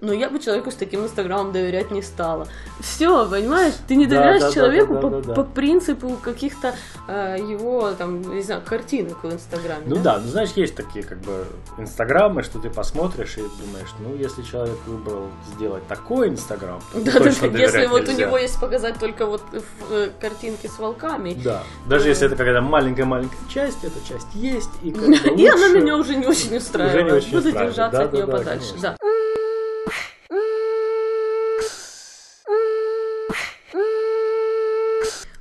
Но 0.00 0.12
я 0.12 0.30
бы 0.30 0.38
человеку 0.38 0.70
с 0.70 0.74
таким 0.74 1.04
инстаграмом 1.04 1.50
доверять 1.52 1.90
не 1.90 2.02
стала. 2.02 2.46
Все, 2.80 3.28
понимаешь? 3.28 3.74
Ты 3.88 3.96
не 3.96 4.06
Да, 4.06 4.16
доверяешь 4.16 4.40
да, 4.42 4.46
да, 4.48 4.54
человеку 4.54 4.94
да, 4.94 5.00
по, 5.00 5.10
да, 5.10 5.20
да. 5.20 5.34
по 5.34 5.42
принципу 5.44 6.16
каких-то 6.22 6.74
э, 7.08 7.36
его, 7.40 7.90
там, 7.92 8.22
не 8.36 8.42
знаю, 8.42 8.62
картинок 8.64 9.24
в 9.24 9.32
инстаграме. 9.32 9.82
Ну 9.86 9.96
да, 9.96 10.18
ну 10.18 10.28
знаешь, 10.28 10.50
есть 10.54 10.76
такие 10.76 11.04
как 11.04 11.18
бы 11.18 11.44
инстаграмы, 11.78 12.42
что 12.44 12.58
ты 12.60 12.70
посмотришь 12.70 13.38
и 13.38 13.40
думаешь, 13.42 13.88
ну 13.98 14.14
если 14.16 14.42
человек 14.42 14.76
выбрал 14.86 15.26
сделать 15.54 15.86
такой 15.88 16.28
инстаграм, 16.28 16.80
то 16.92 17.00
Да, 17.00 17.12
точно 17.12 17.32
только 17.48 17.56
если 17.58 17.72
доверять 17.72 17.90
вот 17.90 18.02
у 18.02 18.06
нельзя. 18.12 18.26
него 18.26 18.38
есть 18.38 18.60
показать 18.60 18.98
только 19.00 19.26
вот 19.26 19.42
э, 19.90 20.10
картинки 20.20 20.68
с 20.68 20.78
волками, 20.78 21.34
Да, 21.42 21.62
даже 21.86 22.04
то- 22.04 22.08
если 22.10 22.26
это 22.26 22.36
какая-то 22.36 22.60
маленькая-маленькая 22.60 23.36
часть, 23.48 23.82
эта 23.82 23.98
часть 24.08 24.28
есть, 24.34 24.70
и 24.82 24.92
как 24.92 25.02
бы 25.08 25.12
и 25.14 25.46
она 25.48 25.56
лучше- 25.66 25.80
меня 25.80 25.96
уже 25.96 26.14
не 26.14 26.26
очень 26.26 26.56
устраивает. 26.56 27.04
не 27.06 27.12
очень 27.12 27.30
Буду 27.32 27.48
устраивает. 27.48 27.70
держаться 27.74 27.98
Да, 27.98 28.04
от 28.04 28.10
да, 28.12 28.16
нее 28.16 28.26
да, 28.26 28.32
подальше. 28.38 28.74
Да. 28.80 28.96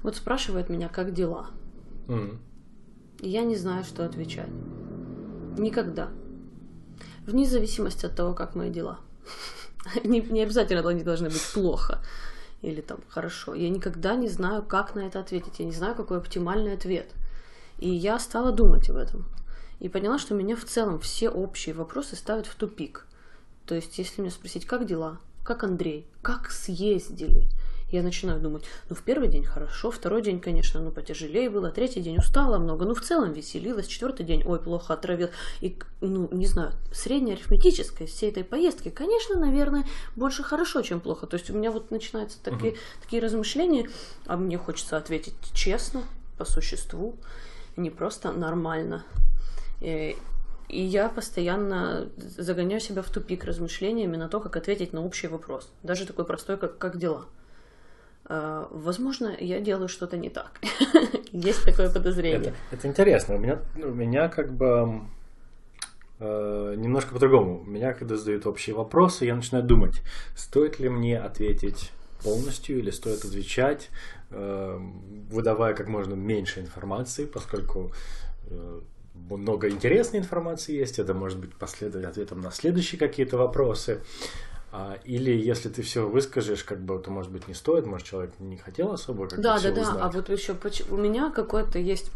Вот 0.07 0.15
спрашивает 0.15 0.69
меня, 0.69 0.87
как 0.87 1.13
дела. 1.13 1.47
И 3.19 3.27
я 3.29 3.43
не 3.43 3.57
знаю, 3.57 3.83
что 3.83 4.05
отвечать. 4.05 4.47
Никогда. 5.57 6.07
Вне 7.25 7.45
зависимости 7.45 8.05
от 8.05 8.15
того, 8.15 8.33
как 8.33 8.55
мои 8.55 8.69
дела. 8.69 9.01
Не, 10.05 10.21
не 10.21 10.43
обязательно 10.43 10.89
они 10.89 11.03
должны 11.03 11.27
быть 11.27 11.45
плохо 11.53 12.01
или 12.61 12.79
там 12.79 12.99
хорошо. 13.09 13.53
Я 13.53 13.69
никогда 13.69 14.15
не 14.15 14.29
знаю, 14.29 14.63
как 14.63 14.95
на 14.95 15.01
это 15.01 15.19
ответить. 15.19 15.59
Я 15.59 15.65
не 15.65 15.73
знаю, 15.73 15.93
какой 15.93 16.19
оптимальный 16.19 16.71
ответ. 16.71 17.11
И 17.77 17.89
я 17.89 18.17
стала 18.17 18.53
думать 18.53 18.89
об 18.89 18.95
этом. 18.95 19.25
И 19.81 19.89
поняла, 19.89 20.19
что 20.19 20.35
меня 20.35 20.55
в 20.55 20.63
целом 20.63 21.01
все 21.01 21.27
общие 21.29 21.75
вопросы 21.75 22.15
ставят 22.15 22.47
в 22.47 22.55
тупик. 22.55 23.05
То 23.65 23.75
есть, 23.75 23.97
если 23.97 24.21
меня 24.21 24.31
спросить, 24.31 24.65
как 24.65 24.85
дела, 24.85 25.19
как 25.43 25.65
Андрей, 25.65 26.07
как 26.21 26.49
съездили, 26.49 27.49
я 27.89 28.03
начинаю 28.03 28.39
думать, 28.41 28.63
ну, 28.89 28.95
в 28.95 29.01
первый 29.01 29.29
день 29.29 29.45
хорошо, 29.45 29.91
второй 29.91 30.21
день, 30.21 30.39
конечно, 30.39 30.81
ну, 30.81 30.91
потяжелее 30.91 31.49
было, 31.49 31.71
третий 31.71 32.01
день 32.01 32.17
устала 32.17 32.57
много, 32.57 32.85
ну, 32.85 32.93
в 32.93 33.01
целом 33.01 33.33
веселилась, 33.33 33.87
четвертый 33.87 34.25
день, 34.25 34.43
ой, 34.45 34.59
плохо 34.59 34.93
отравил. 34.93 35.29
И, 35.61 35.77
ну, 36.01 36.27
не 36.31 36.47
знаю, 36.47 36.73
среднеарифметическая 36.91 38.07
всей 38.07 38.29
этой 38.29 38.43
поездки, 38.43 38.89
конечно, 38.89 39.39
наверное, 39.39 39.85
больше 40.15 40.43
хорошо, 40.43 40.81
чем 40.81 40.99
плохо. 40.99 41.27
То 41.27 41.37
есть 41.37 41.49
у 41.49 41.53
меня 41.53 41.71
вот 41.71 41.91
начинаются 41.91 42.37
такие, 42.43 42.75
такие 43.01 43.21
размышления, 43.21 43.89
а 44.25 44.35
мне 44.35 44.57
хочется 44.57 44.97
ответить 44.97 45.35
честно, 45.53 46.03
по 46.37 46.45
существу, 46.45 47.15
не 47.77 47.89
просто 47.89 48.31
нормально. 48.33 49.05
Э, 49.81 50.11
И 50.67 50.81
я 50.83 51.07
постоянно 51.07 52.09
загоняю 52.17 52.81
себя 52.81 53.01
в 53.01 53.09
тупик 53.09 53.45
размышлениями 53.45 54.17
на 54.17 54.27
то, 54.27 54.41
как 54.41 54.57
ответить 54.57 54.91
на 54.91 55.05
общий 55.05 55.27
вопрос. 55.27 55.71
Даже 55.83 56.05
такой 56.05 56.25
простой, 56.25 56.57
как 56.57 56.77
«как 56.77 56.97
дела?». 56.97 57.25
А, 58.27 58.67
Возможно, 58.71 59.35
я 59.39 59.59
делаю 59.59 59.87
что-то 59.87 60.17
не 60.17 60.29
так. 60.29 60.59
Есть 61.31 61.63
такое 61.63 61.89
подозрение. 61.89 62.49
Это, 62.49 62.53
это 62.71 62.87
интересно. 62.87 63.35
У 63.35 63.39
меня, 63.39 63.59
у 63.75 63.93
меня 63.93 64.27
как 64.27 64.51
бы 64.53 65.01
э, 66.19 66.75
немножко 66.77 67.13
по-другому. 67.13 67.63
Меня, 67.65 67.93
когда 67.93 68.17
задают 68.17 68.45
общие 68.45 68.75
вопросы, 68.75 69.25
я 69.25 69.35
начинаю 69.35 69.63
думать, 69.63 70.01
стоит 70.35 70.79
ли 70.79 70.89
мне 70.89 71.19
ответить 71.19 71.91
полностью 72.23 72.79
или 72.79 72.91
стоит 72.91 73.23
отвечать, 73.23 73.89
э, 74.31 74.79
выдавая 75.29 75.73
как 75.73 75.87
можно 75.87 76.15
меньше 76.15 76.59
информации, 76.59 77.25
поскольку 77.25 77.93
э, 78.49 78.81
много 79.29 79.69
интересной 79.69 80.19
информации 80.19 80.75
есть, 80.75 80.99
это 80.99 81.13
может 81.13 81.39
быть 81.39 81.53
последовать 81.53 82.05
ответом 82.05 82.41
на 82.41 82.51
следующие 82.51 82.99
какие-то 82.99 83.37
вопросы. 83.37 84.01
А, 84.71 84.97
Или 85.05 85.31
если 85.31 85.69
ты 85.69 85.81
все 85.81 86.07
выскажешь, 86.07 86.63
как 86.63 86.79
бы, 86.81 86.99
то, 86.99 87.09
может 87.09 87.31
быть, 87.31 87.47
не 87.47 87.53
стоит, 87.53 87.85
может, 87.85 88.05
человек 88.05 88.33
не 88.39 88.57
хотел 88.57 88.91
особо 88.91 89.27
как 89.27 89.37
бы 89.39 89.43
Да, 89.43 89.59
да, 89.59 89.71
да. 89.71 89.81
узнать. 89.81 89.97
А 90.01 90.09
вот 90.09 90.29
еще 90.29 90.53
у 90.89 90.97
меня 90.97 91.31
какой-то 91.31 91.79
есть 91.79 92.11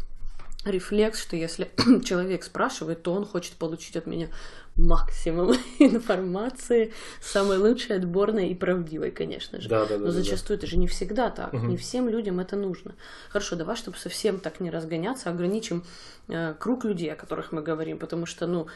рефлекс, 0.64 1.20
что 1.20 1.36
если 1.36 1.70
человек 2.04 2.44
спрашивает, 2.44 3.02
то 3.02 3.12
он 3.12 3.24
хочет 3.24 3.54
получить 3.54 3.96
от 3.96 4.06
меня 4.06 4.28
максимум 4.76 5.52
информации, 5.78 6.92
самой 7.20 7.58
лучшей, 7.58 7.96
отборной 7.96 8.48
и 8.48 8.54
правдивой, 8.54 9.10
конечно 9.10 9.60
же. 9.60 9.68
Да, 9.68 9.80
да, 9.82 9.86
да, 9.88 9.98
Но 9.98 10.06
да, 10.06 10.12
зачастую 10.12 10.58
это 10.58 10.66
же 10.66 10.78
не 10.78 10.86
всегда 10.86 11.30
так, 11.30 11.52
Мгм. 11.52 11.68
не 11.70 11.76
всем 11.76 12.08
людям 12.08 12.40
это 12.40 12.56
нужно. 12.56 12.94
Хорошо, 13.28 13.56
давай, 13.56 13.76
чтобы 13.76 13.98
совсем 13.98 14.38
так 14.38 14.60
не 14.60 14.70
разгоняться, 14.70 15.30
ограничим 15.30 15.84
э, 16.28 16.54
круг 16.58 16.84
людей, 16.84 17.12
о 17.12 17.16
которых 17.16 17.52
мы 17.52 17.62
говорим, 17.62 17.98
потому 17.98 18.24
что, 18.24 18.46
ну, 18.46 18.66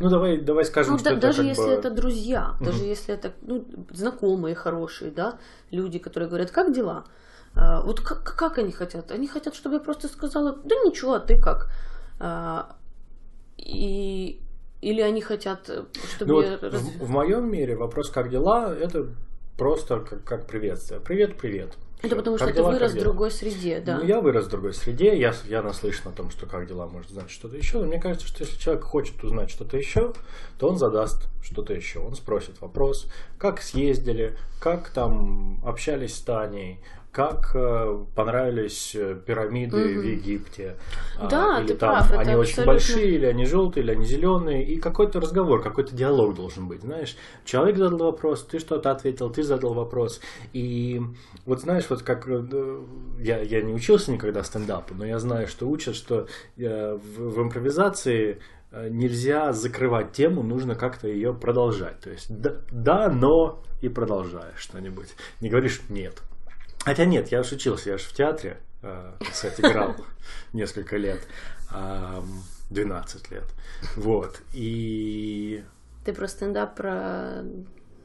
Ну, 0.00 0.08
давай, 0.10 0.38
давай 0.38 0.64
скажем, 0.64 0.94
ну, 0.94 0.98
что 0.98 1.10
да- 1.10 1.16
это 1.16 1.20
даже 1.28 1.44
если 1.44 1.62
бы... 1.66 1.70
это 1.70 1.90
друзья, 1.90 2.54
Мгм. 2.58 2.64
даже 2.64 2.84
если 2.84 3.14
это 3.14 3.32
ну, 3.42 3.64
знакомые 3.90 4.54
хорошие, 4.54 5.10
да, 5.10 5.38
люди, 5.70 5.98
которые 5.98 6.28
говорят, 6.28 6.50
как 6.50 6.72
дела? 6.74 7.04
А, 7.56 7.80
вот 7.82 8.00
как, 8.00 8.22
как 8.22 8.58
они 8.58 8.72
хотят? 8.72 9.10
Они 9.10 9.26
хотят, 9.26 9.54
чтобы 9.54 9.76
я 9.76 9.80
просто 9.80 10.08
сказала, 10.08 10.56
да 10.64 10.74
ничего, 10.84 11.14
а 11.14 11.20
ты 11.20 11.36
как? 11.38 11.70
А, 12.18 12.76
и 13.56 14.40
или 14.80 15.00
они 15.00 15.22
хотят, 15.22 15.70
э, 15.70 15.84
чтобы 16.14 16.32
Ну, 16.32 16.40
я 16.42 16.50
вот 16.52 16.62
раз- 16.62 16.82
в, 16.82 17.04
в 17.06 17.10
моем 17.10 17.50
мире 17.50 17.74
вопрос 17.74 18.10
«как 18.10 18.28
дела?» 18.28 18.74
это 18.74 19.08
просто 19.56 20.00
как, 20.00 20.24
как 20.24 20.46
приветствие. 20.46 21.00
Привет, 21.00 21.38
привет. 21.38 21.72
Это 22.00 22.08
Всё. 22.08 22.16
потому 22.16 22.36
Как 22.36 22.48
что 22.48 22.56
дела, 22.56 22.70
ты 22.70 22.78
вырос 22.78 22.92
в 22.92 22.98
другой 22.98 23.30
среде, 23.30 23.80
да. 23.80 23.96
Ну, 23.96 24.04
я 24.04 24.20
вырос 24.20 24.44
в 24.44 24.50
другой 24.50 24.74
среде, 24.74 25.16
я, 25.16 25.32
я 25.48 25.62
наслышан 25.62 26.12
о 26.12 26.14
том, 26.14 26.30
что 26.30 26.44
как 26.44 26.68
дела 26.68 26.86
может 26.86 27.10
значить 27.10 27.30
что-то 27.30 27.56
еще. 27.56 27.78
Но 27.78 27.86
мне 27.86 27.98
кажется, 27.98 28.26
что 28.28 28.44
если 28.44 28.58
человек 28.58 28.84
хочет 28.84 29.24
узнать 29.24 29.48
что-то 29.48 29.78
еще, 29.78 30.12
то 30.58 30.68
он 30.68 30.76
задаст 30.76 31.28
что-то 31.42 31.72
еще. 31.72 32.00
Он 32.00 32.14
спросит 32.14 32.60
вопрос, 32.60 33.06
как 33.38 33.62
съездили, 33.62 34.36
как 34.60 34.90
там 34.90 35.62
общались 35.64 36.14
с 36.14 36.20
Таней, 36.20 36.80
как 37.14 37.52
э, 37.54 38.04
понравились 38.16 38.94
э, 38.96 39.14
пирамиды 39.24 39.76
Мгм. 39.76 40.00
в 40.00 40.04
Египте. 40.04 40.74
А, 41.18 41.28
Да, 41.28 41.60
или 41.60 41.68
ты 41.68 41.74
там 41.76 41.90
прав, 41.90 42.10
это 42.10 42.20
они 42.20 42.34
очень 42.34 42.50
абсолютно- 42.62 42.72
большие, 42.72 43.10
или 43.14 43.26
они 43.26 43.46
желтые, 43.46 43.84
или 43.84 43.92
они 43.92 44.04
зеленые. 44.04 44.64
И 44.64 44.80
какой-то 44.80 45.20
разговор, 45.20 45.62
какой-то 45.62 45.94
диалог 45.94 46.34
должен 46.34 46.66
быть. 46.66 46.80
Знаешь, 46.82 47.16
человек 47.44 47.76
задал 47.76 47.98
вопрос, 48.10 48.42
ты 48.44 48.58
что-то 48.58 48.90
ответил, 48.90 49.30
ты 49.30 49.44
задал 49.44 49.74
вопрос. 49.74 50.20
И 50.52 51.00
вот 51.46 51.60
знаешь, 51.60 51.84
вот 51.88 52.02
как 52.02 52.26
э, 52.28 52.82
я, 53.20 53.40
я 53.42 53.62
не 53.62 53.72
учился 53.72 54.10
никогда 54.10 54.42
стендапу, 54.42 54.94
но 54.94 55.06
я 55.06 55.20
знаю, 55.20 55.46
что 55.46 55.68
учат, 55.68 55.94
что 55.94 56.26
в, 56.56 56.98
в 57.18 57.40
импровизации 57.42 58.40
нельзя 58.90 59.52
закрывать 59.52 60.10
тему, 60.10 60.42
нужно 60.42 60.74
как-то 60.74 61.06
ее 61.06 61.32
продолжать. 61.32 62.00
То 62.00 62.10
есть 62.10 62.26
да, 62.28 62.56
да, 62.72 63.08
но 63.08 63.62
и 63.82 63.88
продолжаешь 63.88 64.58
что-нибудь. 64.58 65.10
Не 65.40 65.48
говоришь 65.48 65.80
нет. 65.88 66.20
Хотя 66.84 67.04
нет, 67.06 67.28
я 67.28 67.40
учился, 67.40 67.90
я 67.90 67.98
же 67.98 68.04
в 68.04 68.12
театре, 68.12 68.58
э, 68.82 69.12
кстати, 69.20 69.60
играл 69.60 69.96
несколько 70.52 70.96
лет, 70.96 71.26
ам, 71.70 72.42
12 72.70 73.30
лет. 73.30 73.44
Вот. 73.96 74.40
И 74.52 75.64
Ты 76.04 76.12
про 76.12 76.28
стендап, 76.28 76.74
про 76.76 77.42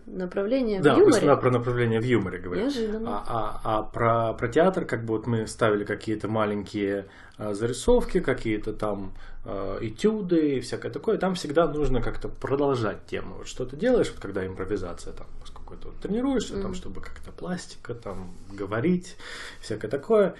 направление 0.05 0.81
да, 0.81 0.95
в 0.95 0.99
юморе? 0.99 1.19
просто 1.19 1.35
про 1.35 1.51
направление 1.51 1.99
в 1.99 2.03
юморе 2.05 2.39
говорю. 2.39 2.61
Неожиданно. 2.61 3.21
А, 3.27 3.61
а- 3.63 3.79
а 3.79 3.83
про, 3.83 4.33
про 4.33 4.47
театр, 4.47 4.85
как 4.85 5.05
бы 5.05 5.17
вот 5.17 5.27
мы 5.27 5.45
ставили 5.47 5.83
какие-то 5.83 6.27
маленькие 6.27 7.05
а, 7.37 7.53
зарисовки, 7.53 8.19
какие-то 8.19 8.73
там 8.73 9.13
а, 9.45 9.77
этюды 9.81 10.57
и 10.57 10.59
всякое 10.61 10.91
такое, 10.91 11.17
там 11.17 11.35
всегда 11.35 11.67
нужно 11.67 12.01
как-то 12.01 12.27
продолжать 12.29 13.05
тему. 13.05 13.35
Вот 13.37 13.47
что 13.47 13.65
ты 13.65 13.75
делаешь, 13.77 14.09
вот 14.09 14.19
когда 14.19 14.45
импровизация 14.45 15.13
там 15.13 15.27
какой-то 15.69 15.89
вот 15.89 15.99
тренируешься, 15.99 16.53
там, 16.53 16.71
Мгм. 16.71 16.73
чтобы 16.75 17.01
как-то 17.01 17.31
пластика, 17.31 17.93
там, 17.93 18.31
говорить, 18.51 19.15
всякое 19.61 19.87
такое. 19.87 20.35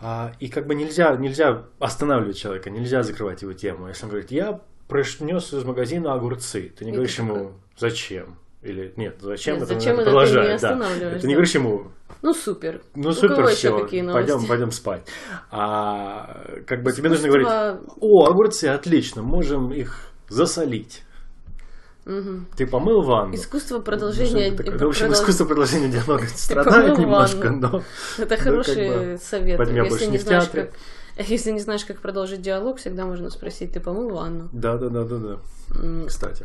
А, 0.00 0.32
и 0.40 0.48
как 0.48 0.66
бы 0.66 0.74
нельзя, 0.74 1.16
нельзя 1.16 1.64
останавливать 1.78 2.36
человека, 2.36 2.70
нельзя 2.70 3.02
закрывать 3.02 3.42
его 3.42 3.52
тему. 3.52 3.88
Если 3.88 4.04
он 4.04 4.10
говорит, 4.10 4.30
я 4.30 4.60
принес 4.88 5.52
из 5.52 5.64
магазина 5.64 6.12
огурцы, 6.14 6.72
ты 6.76 6.84
не 6.84 6.90
И 6.90 6.94
говоришь 6.94 7.18
ему, 7.18 7.52
зачем? 7.76 8.36
Или 8.62 8.92
нет, 8.96 9.16
зачем 9.20 9.54
Нет, 9.56 9.64
это 9.64 9.74
зачем 9.74 9.96
надо 9.98 10.04
это 10.04 10.04
ты 10.04 10.04
не 10.04 10.04
продолжать, 10.04 10.60
да. 10.60 10.68
останавливаешь, 10.70 11.20
Ты 11.20 11.26
не 11.26 11.34
да. 11.34 11.36
говоришь 11.36 11.54
ему, 11.54 11.86
Ну 12.22 12.32
супер. 12.34 12.82
ну 12.94 13.08
У 13.10 13.12
супер, 13.12 13.46
все, 13.48 13.78
пойдем, 13.78 14.46
пойдем 14.46 14.70
спать. 14.70 15.06
А 15.50 16.44
как 16.66 16.82
бы 16.82 16.92
тебе 16.92 17.08
нужно 17.10 17.26
Искусство- 17.26 17.28
говорить, 17.72 17.88
о, 18.00 18.26
огурцы, 18.26 18.64
отлично, 18.66 19.22
можем 19.22 19.72
их 19.72 20.10
засолить. 20.28 21.02
Мгм. 22.04 22.46
Ты 22.56 22.66
помыл 22.66 23.02
ванну? 23.02 23.34
Искусство 23.34 23.78
Ну, 23.78 23.82
продолжения... 23.82 24.48
это 24.48 24.58
такое? 24.58 24.78
Ну, 24.78 24.86
в 24.86 24.90
общем, 24.90 25.12
искусство 25.12 25.46
продолжения 25.46 25.88
диалога 25.88 26.26
страдает 26.26 26.98
немножко, 26.98 27.50
но... 27.50 27.82
Это 28.18 28.36
Ну, 28.36 28.42
хороший 28.42 28.88
как 28.88 28.98
бы, 28.98 29.18
совет. 29.22 29.60
Если 29.60 30.06
не 30.06 30.18
знаешь, 30.18 30.48
как... 30.48 30.70
Если 31.28 31.52
не 31.52 31.60
знаешь, 31.60 31.84
как 31.84 32.00
продолжить 32.00 32.42
диалог, 32.42 32.78
всегда 32.78 33.06
можно 33.06 33.30
спросить, 33.30 33.72
ты 33.72 33.80
помыл 33.80 34.10
ванну? 34.10 34.48
Да, 34.52 34.76
да, 34.76 34.88
да, 34.88 35.04
да, 35.04 35.16
да. 35.16 35.38
М, 35.78 36.06
Кстати. 36.08 36.44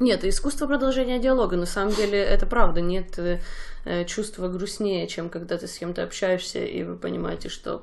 Нет, 0.00 0.24
искусство 0.24 0.66
продолжения 0.66 1.18
диалога, 1.18 1.56
на 1.56 1.66
самом 1.66 1.94
деле, 1.94 2.18
это 2.18 2.46
правда. 2.46 2.80
Нет 2.80 3.18
э, 3.18 3.40
э, 3.84 4.04
чувства 4.06 4.48
грустнее, 4.48 5.06
чем 5.06 5.28
когда 5.28 5.58
ты 5.58 5.68
с 5.68 5.78
кем-то 5.78 6.02
общаешься, 6.02 6.58
и 6.58 6.82
вы 6.82 6.96
понимаете, 6.96 7.50
что 7.50 7.82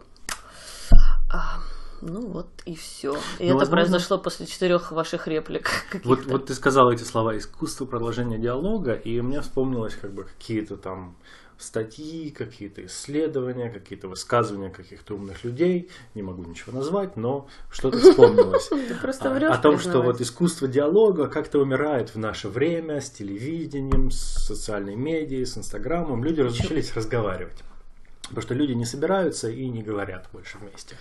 а, 1.32 1.60
Ну 2.02 2.28
вот 2.28 2.48
и 2.66 2.76
все. 2.76 3.14
И 3.40 3.44
Ну, 3.44 3.46
это 3.46 3.54
возможно- 3.58 3.76
произошло 3.76 4.18
после 4.18 4.46
четырех 4.46 4.92
ваших 4.92 5.28
реплик. 5.28 5.70
Вот, 6.04 6.26
вот 6.26 6.46
ты 6.48 6.54
сказал 6.54 6.92
эти 6.92 7.04
слова 7.04 7.38
«искусство 7.38 7.86
продолжения 7.86 8.38
диалога», 8.38 8.94
и 8.94 9.20
мне 9.22 9.42
вспомнилось 9.42 9.96
как 9.96 10.14
бы 10.14 10.24
какие-то 10.26 10.78
там 10.78 11.18
статьи, 11.58 12.30
какие-то 12.30 12.86
исследования, 12.86 13.72
какие-то 13.72 14.08
высказывания 14.08 14.70
каких-то 14.70 15.16
умных 15.16 15.44
людей. 15.44 15.90
Не 16.14 16.22
могу 16.22 16.44
ничего 16.44 16.78
назвать, 16.78 17.18
но 17.18 17.48
что-то 17.72 17.98
вспомнилось. 17.98 18.70
А- 19.22 19.54
О 19.54 19.58
том, 19.58 19.80
что 19.80 20.02
вот 20.04 20.22
искусство 20.22 20.68
диалога 20.68 21.28
как-то 21.28 21.58
умирает 21.60 22.14
в 22.14 22.20
наше 22.20 22.48
время 22.48 23.02
с 23.02 23.10
телевидением, 23.10 24.12
с 24.12 24.18
социальной 24.46 24.96
медией, 24.96 25.46
с 25.46 25.58
Инстаграмом. 25.58 26.24
Люди 26.24 26.42
разучились 26.42 26.96
разговаривать. 26.96 27.58
Потому 28.30 28.42
что 28.42 28.54
люди 28.54 28.74
не 28.74 28.86
собираются 28.86 29.50
и 29.50 29.68
не 29.70 29.84
говорят 29.84 30.28
больше 30.34 30.58
вместе. 30.58 30.96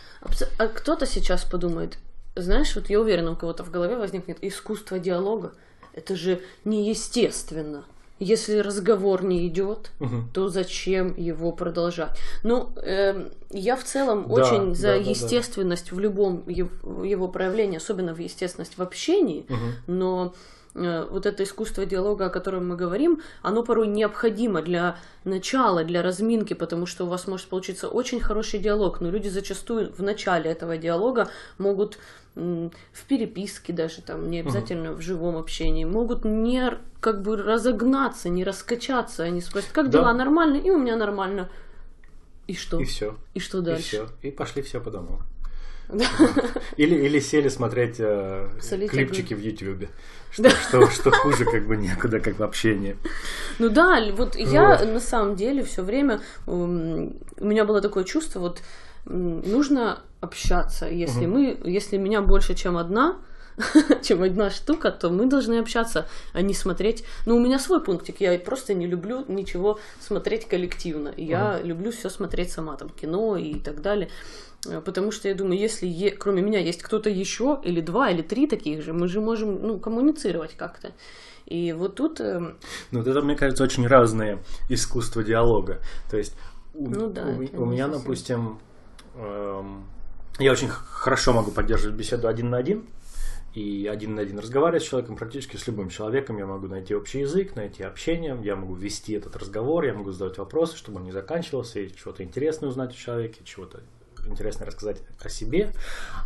А 0.58 0.69
кто-то 0.69 1.06
сейчас 1.06 1.44
подумает, 1.44 1.99
знаешь, 2.34 2.75
вот 2.76 2.88
я 2.90 3.00
уверена, 3.00 3.32
у 3.32 3.37
кого-то 3.37 3.64
в 3.64 3.70
голове 3.70 3.96
возникнет 3.96 4.38
искусство 4.43 4.99
диалога. 4.99 5.52
Это 5.93 6.14
же 6.14 6.40
неестественно. 6.64 7.84
Если 8.19 8.58
разговор 8.58 9.25
не 9.25 9.46
идет, 9.46 9.90
Мгм. 9.99 10.31
то 10.32 10.49
зачем 10.49 11.14
его 11.19 11.52
продолжать? 11.52 12.17
Ну, 12.44 12.70
эм, 12.76 13.31
я 13.50 13.76
в 13.76 13.84
целом 13.84 14.23
Да, 14.28 14.34
очень 14.34 14.75
за 14.75 14.93
да, 14.93 14.99
да, 14.99 15.05
да. 15.05 15.11
естественность 15.11 15.93
в 15.93 15.99
любом 15.99 16.49
его 16.49 17.28
проявлении, 17.28 17.76
особенно 17.76 18.14
в 18.14 18.19
естественность 18.19 18.78
в 18.78 18.82
общении, 18.82 19.44
Мгм. 19.50 19.73
но 19.87 20.34
э, 20.34 20.38
вот 20.76 21.26
это 21.26 21.43
искусство 21.43 21.87
диалога, 21.87 22.26
о 22.26 22.31
котором 22.31 22.69
мы 22.69 22.76
говорим, 22.76 23.20
оно 23.43 23.62
порой 23.62 23.87
необходимо 23.87 24.61
для 24.62 24.99
начала, 25.25 25.84
для 25.84 26.02
разминки, 26.02 26.55
потому 26.55 26.87
что 26.87 27.05
у 27.05 27.08
вас 27.08 27.26
может 27.26 27.46
получиться 27.46 27.88
очень 27.88 28.20
хороший 28.20 28.61
диалог, 28.61 29.00
но 29.00 29.11
люди 29.11 29.28
зачастую 29.28 29.93
в 29.93 30.02
начале 30.02 30.50
этого 30.50 30.76
диалога 30.76 31.28
могут 31.58 31.99
в 32.34 33.05
переписке 33.08 33.73
даже, 33.73 34.02
там, 34.02 34.31
не 34.31 34.40
обязательно 34.40 34.93
в 34.93 35.00
живом 35.00 35.37
общении, 35.37 35.87
могут 35.87 36.26
не 36.26 36.78
как 37.00 37.23
бы 37.23 37.37
разогнаться, 37.37 38.28
не 38.28 38.44
раскачаться. 38.44 39.23
Они 39.23 39.40
спросят, 39.40 39.70
как 39.73 39.88
Да. 39.88 40.00
дела, 40.00 40.12
нормально? 40.12 40.56
И 40.56 40.70
у 40.70 40.76
меня 40.78 40.96
нормально. 40.96 41.49
И 42.46 42.55
что? 42.55 42.78
И 42.78 42.84
все. 42.84 43.17
И 43.32 43.40
что 43.40 43.58
И 43.58 43.62
дальше? 43.62 43.82
все. 43.87 44.08
И 44.23 44.31
пошли 44.31 44.61
все 44.61 44.81
по. 44.81 44.90
Да. 44.90 46.05
Или, 46.76 46.94
или 47.06 47.20
сели 47.20 47.49
смотреть 47.49 47.96
э, 48.00 48.50
Солить 48.61 48.90
клипчики 48.90 49.34
в 49.34 49.40
Ютьюбе. 49.40 49.88
Что, 50.36 50.50
что, 50.50 50.90
что 50.90 51.10
хуже, 51.10 51.44
как 51.44 51.66
бы 51.66 51.76
некуда, 51.76 52.20
как 52.20 52.38
в 52.38 52.42
общении. 52.42 52.96
Ну 53.58 53.70
да, 53.70 54.00
вот 54.12 54.36
я 54.36 54.84
на 54.84 55.00
самом 55.00 55.34
деле 55.34 55.62
все 55.64 55.82
время 55.82 56.20
м, 56.46 57.14
у 57.38 57.44
меня 57.44 57.64
было 57.64 57.80
такое 57.80 58.04
чувство, 58.04 58.40
вот 58.40 58.60
нужно 59.06 60.00
общаться. 60.20 60.86
Если 60.86 61.26
мы, 61.26 61.58
если 61.64 61.96
меня 61.96 62.20
больше, 62.22 62.54
чем 62.54 62.76
одна, 62.76 63.16
чем 64.02 64.22
одна 64.22 64.50
штука, 64.50 64.90
то 64.90 65.08
мы 65.08 65.26
должны 65.26 65.58
общаться, 65.58 66.06
а 66.34 66.42
не 66.42 66.54
смотреть. 66.54 67.04
Ну, 67.24 67.36
у 67.36 67.40
меня 67.40 67.58
свой 67.58 67.82
пунктик. 67.82 68.20
Я 68.20 68.38
просто 68.38 68.74
не 68.74 68.86
люблю 68.86 69.24
ничего 69.28 69.78
смотреть 70.00 70.46
коллективно. 70.46 71.12
Я 71.16 71.60
люблю 71.62 71.90
все 71.90 72.10
смотреть 72.10 72.52
сама, 72.52 72.76
там, 72.76 72.90
кино 72.90 73.36
и 73.36 73.54
так 73.54 73.80
далее. 73.80 74.08
Э, 74.66 74.80
Потому 74.80 75.10
что 75.12 75.28
я 75.28 75.34
думаю, 75.34 75.58
если 75.58 75.86
е- 75.86 76.10
кроме 76.10 76.42
меня 76.42 76.58
есть 76.60 76.82
кто-то 76.82 77.10
еще, 77.10 77.60
или 77.64 77.80
два, 77.80 78.10
или 78.10 78.22
три 78.22 78.46
таких 78.46 78.82
же, 78.82 78.92
мы 78.92 79.08
же 79.08 79.20
можем 79.20 79.60
ну, 79.62 79.78
коммуницировать 79.78 80.54
как-то. 80.56 80.92
И 81.46 81.72
вот 81.72 81.94
тут 81.94 82.20
эм, 82.20 82.56
Ну, 82.90 82.98
вот 83.00 83.08
это, 83.08 83.22
мне 83.22 83.36
кажется, 83.36 83.62
очень 83.64 83.86
разные 83.86 84.38
искусства 84.68 85.22
диалога. 85.22 85.78
То 86.10 86.16
есть 86.16 86.34
у, 86.74 86.88
Ну 86.88 87.10
да, 87.10 87.22
у- 87.22 87.62
у 87.62 87.64
меня, 87.66 87.88
допустим, 87.88 88.58
эм, 89.14 89.84
я 90.38 90.52
очень 90.52 90.68
хорошо 90.68 91.32
могу 91.32 91.50
поддерживать 91.52 91.96
беседу 91.96 92.28
один 92.28 92.50
на 92.50 92.56
один. 92.58 92.84
И 93.54 93.88
один 93.90 94.16
на 94.16 94.20
один 94.22 94.38
разговаривать 94.38 94.82
с 94.82 94.86
человеком, 94.86 95.16
практически 95.16 95.56
с 95.56 95.66
любым 95.66 95.88
человеком, 95.88 96.36
я 96.36 96.44
могу 96.44 96.66
найти 96.66 96.94
общий 96.94 97.20
язык, 97.20 97.56
найти 97.56 97.82
общение, 97.84 98.38
я 98.42 98.54
могу 98.54 98.74
вести 98.74 99.14
этот 99.14 99.34
разговор, 99.36 99.84
я 99.86 99.94
могу 99.94 100.10
задавать 100.12 100.36
вопросы, 100.36 100.76
чтобы 100.76 100.98
он 100.98 101.04
не 101.04 101.12
заканчивался, 101.12 101.80
и 101.80 101.90
чего-то 101.94 102.22
интересное 102.22 102.68
узнать 102.68 102.90
о 102.90 102.94
человеке, 102.96 103.40
чего-то 103.44 103.80
интересно 104.26 104.67
рассказать 104.67 104.99
о 105.23 105.28
себе. 105.28 105.70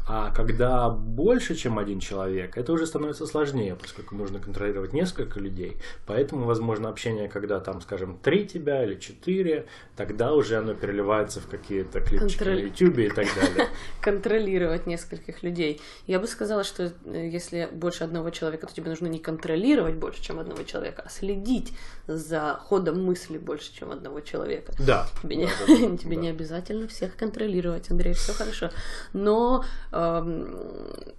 А 0.09 0.31
когда 0.33 0.89
больше, 0.91 1.55
чем 1.55 1.79
один 1.79 2.01
человек, 2.01 2.57
это 2.57 2.73
уже 2.73 2.87
становится 2.87 3.27
сложнее, 3.27 3.77
поскольку 3.77 4.15
нужно 4.15 4.39
контролировать 4.39 4.93
несколько 4.93 5.39
людей. 5.41 5.77
Поэтому, 6.07 6.45
возможно, 6.47 6.89
общение, 6.89 7.29
когда 7.29 7.61
там, 7.61 7.81
скажем, 7.81 8.19
три 8.23 8.47
тебя 8.47 8.85
или 8.85 8.99
четыре, 8.99 9.67
тогда 9.97 10.33
уже 10.35 10.57
оно 10.57 10.75
переливается 10.75 11.41
в 11.41 11.47
какие-то 11.47 12.01
клипчики 12.01 12.39
Контроль. 12.39 12.55
на 12.55 12.67
YouTube 12.67 12.99
и 12.99 13.09
так 13.11 13.27
далее. 13.35 13.69
контролировать 14.01 14.87
нескольких 14.87 15.43
людей. 15.43 15.81
Я 16.07 16.19
бы 16.19 16.27
сказала, 16.27 16.65
что 16.65 16.93
э, 17.05 17.29
если 17.33 17.69
больше 17.73 18.05
одного 18.05 18.31
человека, 18.31 18.67
то 18.67 18.75
тебе 18.75 18.91
нужно 18.91 19.07
не 19.07 19.19
контролировать 19.19 19.95
больше, 19.95 20.23
чем 20.23 20.39
одного 20.39 20.63
человека, 20.65 21.03
а 21.07 21.09
следить 21.11 21.73
за 22.07 22.59
ходом 22.69 23.05
мысли 23.05 23.39
больше, 23.39 23.73
чем 23.75 23.91
одного 23.91 24.21
человека. 24.21 24.73
Да. 24.79 25.07
Тебе, 25.23 25.37
не, 25.37 25.47
Да, 25.47 25.51
да, 25.67 25.67
да. 25.89 25.97
тебе 25.97 26.17
Да. 26.17 26.23
не 26.23 26.29
обязательно 26.29 26.89
всех 26.89 27.17
контролировать, 27.17 27.90
Андрей, 27.91 28.15
все 28.15 28.33
хорошо. 28.33 28.71
Но 29.13 29.65
эм, 29.93 30.55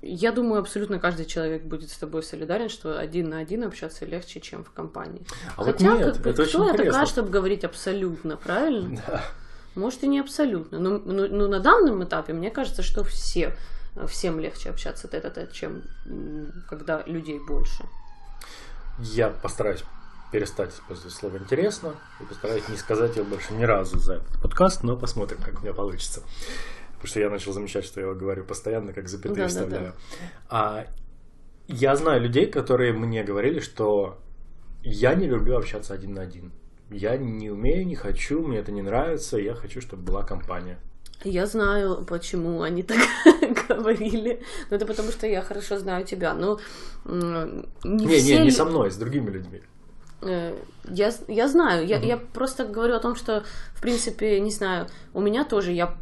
я 0.02 0.32
думаю, 0.32 0.62
абсолютно 0.62 1.00
каждый 1.00 1.26
человек 1.26 1.64
будет 1.64 1.90
с 1.90 1.98
тобой 1.98 2.24
солидарен, 2.24 2.70
что 2.70 2.98
один 2.98 3.30
на 3.30 3.40
один 3.40 3.64
общаться 3.64 4.06
легче, 4.06 4.40
чем 4.40 4.64
в 4.64 4.72
компании. 4.72 5.26
А 5.56 5.64
вот 5.64 5.74
Хотя, 5.74 5.94
нет, 5.94 6.14
как 6.14 6.24
бы, 6.24 6.30
это 6.30 6.46
кто 6.46 6.64
я 6.64 6.70
интересно. 6.72 6.92
такая, 6.94 7.06
чтобы 7.06 7.30
говорить 7.30 7.64
абсолютно, 7.64 8.38
правильно? 8.38 9.02
Да. 9.08 9.24
Может 9.76 10.04
и 10.04 10.08
не 10.08 10.20
абсолютно, 10.20 10.80
но, 10.80 10.98
но- 11.00 11.28
но 11.28 11.48
на 11.48 11.60
данном 11.60 12.04
этапе 12.04 12.34
мне 12.34 12.52
кажется, 12.52 12.84
что 12.84 13.04
все, 13.06 13.56
всем 14.08 14.40
легче 14.40 14.70
общаться 14.70 15.08
тет 15.08 15.38
а 15.38 15.48
чем 15.48 15.84
когда 16.70 17.04
людей 17.06 17.40
больше. 17.40 17.84
Я 19.00 19.30
постараюсь 19.30 19.84
перестать 20.32 20.74
использовать 20.74 21.14
слово 21.14 21.38
«интересно» 21.38 21.96
и 22.20 22.24
постараюсь 22.24 22.68
не 22.70 22.78
сказать 22.78 23.16
его 23.16 23.26
больше 23.26 23.54
ни 23.54 23.64
разу 23.64 24.00
за 24.00 24.16
этот 24.16 24.42
подкаст, 24.42 24.84
но 24.84 24.98
посмотрим, 24.98 25.40
как 25.44 25.60
у 25.60 25.62
меня 25.64 25.74
получится. 25.74 26.22
Потому 26.94 27.08
что 27.08 27.20
я 27.20 27.30
начал 27.30 27.54
замечать, 27.54 27.86
что 27.86 28.00
я 28.00 28.08
его 28.08 28.16
говорю 28.16 28.44
постоянно, 28.46 28.94
как 28.94 29.08
запятые 29.08 29.48
Да-да-да. 29.48 29.66
вставляю. 29.66 29.94
А, 30.50 30.86
я 31.68 31.96
знаю 31.96 32.22
людей, 32.22 32.46
которые 32.46 32.94
мне 32.94 33.24
говорили, 33.24 33.60
что 33.60 34.20
я 34.84 35.16
не 35.16 35.28
люблю 35.28 35.58
общаться 35.58 35.94
один 35.94 36.14
на 36.14 36.22
один. 36.22 36.52
Я 36.90 37.18
не 37.18 37.50
умею, 37.50 37.88
не 37.88 37.96
хочу, 37.96 38.42
мне 38.46 38.60
это 38.60 38.72
не 38.72 38.82
нравится, 38.82 39.38
я 39.38 39.54
хочу, 39.54 39.82
чтобы 39.82 40.04
была 40.04 40.24
компания. 40.24 40.80
Я 41.24 41.46
знаю, 41.46 42.04
почему 42.06 42.62
они 42.62 42.84
так 42.84 42.98
говорили. 43.70 44.42
Но 44.70 44.76
это 44.76 44.86
потому, 44.86 45.12
что 45.12 45.28
я 45.28 45.42
хорошо 45.42 45.78
знаю 45.78 46.06
тебя. 46.06 46.34
Но 46.34 46.60
не, 47.06 48.06
Не, 48.06 48.18
все 48.18 48.44
не, 48.44 48.52
со 48.52 48.66
мной, 48.66 48.92
с 48.92 48.98
другими 48.98 49.30
людьми. 49.30 49.62
Э, 50.22 50.56
Я, 50.90 51.12
я 51.28 51.48
знаю, 51.48 51.86
я, 51.88 52.00
я 52.00 52.18
просто 52.18 52.66
говорю 52.66 52.96
о 52.96 53.00
том, 53.00 53.16
что, 53.16 53.44
в 53.76 53.82
принципе, 53.82 54.40
не 54.40 54.52
знаю, 54.52 54.88
у 55.14 55.22
меня 55.22 55.44
тоже 55.46 55.72
я 55.72 55.94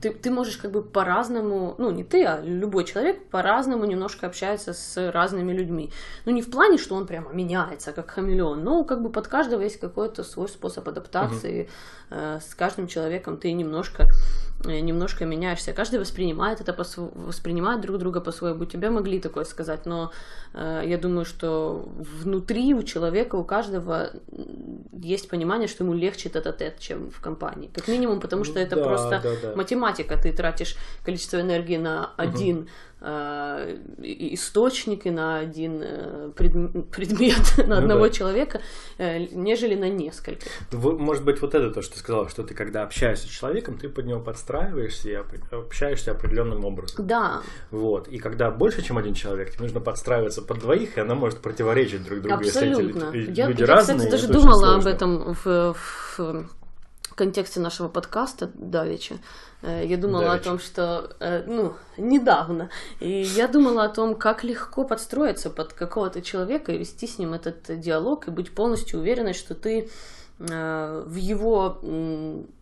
ты, 0.00 0.10
ты 0.10 0.30
можешь 0.30 0.56
как 0.56 0.70
бы 0.70 0.82
по-разному, 0.82 1.74
ну 1.78 1.90
не 1.90 2.04
ты, 2.04 2.24
а 2.24 2.40
любой 2.40 2.84
человек 2.84 3.24
по-разному 3.30 3.84
немножко 3.84 4.26
общается 4.26 4.72
с 4.72 5.10
разными 5.12 5.52
людьми. 5.52 5.90
Ну 6.24 6.32
не 6.32 6.42
в 6.42 6.50
плане, 6.50 6.78
что 6.78 6.94
он 6.94 7.06
прямо 7.06 7.32
меняется, 7.32 7.92
как 7.92 8.10
хамелеон, 8.10 8.62
но 8.62 8.84
как 8.84 9.02
бы 9.02 9.10
под 9.10 9.28
каждого 9.28 9.62
есть 9.62 9.80
какой-то 9.80 10.24
свой 10.24 10.48
способ 10.48 10.88
адаптации. 10.88 11.68
Э, 12.10 12.38
С 12.40 12.54
каждым 12.54 12.86
человеком 12.86 13.36
ты 13.36 13.52
немножко, 13.52 14.06
э, 14.64 14.80
немножко 14.80 15.26
меняешься. 15.26 15.72
Каждый 15.72 15.98
воспринимает 16.00 16.60
это, 16.60 16.72
по 16.72 16.84
воспринимает 16.96 17.80
друг 17.80 17.98
друга 17.98 18.20
по-своему. 18.20 18.64
Тебе 18.64 18.90
могли 18.90 19.20
такое 19.20 19.44
сказать, 19.44 19.84
но 19.86 20.10
э, 20.54 20.82
я 20.86 20.96
думаю, 20.96 21.24
что 21.24 21.86
внутри 22.22 22.72
у 22.74 22.82
человека, 22.82 23.36
у 23.36 23.44
каждого 23.44 24.10
есть 24.92 25.28
понимание, 25.28 25.68
что 25.68 25.84
ему 25.84 25.94
легче 25.94 26.28
тет-а-тет, 26.30 26.78
чем 26.78 27.10
в 27.10 27.20
компании. 27.20 27.70
Как 27.74 27.88
минимум, 27.88 28.20
потому 28.20 28.44
что 28.44 28.58
это 28.58 28.76
Да, 28.76 28.84
просто 28.84 29.20
да, 29.22 29.30
да. 29.42 29.56
математика. 29.56 29.87
Ты 29.96 30.32
тратишь 30.32 30.76
количество 31.04 31.40
энергии 31.40 31.76
на 31.76 32.12
один 32.16 32.68
э, 33.00 33.76
и- 34.02 34.34
источник 34.34 35.06
и 35.06 35.10
на 35.10 35.38
один 35.38 35.80
э, 35.82 36.30
предм- 36.36 36.82
предмет, 36.90 37.38
на 37.58 37.76
Ну 37.76 37.76
одного 37.76 38.06
да. 38.08 38.10
человека, 38.10 38.60
э, 38.98 39.18
нежели 39.32 39.76
на 39.76 39.88
несколько. 39.88 40.46
Может 40.72 41.24
быть, 41.24 41.40
вот 41.40 41.54
это 41.54 41.70
то, 41.70 41.80
что 41.82 41.94
ты 41.94 42.00
сказала, 42.00 42.28
что 42.28 42.42
ты 42.42 42.54
когда 42.54 42.82
общаешься 42.82 43.26
с 43.28 43.30
человеком, 43.30 43.78
ты 43.78 43.88
под 43.88 44.06
него 44.06 44.20
подстраиваешься 44.20 45.10
и 45.10 45.14
общаешься 45.52 46.10
определенным 46.10 46.64
образом. 46.64 47.06
Да, 47.06 47.42
Вот. 47.70 48.08
И 48.08 48.18
когда 48.18 48.50
больше, 48.50 48.82
чем 48.82 48.98
один 48.98 49.14
человек, 49.14 49.50
тебе 49.52 49.62
нужно 49.64 49.80
подстраиваться 49.80 50.42
под 50.42 50.58
двоих, 50.58 50.96
и 50.98 51.00
она 51.00 51.14
может 51.14 51.38
противоречить 51.38 52.02
друг 52.04 52.20
другу. 52.20 52.42
Если 52.42 52.62
эти 52.66 52.70
абсолютно. 52.72 53.10
лю- 53.12 53.32
Я, 53.32 53.46
люди 53.46 53.60
я, 53.60 53.66
разные, 53.66 53.98
кстати, 53.98 54.10
даже 54.22 54.32
думала 54.32 54.74
об 54.74 54.86
этом 54.86 55.34
в, 55.44 55.74
в 56.18 56.46
контексте 57.18 57.60
нашего 57.60 57.88
подкаста 57.88 58.50
Давича. 58.54 59.16
Э, 59.62 59.84
Я 59.84 59.96
думала 59.96 60.24
Давеча. 60.24 60.40
о 60.40 60.44
том, 60.44 60.58
что, 60.60 61.10
э, 61.18 61.42
ну, 61.46 61.74
недавно. 61.96 62.70
И 63.00 63.10
я 63.10 63.48
думала 63.48 63.84
о 63.84 63.88
том, 63.88 64.14
как 64.14 64.44
легко 64.44 64.84
подстроиться 64.84 65.50
под 65.50 65.72
какого-то 65.72 66.22
человека 66.22 66.72
и 66.72 66.78
вести 66.78 67.06
с 67.08 67.18
ним 67.18 67.34
этот 67.34 67.80
диалог 67.80 68.28
и 68.28 68.30
быть 68.30 68.54
полностью 68.54 69.00
уверенной, 69.00 69.34
что 69.34 69.54
ты 69.54 69.90
э, 70.38 71.04
в 71.06 71.16
его 71.16 71.80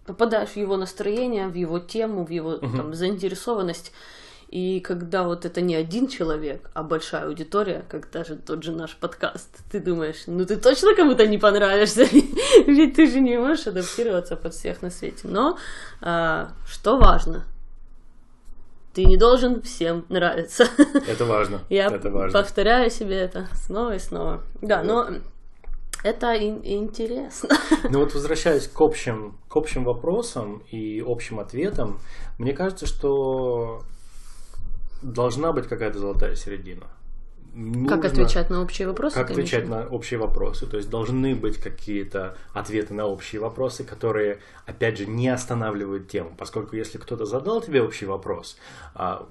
попадаешь 0.07 0.51
в 0.51 0.57
его 0.57 0.77
настроение, 0.77 1.49
в 1.49 1.55
его 1.55 1.79
тему, 1.79 2.25
в 2.25 2.31
его 2.31 2.53
угу. 2.53 2.77
там, 2.77 2.95
заинтересованность. 2.95 3.93
И 4.49 4.81
когда 4.81 5.25
вот 5.25 5.45
это 5.45 5.61
не 5.61 5.75
один 5.75 6.07
человек, 6.07 6.71
а 6.73 6.83
большая 6.85 7.27
аудитория, 7.27 7.85
как 7.89 8.11
даже 8.11 8.37
тот 8.37 8.63
же 8.63 8.73
наш 8.73 8.97
подкаст, 8.97 9.59
ты 9.71 9.81
думаешь, 9.81 10.23
ну 10.27 10.47
ты 10.47 10.57
точно 10.57 10.95
кому-то 10.95 11.27
не 11.27 11.39
понравишься, 11.39 12.05
ведь 12.67 12.95
ты 12.95 13.11
же 13.11 13.21
не 13.21 13.37
можешь 13.39 13.67
адаптироваться 13.67 14.37
под 14.37 14.55
всех 14.55 14.83
на 14.83 14.91
свете. 14.91 15.23
Но 15.25 15.59
а, 16.01 16.53
что 16.65 16.97
важно, 16.97 17.45
ты 18.95 19.05
не 19.05 19.17
должен 19.17 19.63
всем 19.63 20.07
нравиться. 20.09 20.67
Это 21.09 21.25
важно. 21.25 21.61
Я 21.69 21.89
это 21.89 22.09
важно. 22.11 22.41
повторяю 22.41 22.91
себе 22.91 23.17
это 23.17 23.47
снова 23.53 23.97
и 23.97 23.99
снова. 23.99 24.43
Да, 24.63 24.83
но 24.83 25.09
это 26.03 26.35
интересно. 26.37 27.51
Ну 27.91 28.01
вот 28.01 28.15
возвращаясь 28.15 28.69
к 28.69 28.81
общим, 28.81 29.39
к 29.49 29.57
общим 29.57 29.85
вопросам 29.85 30.63
и 30.71 31.05
общим 31.07 31.41
ответам, 31.41 31.99
мне 32.39 32.53
кажется, 32.53 32.87
что 32.87 33.83
должна 35.03 35.53
быть 35.53 35.67
какая-то 35.67 35.99
золотая 35.99 36.37
середина. 36.37 36.87
Нужно, 37.55 37.89
как 37.89 38.05
отвечать 38.05 38.51
на 38.51 38.61
общие 38.61 38.87
вопросы? 38.87 39.15
Как 39.15 39.29
конечно. 39.29 39.43
отвечать 39.43 39.69
на 39.69 39.89
общие 39.89 40.21
вопросы. 40.21 40.67
То 40.67 40.77
есть 40.77 40.91
должны 40.91 41.35
быть 41.35 41.57
какие-то 41.57 42.37
ответы 42.53 42.93
на 42.93 43.07
общие 43.07 43.41
вопросы, 43.41 43.83
которые, 43.83 44.41
опять 44.67 44.99
же, 44.99 45.07
не 45.07 45.29
останавливают 45.29 46.07
тему. 46.07 46.35
Поскольку 46.37 46.77
если 46.77 46.99
кто-то 46.99 47.25
задал 47.25 47.63
тебе 47.63 47.81
общий 47.81 48.05
вопрос, 48.05 48.59
а, 48.95 49.27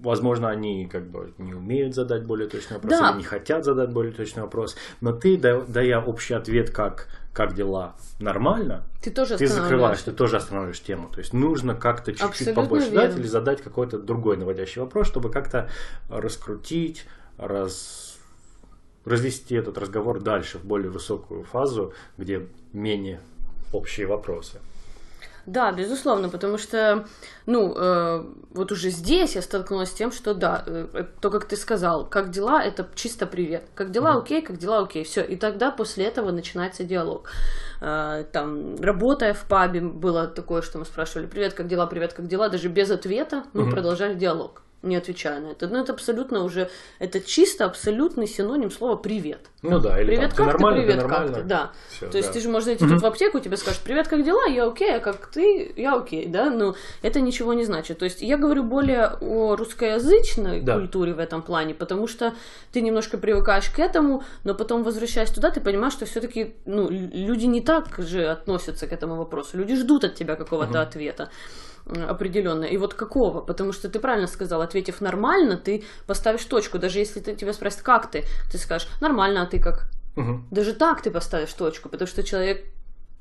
возможно, 0.00 0.50
они 0.50 0.86
как 0.86 1.08
бы 1.08 1.32
не 1.38 1.54
умеют 1.54 1.94
задать 1.94 2.24
более 2.24 2.48
точный 2.48 2.74
вопрос, 2.74 2.98
да. 2.98 3.10
или 3.10 3.18
не 3.18 3.24
хотят 3.24 3.64
задать 3.64 3.90
более 3.90 4.12
точный 4.12 4.42
вопрос, 4.42 4.76
но 5.00 5.12
ты, 5.12 5.38
дая 5.38 6.00
общий 6.00 6.34
ответ, 6.34 6.70
как, 6.70 7.08
как 7.38 7.54
дела, 7.54 7.94
нормально, 8.18 8.82
ты, 9.00 9.12
тоже 9.12 9.38
ты 9.38 9.46
закрываешь, 9.46 10.02
ты 10.02 10.10
тоже 10.10 10.38
останавливаешь 10.38 10.80
тему. 10.80 11.08
То 11.08 11.20
есть 11.20 11.32
нужно 11.32 11.76
как-то 11.76 12.12
чуть-чуть 12.12 12.52
побольше 12.52 12.90
верно. 12.90 13.06
дать 13.06 13.16
или 13.16 13.28
задать 13.28 13.62
какой-то 13.62 14.00
другой 14.00 14.36
наводящий 14.36 14.80
вопрос, 14.80 15.06
чтобы 15.06 15.30
как-то 15.30 15.70
раскрутить, 16.08 17.06
раз... 17.36 18.18
развести 19.04 19.54
этот 19.54 19.78
разговор 19.78 20.20
дальше 20.20 20.58
в 20.58 20.64
более 20.64 20.90
высокую 20.90 21.44
фазу, 21.44 21.92
где 22.16 22.48
менее 22.72 23.20
общие 23.72 24.08
вопросы. 24.08 24.58
Да, 25.48 25.72
безусловно, 25.72 26.28
потому 26.28 26.58
что, 26.58 27.06
ну, 27.46 27.74
э, 27.74 28.24
вот 28.50 28.70
уже 28.70 28.90
здесь 28.90 29.34
я 29.34 29.40
столкнулась 29.40 29.88
с 29.88 29.94
тем, 29.94 30.12
что 30.12 30.34
да, 30.34 30.62
э, 30.66 31.04
то, 31.22 31.30
как 31.30 31.46
ты 31.46 31.56
сказал, 31.56 32.06
как 32.06 32.30
дела, 32.30 32.62
это 32.62 32.86
чисто 32.94 33.26
привет. 33.26 33.64
Как 33.74 33.90
дела, 33.90 34.12
mm-hmm. 34.12 34.18
окей, 34.18 34.42
как 34.42 34.58
дела, 34.58 34.80
окей, 34.80 35.04
все. 35.04 35.22
И 35.22 35.36
тогда 35.36 35.70
после 35.70 36.04
этого 36.04 36.32
начинается 36.32 36.84
диалог. 36.84 37.30
Э, 37.80 38.24
там, 38.30 38.76
работая 38.78 39.32
в 39.32 39.46
пабе, 39.48 39.80
было 39.80 40.26
такое, 40.26 40.60
что 40.60 40.78
мы 40.78 40.84
спрашивали, 40.84 41.26
привет, 41.26 41.54
как 41.54 41.66
дела, 41.66 41.86
привет, 41.86 42.12
как 42.12 42.26
дела, 42.26 42.50
даже 42.50 42.68
без 42.68 42.90
ответа 42.90 43.44
мы 43.54 43.62
mm-hmm. 43.62 43.70
продолжали 43.70 44.14
диалог 44.16 44.62
не 44.82 44.96
отвечая 44.96 45.40
на 45.40 45.48
это. 45.48 45.66
Ну, 45.66 45.80
это 45.80 45.92
абсолютно 45.92 46.44
уже, 46.44 46.70
это 47.00 47.20
чисто 47.20 47.64
абсолютный 47.64 48.28
синоним 48.28 48.70
слова 48.70 48.96
«привет». 48.96 49.40
Ну 49.62 49.80
да, 49.80 50.00
или 50.00 50.06
«Привет, 50.06 50.34
там, 50.36 50.46
как 50.46 50.58
ты, 50.58 50.64
ты 50.64 50.72
привет, 50.72 51.02
как 51.02 51.34
ты?» 51.34 51.42
Да. 51.42 51.72
Все, 51.90 52.06
То 52.06 52.12
да. 52.12 52.18
есть 52.18 52.32
ты 52.32 52.40
же 52.40 52.48
можешь 52.48 52.66
зайти 52.66 52.84
угу. 52.84 52.94
тут 52.94 53.02
в 53.02 53.06
аптеку, 53.06 53.40
тебе 53.40 53.56
скажут 53.56 53.80
«Привет, 53.82 54.06
как 54.06 54.24
дела?» 54.24 54.46
Я 54.46 54.66
окей, 54.66 54.94
а 54.94 55.00
как 55.00 55.26
ты? 55.26 55.72
Я 55.76 55.96
окей, 55.96 56.26
да? 56.26 56.50
Но 56.50 56.76
это 57.02 57.20
ничего 57.20 57.54
не 57.54 57.64
значит. 57.64 57.98
То 57.98 58.04
есть 58.04 58.22
я 58.22 58.36
говорю 58.36 58.62
более 58.62 59.16
о 59.20 59.56
русскоязычной 59.56 60.60
да. 60.60 60.74
культуре 60.74 61.12
в 61.12 61.18
этом 61.18 61.42
плане, 61.42 61.74
потому 61.74 62.06
что 62.06 62.34
ты 62.72 62.80
немножко 62.80 63.18
привыкаешь 63.18 63.70
к 63.70 63.80
этому, 63.80 64.22
но 64.44 64.54
потом, 64.54 64.84
возвращаясь 64.84 65.30
туда, 65.30 65.50
ты 65.50 65.60
понимаешь, 65.60 65.94
что 65.94 66.06
все 66.06 66.20
таки 66.20 66.54
ну, 66.66 66.88
люди 66.88 67.46
не 67.46 67.60
так 67.60 67.98
же 67.98 68.26
относятся 68.26 68.86
к 68.86 68.92
этому 68.92 69.16
вопросу. 69.16 69.58
Люди 69.58 69.74
ждут 69.74 70.04
от 70.04 70.14
тебя 70.14 70.36
какого-то 70.36 70.70
угу. 70.70 70.78
ответа 70.78 71.30
определенно. 72.08 72.64
И 72.64 72.76
вот 72.76 72.94
какого? 72.94 73.40
Потому 73.40 73.72
что 73.72 73.88
ты 73.88 73.98
правильно 73.98 74.26
сказал, 74.26 74.62
ответив 74.62 75.00
нормально, 75.00 75.56
ты 75.56 75.84
поставишь 76.06 76.44
точку. 76.44 76.78
Даже 76.78 76.98
если 76.98 77.20
ты, 77.20 77.34
тебя 77.34 77.52
спросят, 77.52 77.82
как 77.82 78.10
ты, 78.10 78.24
ты 78.50 78.58
скажешь, 78.58 78.88
нормально, 79.00 79.42
а 79.42 79.46
ты 79.46 79.60
как? 79.60 79.90
Угу. 80.16 80.44
Даже 80.50 80.72
так 80.72 81.02
ты 81.02 81.10
поставишь 81.10 81.52
точку, 81.52 81.88
потому 81.88 82.08
что 82.08 82.22
человек 82.22 82.64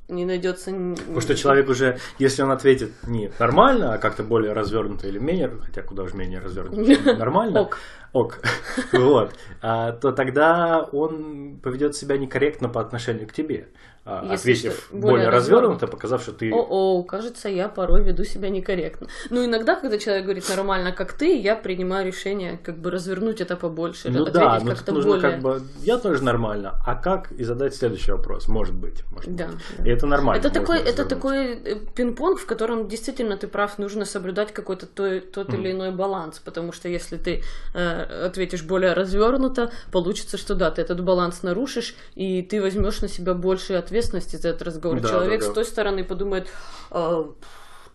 не 0.09 0.25
найдется. 0.25 0.71
Потому 0.71 1.21
что 1.21 1.36
человек 1.36 1.69
уже, 1.69 2.00
если 2.17 2.41
он 2.41 2.51
ответит 2.51 2.91
не 3.05 3.31
нормально, 3.39 3.93
а 3.93 3.97
как-то 3.97 4.24
более 4.24 4.53
развернуто 4.53 5.07
или 5.07 5.19
менее, 5.19 5.51
хотя 5.62 5.81
куда 5.81 6.03
уж 6.03 6.13
менее 6.13 6.39
развернуто, 6.39 7.13
нормально, 7.17 7.62
ок, 7.62 7.77
ок, 8.13 8.39
вот, 8.93 9.33
а, 9.62 9.91
то 9.91 10.12
тогда 10.12 10.81
он 10.91 11.59
поведет 11.62 11.95
себя 11.95 12.17
некорректно 12.17 12.69
по 12.69 12.79
отношению 12.79 13.27
к 13.27 13.33
тебе. 13.33 13.67
А, 14.10 14.22
ответив 14.22 14.88
более, 14.90 15.10
более 15.10 15.30
развернуто, 15.30 15.86
показав, 15.86 16.22
что 16.22 16.32
ты... 16.32 16.50
О-о, 16.50 17.04
кажется, 17.04 17.50
я 17.50 17.68
порой 17.68 18.04
веду 18.04 18.24
себя 18.24 18.48
некорректно. 18.50 19.08
Ну, 19.30 19.44
иногда, 19.44 19.76
когда 19.76 19.98
человек 19.98 20.24
говорит 20.24 20.48
нормально, 20.48 20.94
как 20.94 21.12
ты, 21.12 21.38
я 21.38 21.58
принимаю 21.58 22.08
решение 22.08 22.58
как 22.64 22.78
бы 22.78 22.90
развернуть 22.90 23.42
это 23.42 23.58
побольше. 23.58 24.10
Ну 24.10 24.24
да, 24.24 24.62
но 24.64 24.76
тут 24.76 24.88
нужно 24.88 25.12
более... 25.12 25.32
как 25.32 25.42
бы... 25.42 25.62
Я 25.82 25.98
тоже 25.98 26.24
нормально, 26.24 26.80
а 26.86 26.96
как? 26.96 27.34
И 27.34 27.44
задать 27.44 27.76
следующий 27.76 28.14
вопрос, 28.14 28.48
может 28.48 28.76
быть. 28.76 29.04
Может 29.12 29.36
да, 29.36 29.48
быть. 29.48 29.58
Да. 29.78 29.84
И 29.84 29.90
это 29.90 30.08
нормально. 30.08 30.40
Это 30.40 30.52
такой, 30.52 30.80
это 30.80 31.04
такой 31.04 31.56
э, 31.56 31.76
пинг-понг, 31.94 32.40
в 32.40 32.46
котором 32.46 32.88
действительно 32.88 33.36
ты 33.36 33.50
прав, 33.50 33.78
нужно 33.78 34.06
соблюдать 34.06 34.54
какой-то 34.54 34.86
той, 34.86 35.20
тот 35.20 35.50
mm. 35.50 35.60
или 35.60 35.72
иной 35.74 35.92
баланс, 35.92 36.40
потому 36.40 36.72
что 36.72 36.88
если 36.88 37.18
ты 37.18 37.44
э, 37.74 38.26
ответишь 38.28 38.64
более 38.64 38.94
развернуто, 38.94 39.70
получится, 39.92 40.38
что 40.38 40.56
да, 40.56 40.72
ты 40.72 40.82
этот 40.82 41.04
баланс 41.04 41.44
нарушишь, 41.44 41.94
и 42.16 42.42
ты 42.42 42.62
возьмешь 42.62 43.02
на 43.02 43.10
себя 43.10 43.34
больше 43.34 43.74
ответственности 43.74 43.97
ответственности 43.98 44.36
за 44.36 44.50
этот 44.50 44.62
разговор. 44.63 45.00
Да, 45.00 45.10
Человек 45.10 45.42
да, 45.42 45.46
да. 45.46 45.51
с 45.51 45.56
той 45.56 45.66
стороны 45.66 46.04
подумает, 46.04 46.48
э, 46.92 47.25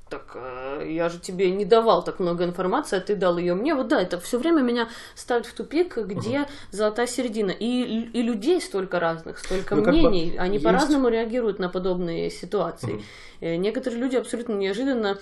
так 0.09 0.33
э, 0.35 0.87
я 0.91 1.09
же 1.09 1.19
тебе 1.19 1.51
не 1.51 1.65
давал 1.65 2.03
так 2.05 2.21
много 2.21 2.45
информации, 2.45 2.99
а 2.99 3.01
ты 3.01 3.15
дал 3.15 3.39
ее 3.39 3.55
мне. 3.55 3.75
Вот 3.75 3.89
да, 3.89 4.01
это 4.01 4.19
все 4.19 4.39
время 4.39 4.61
меня 4.61 4.89
ставит 5.15 5.47
в 5.47 5.55
тупик, 5.55 5.97
где 5.97 6.41
угу. 6.41 6.49
золотая 6.71 7.07
середина. 7.07 7.51
И, 7.51 8.11
и 8.13 8.23
людей 8.23 8.61
столько 8.61 9.01
разных, 9.01 9.39
столько 9.39 9.77
ну, 9.77 9.83
мнений. 9.83 10.31
Как 10.31 10.39
бы 10.39 10.43
Они 10.43 10.55
есть... 10.55 10.65
по-разному 10.65 11.09
реагируют 11.09 11.59
на 11.59 11.69
подобные 11.69 12.31
ситуации. 12.31 12.95
Угу. 13.41 13.49
Некоторые 13.59 14.01
люди 14.01 14.17
абсолютно 14.17 14.55
неожиданно 14.55 15.19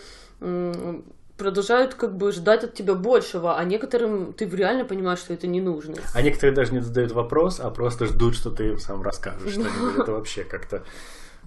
продолжают 1.41 1.95
как 1.95 2.17
бы 2.17 2.33
ждать 2.33 2.65
от 2.65 2.75
тебя 2.75 2.95
большего, 2.95 3.57
а 3.57 3.65
некоторым 3.65 4.35
ты 4.35 4.45
реально 4.45 4.85
понимаешь, 4.85 5.21
что 5.21 5.33
это 5.33 5.47
не 5.47 5.63
нужно. 5.63 5.97
А 6.15 6.21
некоторые 6.21 6.55
даже 6.55 6.75
не 6.75 6.81
задают 6.81 7.13
вопрос, 7.13 7.61
а 7.61 7.71
просто 7.71 8.05
ждут, 8.05 8.35
что 8.35 8.51
ты 8.51 8.69
им 8.69 8.79
сам 8.79 9.03
расскажешь 9.03 9.53
что-нибудь. 9.53 10.03
Это 10.03 10.13
вообще 10.13 10.45
как-то, 10.45 10.83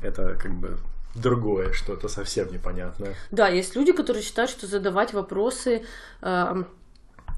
это 0.01 0.33
как 0.33 0.51
бы 0.51 0.77
другое, 1.13 1.73
что-то 1.73 2.07
совсем 2.07 2.51
непонятное. 2.51 3.13
Да, 3.29 3.49
есть 3.49 3.75
люди, 3.75 3.91
которые 3.91 4.23
считают, 4.23 4.49
что 4.49 4.65
задавать 4.65 5.13
вопросы 5.13 5.83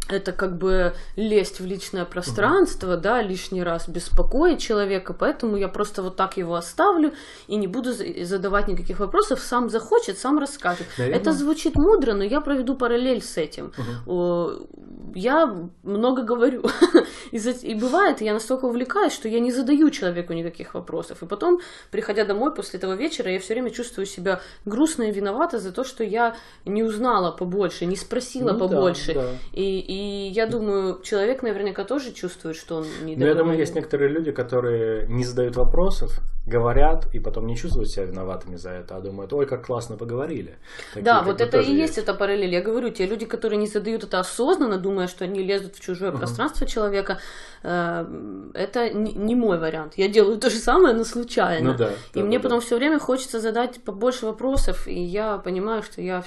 это 0.09 0.31
как 0.31 0.57
бы 0.57 0.93
лезть 1.15 1.59
в 1.59 1.65
личное 1.65 2.05
пространство, 2.05 2.93
угу. 2.93 3.01
да, 3.01 3.21
лишний 3.21 3.63
раз 3.63 3.89
беспокоить 3.89 4.59
человека, 4.59 5.13
поэтому 5.13 5.57
я 5.57 5.67
просто 5.67 6.03
вот 6.03 6.15
так 6.15 6.37
его 6.37 6.55
оставлю 6.55 7.13
и 7.47 7.55
не 7.55 7.67
буду 7.67 7.91
задавать 7.93 8.67
никаких 8.67 8.99
вопросов, 8.99 9.39
сам 9.39 9.69
захочет, 9.69 10.19
сам 10.19 10.39
расскажет. 10.39 10.87
Наверное. 10.97 11.19
Это 11.19 11.33
звучит 11.33 11.75
мудро, 11.75 12.13
но 12.13 12.23
я 12.23 12.41
проведу 12.41 12.75
параллель 12.75 13.21
с 13.21 13.37
этим. 13.37 13.73
Угу. 14.05 14.67
Я 15.15 15.69
много 15.83 16.23
говорю, 16.23 16.63
и, 17.31 17.75
бывает, 17.75 18.21
я 18.21 18.33
настолько 18.33 18.65
увлекаюсь, 18.65 19.13
что 19.13 19.27
я 19.27 19.39
не 19.39 19.51
задаю 19.51 19.89
человеку 19.89 20.33
никаких 20.33 20.73
вопросов, 20.73 21.23
и 21.23 21.25
потом, 21.25 21.61
приходя 21.89 22.25
домой 22.25 22.53
после 22.53 22.79
этого 22.79 22.93
вечера, 22.93 23.31
я 23.31 23.39
все 23.39 23.53
время 23.53 23.69
чувствую 23.69 24.05
себя 24.05 24.41
грустно 24.65 25.03
и 25.03 25.11
виновата 25.11 25.57
за 25.59 25.71
то, 25.71 25.83
что 25.83 26.03
я 26.03 26.35
не 26.65 26.83
узнала 26.83 27.31
побольше, 27.31 27.85
не 27.85 27.95
спросила 27.95 28.51
ну, 28.51 28.59
побольше, 28.59 29.13
да, 29.13 29.21
да. 29.21 29.29
и 29.53 29.94
и 29.95 30.29
я 30.29 30.45
думаю, 30.45 30.99
человек 31.01 31.41
наверняка 31.41 31.85
тоже 31.85 32.11
чувствует, 32.11 32.57
что 32.57 32.77
он 32.77 32.85
не 33.03 33.15
Ну, 33.15 33.25
я 33.25 33.33
думаю, 33.33 33.57
есть 33.57 33.75
некоторые 33.75 34.09
люди, 34.09 34.31
которые 34.31 35.07
не 35.07 35.23
задают 35.23 35.55
вопросов, 35.55 36.19
говорят, 36.45 37.07
и 37.13 37.19
потом 37.19 37.47
не 37.47 37.55
чувствуют 37.55 37.89
себя 37.89 38.05
виноватыми 38.05 38.55
за 38.55 38.69
это, 38.69 38.97
а 38.97 39.01
думают, 39.01 39.33
ой, 39.33 39.47
как 39.47 39.65
классно 39.65 39.97
поговорили. 39.97 40.57
Такие, 40.93 41.03
да, 41.03 41.23
вот 41.23 41.41
это 41.41 41.59
и 41.59 41.73
есть, 41.73 41.97
эта 41.97 42.13
параллель. 42.13 42.53
Я 42.53 42.61
говорю, 42.61 42.89
те 42.89 43.07
люди, 43.07 43.25
которые 43.25 43.57
не 43.57 43.67
задают 43.67 44.03
это 44.03 44.19
осознанно, 44.19 44.77
думая, 44.77 45.07
что 45.07 45.23
они 45.23 45.41
лезут 45.41 45.75
в 45.75 45.81
чужое 45.81 46.11
uh-huh. 46.11 46.17
пространство 46.17 46.67
человека, 46.67 47.19
э, 47.63 48.51
это 48.53 48.89
не 48.93 49.35
мой 49.35 49.57
вариант. 49.57 49.93
Я 49.97 50.07
делаю 50.07 50.37
то 50.37 50.49
же 50.49 50.57
самое, 50.57 50.95
но 50.95 51.03
случайно. 51.03 51.71
Ну, 51.71 51.77
да, 51.77 51.89
и 52.13 52.19
да, 52.19 52.21
мне 52.21 52.37
да, 52.37 52.43
потом 52.43 52.59
да. 52.59 52.65
все 52.65 52.77
время 52.77 52.99
хочется 52.99 53.39
задать 53.39 53.81
побольше 53.83 54.27
вопросов, 54.27 54.87
и 54.87 54.99
я 54.99 55.39
понимаю, 55.39 55.81
что 55.81 56.01
я 56.01 56.23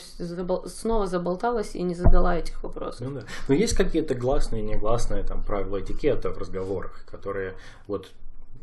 снова 0.67 1.07
заболталась 1.07 1.77
и 1.77 1.83
не 1.83 1.95
задала 1.95 2.37
этих 2.37 2.63
вопросов. 2.65 3.07
Ну, 3.09 3.21
да. 3.21 3.27
Но 3.47 3.55
есть 3.55 3.77
какие-то 3.77 4.15
гласные 4.17 4.63
и 4.63 4.65
негласные 4.65 5.23
там, 5.23 5.45
правила 5.45 5.81
этикета 5.81 6.31
в 6.31 6.39
разговорах, 6.39 7.05
которые 7.09 7.55
вот 7.87 8.09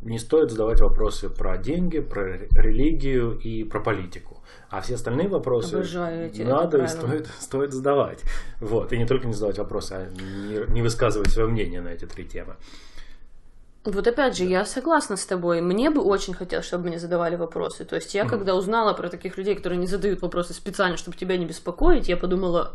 не 0.06 0.20
стоит 0.20 0.52
задавать 0.52 0.80
вопросы 0.82 1.30
про 1.30 1.58
деньги, 1.58 2.00
про 2.00 2.38
религию 2.38 3.38
и 3.40 3.64
про 3.64 3.80
политику. 3.80 4.42
А 4.70 4.82
все 4.82 4.96
остальные 4.96 5.28
вопросы 5.28 5.82
эти 5.82 6.44
надо 6.44 6.84
и 6.84 6.88
стоит, 6.88 7.28
стоит 7.40 7.74
задавать. 7.74 8.22
Вот. 8.60 8.94
И 8.94 8.98
не 8.98 9.06
только 9.06 9.28
не 9.28 9.34
задавать 9.34 9.58
вопросы, 9.58 9.94
а 9.94 10.10
не, 10.12 10.72
не 10.72 10.82
высказывать 10.82 11.32
свое 11.32 11.48
мнение 11.48 11.82
на 11.82 11.90
эти 11.90 12.06
три 12.06 12.24
темы. 12.24 12.56
Вот 13.84 14.08
опять 14.08 14.36
же, 14.38 14.46
я 14.46 14.66
согласна 14.66 15.16
с 15.16 15.26
тобой. 15.26 15.62
Мне 15.62 15.90
бы 15.90 16.02
очень 16.02 16.34
хотелось, 16.34 16.66
чтобы 16.66 16.88
мне 16.88 17.00
задавали 17.00 17.36
вопросы. 17.36 17.86
То 17.86 17.96
есть 17.96 18.16
я, 18.16 18.26
когда 18.28 18.56
узнала 18.56 18.94
про 18.94 19.10
таких 19.10 19.38
людей, 19.38 19.56
которые 19.56 19.80
не 19.80 19.88
задают 19.88 20.22
вопросы 20.22 20.54
специально, 20.54 20.98
чтобы 20.98 21.18
тебя 21.18 21.38
не 21.38 21.46
беспокоить, 21.46 22.08
я 22.08 22.18
подумала, 22.18 22.74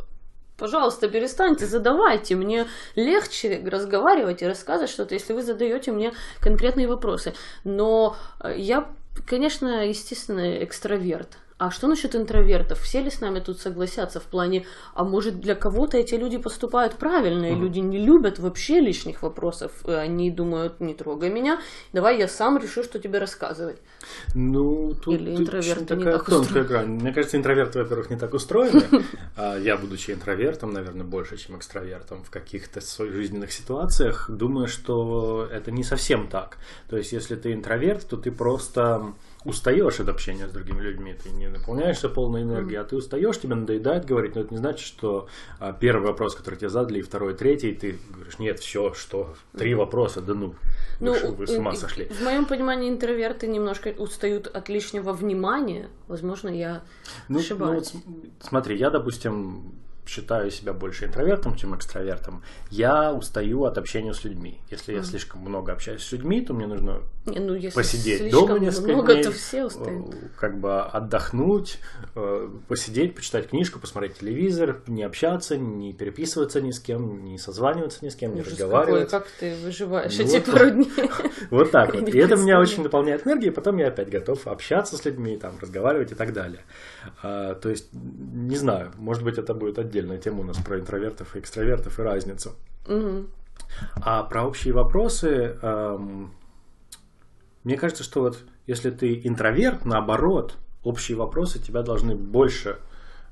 пожалуйста, 0.60 1.08
перестаньте, 1.08 1.66
задавайте. 1.66 2.36
Мне 2.36 2.66
легче 2.94 3.66
разговаривать 3.66 4.42
и 4.42 4.46
рассказывать 4.46 4.90
что-то, 4.90 5.14
если 5.14 5.32
вы 5.32 5.42
задаете 5.42 5.90
мне 5.90 6.12
конкретные 6.40 6.86
вопросы. 6.86 7.34
Но 7.64 8.16
э, 8.40 8.54
я, 8.56 8.86
конечно, 9.26 9.88
естественно, 9.88 10.62
экстраверт. 10.62 11.38
А 11.60 11.70
что 11.70 11.88
насчет 11.88 12.16
интровертов? 12.16 12.80
Все 12.80 13.02
ли 13.02 13.10
с 13.10 13.20
нами 13.20 13.38
тут 13.38 13.60
согласятся 13.60 14.18
в 14.18 14.22
плане, 14.22 14.64
а 14.94 15.04
может 15.04 15.40
для 15.40 15.54
кого-то 15.54 15.98
эти 15.98 16.14
люди 16.14 16.38
поступают 16.38 16.94
правильно, 16.94 17.44
и 17.44 17.50
mm-hmm. 17.50 17.60
люди 17.60 17.78
не 17.80 17.98
любят 17.98 18.38
вообще 18.38 18.80
лишних 18.80 19.20
вопросов, 19.22 19.84
они 19.84 20.30
думают, 20.30 20.80
не 20.80 20.94
трогай 20.94 21.28
меня, 21.28 21.60
давай 21.92 22.18
я 22.18 22.28
сам 22.28 22.56
решу, 22.56 22.82
что 22.82 22.98
тебе 22.98 23.18
рассказывать. 23.18 23.76
Ну, 24.34 24.94
тут, 24.94 25.14
Или 25.14 25.36
интроверты 25.36 25.84
тут 25.84 25.98
не 25.98 26.04
такая 26.04 26.18
так 26.18 26.30
тонкая 26.30 26.64
грань. 26.64 26.88
Мне 26.88 27.12
кажется, 27.12 27.36
интроверты, 27.36 27.82
во-первых, 27.82 28.08
не 28.08 28.16
так 28.16 28.32
устроены. 28.32 28.82
А 29.36 29.58
Я, 29.58 29.76
будучи 29.76 30.12
интровертом, 30.12 30.72
наверное, 30.72 31.04
больше, 31.04 31.36
чем 31.36 31.58
экстравертом 31.58 32.24
в 32.24 32.30
каких-то 32.30 32.80
своих 32.80 33.12
жизненных 33.12 33.52
ситуациях, 33.52 34.30
думаю, 34.30 34.66
что 34.66 35.46
это 35.52 35.70
не 35.70 35.84
совсем 35.84 36.28
так. 36.28 36.56
То 36.88 36.96
есть, 36.96 37.12
если 37.12 37.36
ты 37.36 37.52
интроверт, 37.52 38.08
то 38.08 38.16
ты 38.16 38.32
просто 38.32 39.12
устаешь 39.44 40.00
от 40.00 40.08
общения 40.08 40.46
с 40.46 40.52
другими 40.52 40.82
людьми, 40.82 41.14
ты 41.14 41.30
не 41.30 41.48
наполняешься 41.48 42.08
полной 42.08 42.42
энергией, 42.42 42.78
а 42.78 42.84
ты 42.84 42.96
устаешь, 42.96 43.38
тебе 43.40 43.54
надоедает 43.54 44.04
говорить, 44.04 44.34
но 44.34 44.42
это 44.42 44.52
не 44.52 44.58
значит, 44.58 44.86
что 44.86 45.28
а, 45.58 45.72
первый 45.72 46.08
вопрос, 46.08 46.34
который 46.34 46.56
тебе 46.56 46.68
задали, 46.68 46.98
и 46.98 47.02
второй, 47.02 47.32
и 47.32 47.36
третий, 47.36 47.72
ты 47.72 47.98
говоришь, 48.10 48.38
нет, 48.38 48.60
все, 48.60 48.92
что, 48.92 49.34
три 49.56 49.74
вопроса, 49.74 50.20
да 50.20 50.34
ну, 50.34 50.54
Ну, 51.00 51.14
вы, 51.14 51.32
вы 51.32 51.46
с 51.46 51.50
ума 51.50 51.74
сошли. 51.74 52.04
В 52.06 52.20
моем 52.22 52.44
понимании 52.44 52.90
интроверты 52.90 53.46
немножко 53.46 53.88
устают 53.88 54.46
от 54.46 54.68
лишнего 54.68 55.12
внимания. 55.12 55.88
Возможно, 56.06 56.48
я 56.48 56.82
Ну, 57.28 57.34
ну, 57.34 57.34
вот 57.36 57.44
ошибаюсь. 57.44 57.86
см- 57.86 58.04
смотри, 58.40 58.76
я, 58.76 58.90
допустим, 58.90 59.72
считаю 60.06 60.50
себя 60.50 60.72
больше 60.72 61.04
интровертом, 61.06 61.54
чем 61.56 61.74
экстравертом. 61.74 62.42
Я 62.70 63.12
устаю 63.14 63.64
от 63.64 63.78
общения 63.78 64.12
с 64.12 64.24
людьми. 64.24 64.60
Если 64.70 64.92
я 64.92 65.02
слишком 65.02 65.40
много 65.40 65.72
общаюсь 65.72 66.02
с 66.02 66.12
людьми, 66.12 66.40
то 66.40 66.52
мне 66.52 66.66
нужно 66.66 67.00
Не, 67.30 67.38
ну, 67.40 67.54
если 67.54 67.74
посидеть 67.76 68.30
дома 68.30 68.58
несколько 68.58 68.92
много, 68.92 69.12
дней, 69.14 69.24
то 69.24 69.32
все 69.32 69.64
устают. 69.64 70.14
э, 70.14 70.16
как 70.38 70.58
бы 70.60 70.80
отдохнуть, 70.82 71.78
э, 72.14 72.48
посидеть, 72.68 73.14
почитать 73.14 73.48
книжку, 73.48 73.78
посмотреть 73.78 74.18
телевизор, 74.18 74.82
не 74.86 75.02
общаться, 75.02 75.56
не 75.56 75.92
переписываться 75.92 76.60
ни 76.60 76.70
с 76.70 76.80
кем, 76.80 77.24
не 77.24 77.38
созваниваться 77.38 78.04
ни 78.04 78.08
с 78.08 78.16
кем, 78.16 78.34
не 78.34 78.40
Ужас 78.40 78.52
какой, 78.58 78.64
разговаривать. 78.64 79.10
как 79.10 79.26
ты 79.38 79.54
выживаешь 79.64 80.16
Ну, 80.18 80.24
эти 80.24 80.36
вот. 80.36 80.44
пару 80.46 80.70
дней? 80.70 80.92
Вот 81.50 81.70
так 81.70 81.94
вот. 81.94 82.02
не 82.02 82.12
И 82.12 82.18
это 82.18 82.36
меня 82.36 82.60
очень 82.60 82.82
наполняет 82.82 83.26
энергией, 83.26 83.50
потом 83.50 83.78
я 83.78 83.88
опять 83.88 84.10
готов 84.10 84.46
общаться 84.46 84.96
с 84.96 85.04
людьми, 85.04 85.36
там, 85.36 85.54
разговаривать 85.60 86.12
и 86.12 86.14
так 86.14 86.32
далее. 86.32 86.60
А, 87.22 87.54
то 87.54 87.68
есть, 87.70 87.88
не 87.92 88.56
знаю, 88.56 88.92
может 88.96 89.24
быть, 89.24 89.38
это 89.38 89.54
будет 89.54 89.78
отдельная 89.78 90.18
тема 90.18 90.40
у 90.40 90.44
нас 90.44 90.56
про 90.58 90.78
интровертов 90.78 91.34
и 91.36 91.38
экстравертов 91.40 91.98
и 91.98 92.02
разницу. 92.02 92.54
А 94.02 94.24
про 94.24 94.44
общие 94.46 94.74
вопросы, 94.74 95.56
эм, 95.62 96.32
мне 97.64 97.76
кажется, 97.76 98.02
что 98.02 98.20
вот 98.20 98.38
если 98.66 98.90
ты 98.90 99.20
интроверт, 99.24 99.84
наоборот, 99.84 100.56
общие 100.82 101.16
вопросы 101.16 101.58
тебя 101.58 101.82
должны 101.82 102.14
больше 102.14 102.78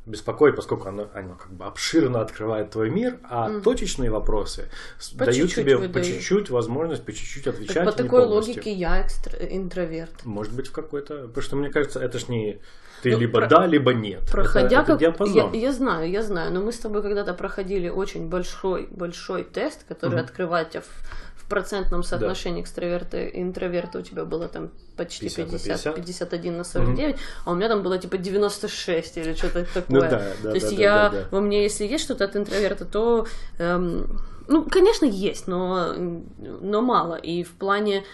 беспокоить, 0.06 0.56
поскольку 0.56 0.88
оно, 0.88 1.08
оно 1.12 1.34
как 1.34 1.50
бы 1.52 1.66
обширно 1.66 2.22
открывает 2.22 2.70
твой 2.70 2.88
мир, 2.88 3.18
а 3.28 3.60
точечные 3.60 4.10
вопросы 4.10 4.70
По 5.18 5.26
дают 5.26 5.36
чуть-чуть 5.36 5.64
тебе 5.64 5.76
по 5.76 5.82
выдают. 5.82 6.06
чуть-чуть 6.06 6.48
возможность 6.50 7.04
по 7.04 7.12
чуть-чуть 7.12 7.44
Так 7.44 7.54
отвечать. 7.54 7.84
по 7.84 7.90
не 7.90 7.96
такой 7.96 8.22
полностью. 8.22 8.54
логике 8.54 8.72
я 8.72 9.02
экстра- 9.02 9.46
интроверт. 9.50 10.24
Может 10.24 10.54
быть, 10.54 10.68
в 10.68 10.72
какой-то... 10.72 11.26
Потому 11.28 11.42
что, 11.42 11.56
мне 11.56 11.68
кажется, 11.70 12.00
это 12.00 12.18
ж 12.18 12.28
не 12.28 12.58
ты 13.02 13.12
Ну, 13.12 13.18
либо 13.18 13.40
про- 13.40 13.48
да, 13.48 13.66
либо 13.66 13.92
нет. 13.92 14.22
Проходя 14.30 14.80
это, 14.82 14.94
это 14.94 15.12
как... 15.12 15.28
Я, 15.28 15.50
я 15.52 15.72
знаю, 15.72 16.10
я 16.10 16.22
знаю, 16.22 16.52
но 16.54 16.62
мы 16.62 16.72
с 16.72 16.78
тобой 16.78 17.02
когда-то 17.02 17.34
проходили 17.34 17.88
очень 17.90 18.28
большой, 18.30 18.88
большой 18.90 19.44
тест, 19.44 19.84
который 19.86 20.14
Мгм. 20.16 20.24
открывает 20.24 20.70
тебя 20.70 20.80
в 20.80 21.27
процентном 21.48 22.02
соотношении 22.02 22.62
экстраверта 22.62 23.18
и 23.22 23.40
интроверта. 23.42 23.98
У 23.98 24.02
тебя 24.02 24.24
было 24.24 24.48
там 24.48 24.70
почти 24.96 25.26
50 25.26 25.38
на 25.46 25.58
50, 25.58 25.94
50. 25.94 25.94
51 25.94 26.56
на 26.58 26.64
49, 26.64 27.16
а 27.44 27.50
у 27.50 27.54
меня 27.54 27.68
там 27.68 27.82
было 27.82 27.98
типа 27.98 28.18
96 28.18 29.16
или 29.16 29.34
что-то 29.34 29.64
такое. 29.72 29.84
Ну 29.88 30.00
да, 30.00 30.22
да, 30.42 30.50
То 30.50 30.54
есть 30.54 30.70
да, 30.70 30.76
да, 30.76 30.82
я, 30.82 30.94
да, 30.94 31.10
да. 31.10 31.28
во 31.30 31.40
мне, 31.40 31.62
если 31.62 31.84
есть 31.86 32.04
что-то 32.04 32.24
от 32.24 32.36
интроверта, 32.36 32.84
то, 32.84 33.26
эм, 33.58 34.20
ну, 34.46 34.64
конечно, 34.64 35.04
есть, 35.04 35.46
но, 35.46 35.94
но 35.96 36.82
мало. 36.82 37.14
И 37.14 37.42
в 37.44 37.52
плане 37.52 38.04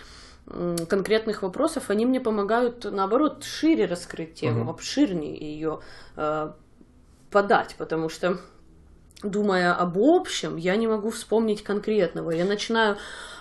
конкретных 0.89 1.43
вопросов 1.43 1.89
они 1.89 2.05
мне 2.07 2.21
помогают, 2.21 2.85
наоборот, 2.85 3.45
шире 3.45 3.87
раскрыть 3.87 4.35
тему, 4.35 4.61
Мгм. 4.61 4.71
обширнее 4.71 5.37
ее 5.39 5.81
э, 6.17 6.53
подать, 7.31 7.75
потому 7.79 8.09
что 8.11 8.39
думая 9.23 9.75
об 9.75 9.97
общем, 9.99 10.57
я 10.57 10.77
не 10.77 10.87
могу 10.87 11.11
вспомнить 11.11 11.65
конкретного. 11.65 12.31
Я 12.31 12.45
начинаю 12.45 12.99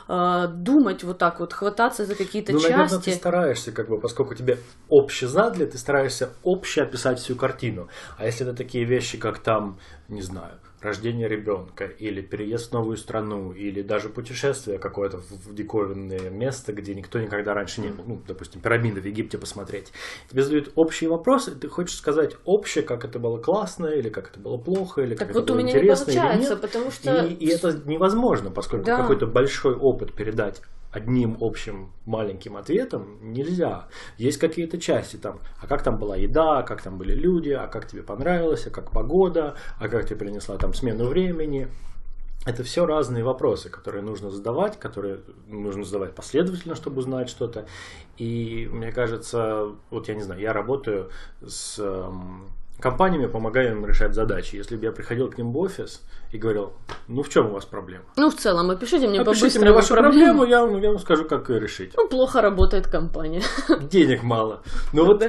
э, 0.08 0.48
думать 0.48 1.04
вот 1.04 1.18
так 1.18 1.39
вот, 1.39 1.54
хвататься 1.54 2.06
за 2.06 2.16
какие-то 2.16 2.52
Ну, 2.54 2.60
наверное, 2.62 2.88
части. 2.89 3.10
ты 3.12 3.16
стараешься, 3.16 3.72
как 3.72 3.89
бы, 3.89 4.00
поскольку 4.00 4.36
тебе 4.36 4.58
обще 4.89 5.28
задали, 5.28 5.66
ты 5.66 5.78
стараешься 5.78 6.30
обще 6.44 6.84
описать 6.84 7.20
всю 7.20 7.36
картину. 7.36 7.88
А 8.18 8.26
если 8.26 8.46
это 8.46 8.56
такие 8.56 8.86
вещи, 8.86 9.18
как 9.18 9.39
там, 9.39 9.80
не 10.10 10.22
знаю, 10.22 10.60
рождение 10.84 11.28
ребенка, 11.28 11.86
или 11.86 12.22
переезд 12.22 12.69
в 12.69 12.74
новую 12.74 12.98
страну, 12.98 13.52
или 13.54 13.82
даже 13.82 14.10
путешествие 14.10 14.80
какое-то 14.80 15.17
в 15.17 15.54
диковинное 15.56 16.30
место, 16.30 16.74
где 16.74 16.93
никто 16.93 17.19
никогда 17.19 17.54
раньше 17.54 17.82
не 17.82 17.89
был, 17.89 18.04
ну, 18.06 18.22
допустим, 18.28 18.62
пирамиды 18.62 19.02
в 19.02 19.06
Египте 19.06 19.38
посмотреть, 19.38 19.91
тебе 20.30 20.43
задают 20.43 20.72
общие 20.76 21.10
вопросы, 21.10 21.52
ты 21.56 21.67
хочешь 21.67 21.96
сказать 21.96 22.36
общее, 22.46 22.84
как 22.84 23.06
это 23.06 23.19
было 23.19 23.38
классно, 23.38 23.88
или 23.88 24.10
как 24.10 24.30
это 24.30 24.39
было 24.39 24.58
плохо, 24.58 25.02
или 25.02 25.15
Так 25.15 25.28
как 25.28 25.36
вот 25.36 25.43
это 25.46 25.54
было 25.54 25.62
интересно, 25.62 26.12
или 26.12 26.39
нет. 26.41 26.62
потому 26.62 26.91
что... 26.91 27.26
И, 27.26 27.34
и 27.34 27.48
это 27.48 27.80
невозможно, 27.86 28.52
поскольку 28.52 28.86
Да. 28.86 28.98
какой-то 28.98 29.28
большой 29.28 29.76
опыт 29.76 30.13
передать 30.13 30.62
одним 30.93 31.38
общим 31.41 31.91
маленьким 32.06 32.56
ответом 32.56 33.17
нельзя. 33.34 33.88
Есть 34.17 34.38
какие-то 34.38 34.79
части 34.79 35.17
там, 35.17 35.39
а 35.60 35.67
как 35.67 35.84
там 35.84 35.97
была 35.97 36.15
еда, 36.15 36.60
а 36.60 36.63
как 36.63 36.82
там 36.82 36.97
были 36.97 37.13
люди, 37.13 37.49
а 37.49 37.67
как 37.67 37.88
тебе 37.88 38.03
понравилось, 38.03 38.67
а 38.67 38.69
как 38.69 38.91
погода, 38.91 39.56
а 39.79 39.89
как 39.89 40.06
тебе 40.06 40.17
принесла 40.17 40.58
там 40.58 40.73
смену 40.73 41.06
времени. 41.06 41.67
Это 42.45 42.63
все 42.63 42.86
разные 42.86 43.23
вопросы, 43.23 43.69
которые 43.69 44.03
нужно 44.03 44.29
задавать, 44.29 44.77
которые 44.77 45.21
нужно 45.47 45.86
задавать 45.86 46.13
последовательно, 46.13 46.75
чтобы 46.75 46.99
узнать 46.99 47.29
что-то. 47.29 47.65
И 48.17 48.69
мне 48.71 48.91
кажется, 48.91 49.69
вот 49.89 50.10
я 50.10 50.15
не 50.15 50.21
знаю, 50.21 50.41
я 50.41 50.51
работаю 50.51 51.10
с 51.41 51.79
эм, 51.79 52.49
компаниями, 52.80 53.28
помогаю 53.28 53.72
им 53.72 53.86
решать 53.86 54.14
задачи. 54.14 54.56
Если 54.56 54.76
бы 54.76 54.84
я 54.86 54.92
приходил 54.92 55.30
к 55.30 55.38
ним 55.38 55.52
в 55.54 55.58
офис 55.58 56.02
и 56.32 56.38
говорил, 56.38 56.74
ну 57.08 57.24
в 57.24 57.30
чем 57.30 57.48
у 57.48 57.52
вас 57.54 57.66
проблема? 57.66 58.04
Ну, 58.18 58.30
в 58.30 58.36
целом, 58.36 58.70
опишите 58.72 59.08
мне 59.08 59.22
Опишите 59.22 59.60
мне 59.60 59.72
вашу 59.72 59.94
проблему. 59.94 60.40
проблему, 60.40 60.46
я, 60.46 60.62
вам- 60.66 60.82
я 60.82 60.90
вам 60.90 61.00
скажу, 61.00 61.26
как 61.26 61.50
ее 61.50 61.60
решить. 61.60 61.94
Ну, 61.96 62.08
плохо 62.10 62.42
работает 62.42 62.88
компания. 62.88 63.42
Денег 63.92 64.24
мало. 64.24 64.62
Ну 64.92 65.06
вот 65.06 65.24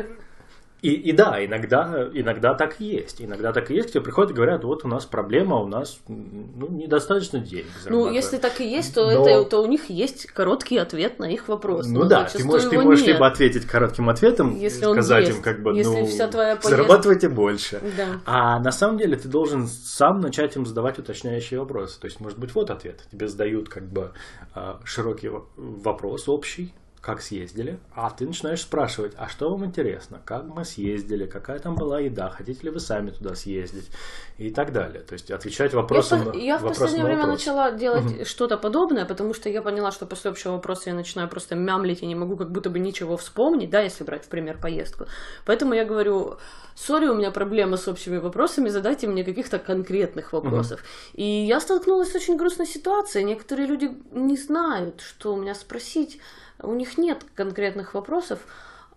и, 0.85 0.90
и 0.90 1.12
да, 1.12 1.42
иногда, 1.42 2.11
иногда 2.12 2.53
так 2.53 2.79
и 2.79 2.85
есть. 2.85 3.23
Иногда 3.23 3.55
так 3.55 3.70
и 3.70 3.75
есть, 3.75 3.92
тебе 3.92 4.03
приходят 4.03 4.33
и 4.33 4.35
говорят, 4.35 4.64
вот 4.64 4.85
у 4.85 4.88
нас 4.88 5.07
проблема, 5.07 5.57
у 5.57 5.66
нас 5.66 5.99
ну, 6.09 6.68
недостаточно 6.68 7.38
денег. 7.38 7.64
Ну, 7.77 7.83
зарабатываем». 7.85 8.14
если 8.14 8.37
так 8.37 8.61
и 8.61 8.68
есть, 8.68 8.94
то, 8.94 9.11
Но- 9.11 9.27
это, 9.27 9.49
то 9.49 9.62
у 9.62 9.66
них 9.66 9.88
есть 9.88 10.27
короткий 10.27 10.77
ответ 10.77 11.18
на 11.18 11.25
их 11.25 11.49
вопрос. 11.49 11.87
Ну 11.87 12.01
но 12.01 12.05
да, 12.07 12.25
ты 12.25 12.44
можешь, 12.44 12.68
ты 12.68 12.79
можешь 12.79 13.07
нет. 13.07 13.14
либо 13.14 13.27
ответить 13.27 13.64
коротким 13.64 14.11
ответом, 14.11 14.59
Если 14.59 14.85
он 14.85 14.92
сказать 14.97 15.31
им 15.31 15.40
как 15.40 15.62
бы, 15.62 15.75
Если 15.75 16.01
ну, 16.01 16.07
вся 16.07 16.29
твоя 16.29 16.57
поездка- 16.57 16.68
зарабатывайте 16.68 17.29
больше. 17.31 17.81
Да. 17.97 18.20
А 18.27 18.61
на 18.61 18.70
самом 18.70 18.99
деле 18.99 19.16
ты 19.16 19.27
должен 19.27 19.66
сам 19.68 20.20
начать 20.20 20.55
им 20.55 20.66
задавать 20.66 20.99
уточняющие 20.99 21.59
вопросы. 21.59 21.99
То 21.99 22.09
есть, 22.09 22.20
может 22.20 22.38
быть, 22.38 22.55
вот 22.55 22.68
ответ. 22.68 23.01
Тебе 23.11 23.27
задают 23.27 23.70
как 23.70 23.90
бы 23.90 24.12
а, 24.55 24.81
широкий 24.85 25.29
во- 25.29 25.47
вопрос 25.57 26.29
общий, 26.29 26.75
как 27.05 27.21
съездили, 27.21 27.79
а 27.95 28.11
ты 28.11 28.27
начинаешь 28.27 28.62
спрашивать, 28.62 29.12
а 29.19 29.29
что 29.29 29.51
вам 29.51 29.67
интересно, 29.67 30.23
как 30.25 30.45
мы 30.45 30.64
съездили, 30.64 31.27
какая 31.27 31.59
там 31.59 31.75
была 31.75 32.01
еда, 32.01 32.31
хотите 32.31 32.62
ли 32.62 32.71
вы 32.71 32.81
сами 32.81 33.11
туда 33.11 33.35
съездить 33.35 33.90
и 34.38 34.51
так 34.51 34.73
далее. 34.73 35.03
То 35.03 35.12
есть 35.12 35.31
отвечать 35.31 35.73
Я, 35.73 35.81
вопросом 35.81 36.25
на 36.25 36.33
я 36.33 36.57
в 36.57 36.62
последнее 36.62 37.05
время 37.05 37.23
вопрос. 37.27 37.40
начала 37.40 37.73
делать 37.73 38.27
что-то 38.27 38.57
подобное, 38.57 39.05
потому 39.05 39.35
что 39.35 39.51
я 39.51 39.61
поняла, 39.61 39.93
что 39.93 40.07
после 40.07 40.31
общего 40.31 40.53
вопроса 40.53 40.90
я 40.90 40.95
начинаю 40.95 41.29
просто 41.29 41.55
мямлить 41.55 42.03
и 42.03 42.07
не 42.07 42.14
могу 42.14 42.38
как 42.38 42.51
будто 42.51 42.71
бы 42.71 42.79
ничего 42.79 43.19
вспомнить, 43.19 43.69
да, 43.69 43.83
если 43.83 44.03
брать 44.05 44.25
в 44.25 44.29
пример 44.29 44.59
поездку. 44.59 45.05
Поэтому 45.45 45.75
я 45.75 45.85
говорю, 45.85 46.38
сори, 46.75 47.07
у 47.07 47.14
меня 47.14 47.31
проблема 47.31 47.77
с 47.77 47.87
общими 47.87 48.17
вопросами, 48.17 48.71
задайте 48.71 49.07
мне 49.09 49.25
каких-то 49.25 49.59
конкретных 49.59 50.33
вопросов. 50.33 50.83
И 51.12 51.25
я 51.25 51.61
столкнулась 51.61 52.12
с 52.12 52.14
очень 52.14 52.38
грустной 52.38 52.67
ситуацией. 52.67 53.25
Некоторые 53.25 53.69
люди 53.69 53.90
не 54.12 54.38
знают, 54.38 55.03
что 55.03 55.35
у 55.35 55.37
меня 55.37 55.55
спросить. 55.55 56.19
У 56.62 56.75
них 56.75 56.99
нет 56.99 57.25
конкретных 57.35 57.95
вопросов. 57.95 58.40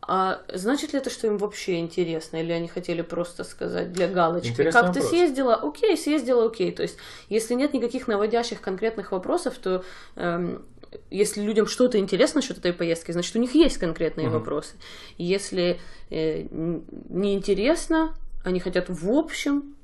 А 0.02 0.42
значит 0.54 0.94
ли 0.94 1.00
это, 1.00 1.10
что 1.10 1.28
им 1.28 1.38
вообще 1.38 1.80
интересно? 1.80 2.38
Или 2.38 2.52
они 2.52 2.68
хотели 2.68 3.02
просто 3.02 3.44
сказать 3.44 3.92
для 3.92 4.08
галочки? 4.08 4.50
Интересный 4.50 4.82
как 4.82 4.94
ты 4.94 5.00
вопрос. 5.00 5.10
съездила? 5.10 5.56
Окей, 5.56 5.98
съездила, 5.98 6.46
окей. 6.46 6.72
То 6.72 6.84
есть, 6.84 6.98
если 7.30 7.56
нет 7.56 7.74
никаких 7.74 8.08
наводящих 8.08 8.62
конкретных 8.62 9.12
вопросов, 9.12 9.58
то 9.58 9.84
эм, 10.16 10.66
если 11.10 11.42
людям 11.42 11.68
что-то 11.68 11.98
интересно 11.98 12.40
насчет 12.40 12.58
этой 12.60 12.74
поездки, 12.74 13.12
значит, 13.12 13.36
у 13.36 13.40
них 13.40 13.54
есть 13.56 13.78
конкретные 13.78 14.28
Мгм. 14.28 14.40
вопросы. 14.40 14.76
Если 15.18 15.80
э, 16.10 16.44
неинтересно, 16.52 18.16
они 18.46 18.60
хотят 18.60 18.86
в 18.90 19.12
общем, 19.12 19.76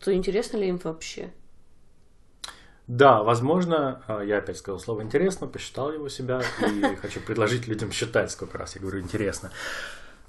то 0.00 0.14
интересно 0.14 0.56
ли 0.56 0.68
им 0.68 0.78
вообще? 0.82 1.32
Да, 2.86 3.22
возможно, 3.22 4.02
а, 4.06 4.22
я 4.22 4.38
опять 4.38 4.58
сказал 4.58 4.78
слово 4.78 5.02
интересно, 5.02 5.46
посчитал 5.48 5.92
его 5.92 6.08
себя 6.08 6.40
и 6.60 6.96
хочу 7.02 7.20
предложить 7.20 7.66
людям 7.66 7.90
считать, 7.90 8.30
сколько 8.30 8.58
раз 8.58 8.76
я 8.76 8.80
говорю 8.80 9.00
интересно. 9.00 9.50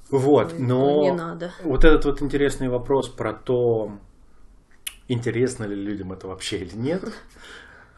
Вот, 0.10 0.54
Ой, 0.54 0.60
но 0.60 1.02
Не 1.02 1.12
надо. 1.12 1.52
вот 1.64 1.84
этот 1.84 2.06
вот 2.06 2.22
интересный 2.22 2.70
вопрос 2.70 3.10
про 3.10 3.34
то, 3.34 3.92
интересно 5.08 5.66
ли 5.66 5.76
людям 5.76 6.14
это 6.14 6.28
вообще 6.28 6.60
или 6.60 6.76
нет, 6.76 7.04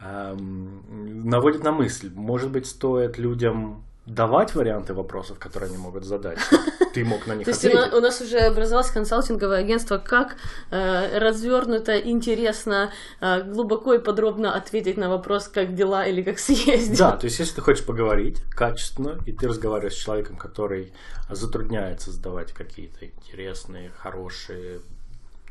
наводит 0.00 1.62
на 1.62 1.72
мысль. 1.72 2.10
Может 2.14 2.50
быть, 2.50 2.66
стоит 2.66 3.16
людям 3.16 3.84
давать 4.14 4.54
варианты 4.54 4.92
вопросов, 4.92 5.38
которые 5.38 5.68
они 5.68 5.78
могут 5.78 6.04
задать, 6.04 6.38
ты 6.94 7.04
мог 7.04 7.26
на 7.26 7.34
них 7.34 7.44
То 7.44 7.50
есть 7.52 7.64
у 7.64 7.68
на- 7.68 7.80
ответить. 7.84 7.98
у 7.98 8.00
нас 8.00 8.20
уже 8.20 8.38
образовалось 8.38 8.90
консалтинговое 8.90 9.58
агентство, 9.58 9.98
как 9.98 10.36
э, 10.70 11.18
развернуто, 11.18 11.98
интересно, 11.98 12.90
э, 13.20 13.42
глубоко 13.42 13.94
и 13.94 13.98
подробно 13.98 14.54
ответить 14.54 14.96
на 14.96 15.08
вопрос, 15.08 15.48
как 15.48 15.74
дела 15.74 16.04
или 16.06 16.22
как 16.22 16.38
съездил. 16.38 16.98
Да, 16.98 17.16
то 17.16 17.26
есть 17.26 17.38
если 17.38 17.54
ты 17.56 17.60
хочешь 17.60 17.86
поговорить 17.86 18.42
качественно, 18.50 19.18
и 19.26 19.32
ты 19.32 19.46
разговариваешь 19.48 19.94
с 19.94 19.98
человеком, 20.04 20.36
который 20.36 20.92
затрудняется 21.30 22.10
задавать 22.10 22.52
какие-то 22.52 23.06
интересные, 23.06 23.90
хорошие, 23.96 24.80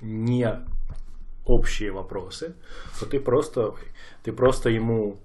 не 0.01 0.59
общие 1.45 1.91
вопросы, 1.91 2.55
то 2.99 3.05
ты 3.05 3.19
просто, 3.19 3.73
ты 4.23 4.31
просто 4.33 4.69
ему 4.69 5.17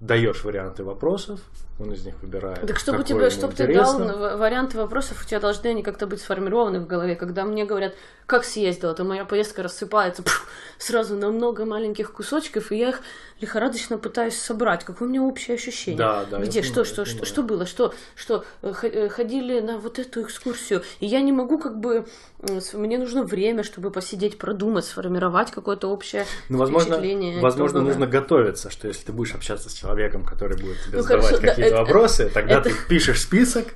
даешь 0.00 0.44
варианты 0.44 0.84
вопросов, 0.84 1.40
он 1.80 1.92
из 1.92 2.04
них 2.04 2.14
выбирает. 2.20 2.66
Так 2.66 2.78
чтобы 2.78 3.04
тебе, 3.04 3.30
чтобы 3.30 3.54
ты 3.54 3.72
дал 3.72 3.98
варианты 4.36 4.76
вопросов, 4.76 5.22
у 5.22 5.26
тебя 5.26 5.40
должны 5.40 5.68
они 5.68 5.82
как-то 5.82 6.06
быть 6.06 6.20
сформированы 6.20 6.80
в 6.80 6.86
голове. 6.86 7.16
Когда 7.16 7.44
мне 7.44 7.64
говорят, 7.64 7.94
как 8.26 8.44
съездила, 8.44 8.94
то 8.94 9.02
моя 9.04 9.24
поездка 9.24 9.62
рассыпается 9.62 10.22
пф, 10.22 10.46
сразу 10.78 11.16
на 11.16 11.30
много 11.30 11.64
маленьких 11.64 12.12
кусочков, 12.12 12.70
и 12.70 12.76
я 12.76 12.90
их 12.90 13.00
лихорадочно 13.40 13.98
пытаюсь 13.98 14.36
собрать. 14.36 14.84
Какое 14.84 15.08
у 15.08 15.10
меня 15.10 15.22
общее 15.22 15.54
ощущение? 15.56 15.98
Да, 15.98 16.24
да, 16.30 16.38
Где, 16.38 16.62
что, 16.62 16.82
понимаю, 16.82 16.86
что, 16.86 17.04
что, 17.06 17.24
что 17.24 17.42
было, 17.42 17.66
что, 17.66 17.94
что 18.14 18.44
э, 18.62 18.72
э, 18.82 19.08
ходили 19.08 19.60
на 19.60 19.78
вот 19.78 19.98
эту 19.98 20.22
экскурсию, 20.22 20.82
и 21.00 21.06
я 21.06 21.20
не 21.22 21.32
могу 21.32 21.58
как 21.58 21.80
бы, 21.80 22.06
мне 22.74 22.98
нужно 22.98 23.24
время, 23.24 23.64
чтобы 23.64 23.90
посидеть, 23.90 24.38
продумать, 24.38 24.84
сформировать 24.84 25.50
какое-то 25.50 25.88
общее 25.88 26.26
Ну, 26.50 26.58
возможно, 26.58 26.96
впечатление. 26.96 27.40
возможно, 27.40 27.80
нужно 27.80 28.06
готовиться, 28.06 28.70
что 28.70 28.88
если 28.88 29.06
ты 29.06 29.12
будешь 29.12 29.34
общаться 29.34 29.70
с 29.70 29.72
человеком, 29.72 30.24
который 30.24 30.56
будет 30.56 30.76
тебе 30.84 30.98
Ну, 30.98 31.02
задавать 31.02 31.40
какие-то 31.40 31.69
это- 31.70 31.80
вопросы, 31.84 32.30
тогда 32.32 32.60
ты 32.60 32.72
пишешь 32.88 33.20
список, 33.22 33.68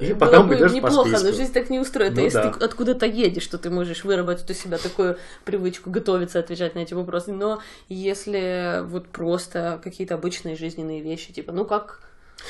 И 0.00 0.12
Было 0.12 0.18
потом 0.18 0.48
бы 0.48 0.56
идешь 0.56 0.72
по 0.72 0.74
неплохо, 0.74 1.08
но 1.10 1.18
списку. 1.18 1.36
жизнь 1.36 1.52
так 1.52 1.70
не 1.70 1.78
устроит. 1.80 2.12
Ну 2.14 2.20
а 2.20 2.24
если 2.24 2.42
да. 2.42 2.52
ты 2.52 2.64
откуда-то 2.64 3.06
едешь, 3.06 3.44
что 3.44 3.56
ты 3.58 3.70
можешь 3.70 4.04
выработать 4.04 4.50
у 4.50 4.54
себя 4.54 4.76
такую 4.76 5.16
привычку 5.44 5.88
готовиться, 5.88 6.40
отвечать 6.40 6.74
на 6.74 6.80
эти 6.80 6.92
вопросы. 6.94 7.32
Но 7.32 7.60
если 7.88 8.82
вот 8.84 9.08
просто 9.08 9.80
какие-то 9.82 10.14
обычные 10.14 10.56
жизненные 10.56 11.00
вещи, 11.00 11.32
типа, 11.32 11.52
ну 11.52 11.64
как... 11.64 12.00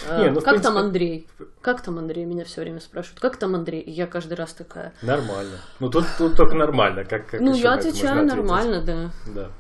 э, 0.09 0.23
Не, 0.23 0.31
ну, 0.31 0.37
как 0.41 0.45
там 0.45 0.75
принципе- 0.75 0.79
Андрей? 0.81 1.29
Как 1.61 1.83
там 1.83 1.99
Андрей? 1.99 2.25
Меня 2.25 2.45
все 2.45 2.63
время 2.63 2.81
спрашивают. 2.81 3.21
Как 3.21 3.37
там 3.37 3.55
Андрей? 3.55 3.81
И 3.83 3.91
я 3.91 4.07
каждый 4.07 4.35
раз 4.35 4.53
такая. 4.55 4.93
Нормально. 5.03 5.59
Ну 5.81 5.91
тут, 5.91 6.07
тут 6.19 6.37
только 6.37 6.55
нормально. 6.57 7.05
Как, 7.05 7.29
как 7.29 7.41
ну, 7.41 7.55
я 7.55 7.75
отвечаю 7.75 8.27
нормально, 8.27 8.83
да. 8.83 9.11
Да. 9.27 9.51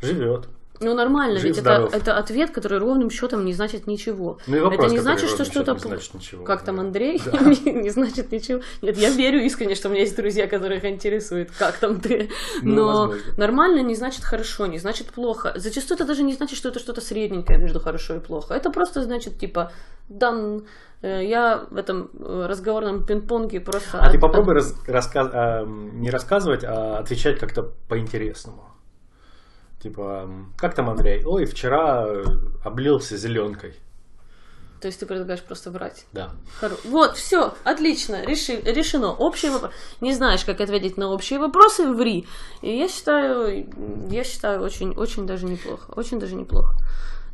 Живет. 0.00 0.48
Ну, 0.80 0.94
нормально, 0.94 1.36
Жив, 1.36 1.44
ведь 1.50 1.58
это, 1.58 1.74
здоров. 1.74 1.94
это 1.94 2.16
ответ, 2.16 2.50
который 2.50 2.78
ровным 2.78 3.08
счетом 3.08 3.44
не 3.44 3.52
значит 3.52 3.86
ничего. 3.86 4.38
Ну 4.48 4.56
и 4.56 4.60
вопрос, 4.60 4.86
это 4.86 4.92
не 4.94 4.98
значит, 4.98 5.28
что 5.30 5.44
что-то... 5.44 5.78
значит 5.78 6.14
ничего. 6.14 6.44
Как 6.44 6.62
там 6.64 6.76
Да. 6.76 6.82
Андрей? 6.82 7.20
Да. 7.24 7.38
не, 7.40 7.72
не 7.72 7.90
значит 7.90 8.32
ничего. 8.32 8.62
Нет, 8.80 8.96
я 8.96 9.10
верю 9.10 9.40
искренне, 9.44 9.76
что 9.76 9.88
у 9.88 9.92
меня 9.92 10.00
есть 10.00 10.16
друзья, 10.16 10.48
которых 10.48 10.84
интересует, 10.84 11.50
как 11.56 11.76
там 11.78 12.00
ты. 12.00 12.30
Ну, 12.62 12.74
Но 12.74 12.86
возможно. 12.86 13.22
нормально 13.36 13.80
не 13.82 13.94
значит 13.94 14.24
хорошо, 14.24 14.66
не 14.66 14.78
значит 14.78 15.08
плохо. 15.12 15.52
Зачастую 15.56 15.96
это 15.98 16.04
даже 16.06 16.24
не 16.24 16.32
значит, 16.32 16.56
что 16.58 16.70
это 16.70 16.80
что-то 16.80 17.00
средненькое 17.00 17.58
между 17.60 17.78
хорошо 17.78 18.16
и 18.16 18.20
плохо. 18.20 18.54
Это 18.54 18.70
просто 18.70 19.02
значит, 19.02 19.38
типа, 19.38 19.70
дан... 20.08 20.64
э, 21.02 21.24
Я 21.24 21.64
в 21.70 21.76
этом 21.76 22.10
э, 22.18 22.46
разговорном 22.48 23.06
пинг-понге 23.06 23.60
просто... 23.60 24.00
А 24.00 24.10
ты 24.10 24.16
от- 24.16 24.20
попробуй 24.20 24.54
раз- 24.54 24.74
раска- 24.88 25.30
а, 25.32 25.64
не 25.64 26.10
рассказывать, 26.10 26.64
а 26.64 26.98
отвечать 26.98 27.38
как-то 27.38 27.62
по-интересному. 27.88 28.64
Типа, 29.82 30.28
как 30.56 30.74
там 30.74 30.88
Андрей? 30.90 31.24
Ой, 31.24 31.44
вчера 31.44 32.04
э, 32.06 32.24
облился 32.64 33.16
зеленкой. 33.16 33.74
То 34.80 34.86
есть 34.88 34.98
ты 35.00 35.06
предлагаешь 35.06 35.42
просто 35.42 35.70
врать. 35.70 36.06
Да. 36.12 36.30
Хоро- 36.60 36.78
Вот, 36.84 37.16
все, 37.16 37.54
отлично, 37.64 38.24
реши- 38.24 38.60
решено. 38.62 39.12
Общие 39.12 39.50
вопросы. 39.52 39.74
Не 40.00 40.12
знаешь, 40.12 40.44
как 40.44 40.60
ответить 40.60 40.96
на 40.96 41.08
общие 41.08 41.38
вопросы, 41.38 41.92
ври. 41.92 42.26
И 42.62 42.76
я 42.76 42.88
считаю, 42.88 43.66
я 44.10 44.24
считаю 44.24 44.60
очень, 44.62 44.90
очень 44.96 45.26
даже 45.26 45.46
неплохо. 45.46 45.92
Очень 45.96 46.18
даже 46.20 46.34
неплохо. 46.36 46.74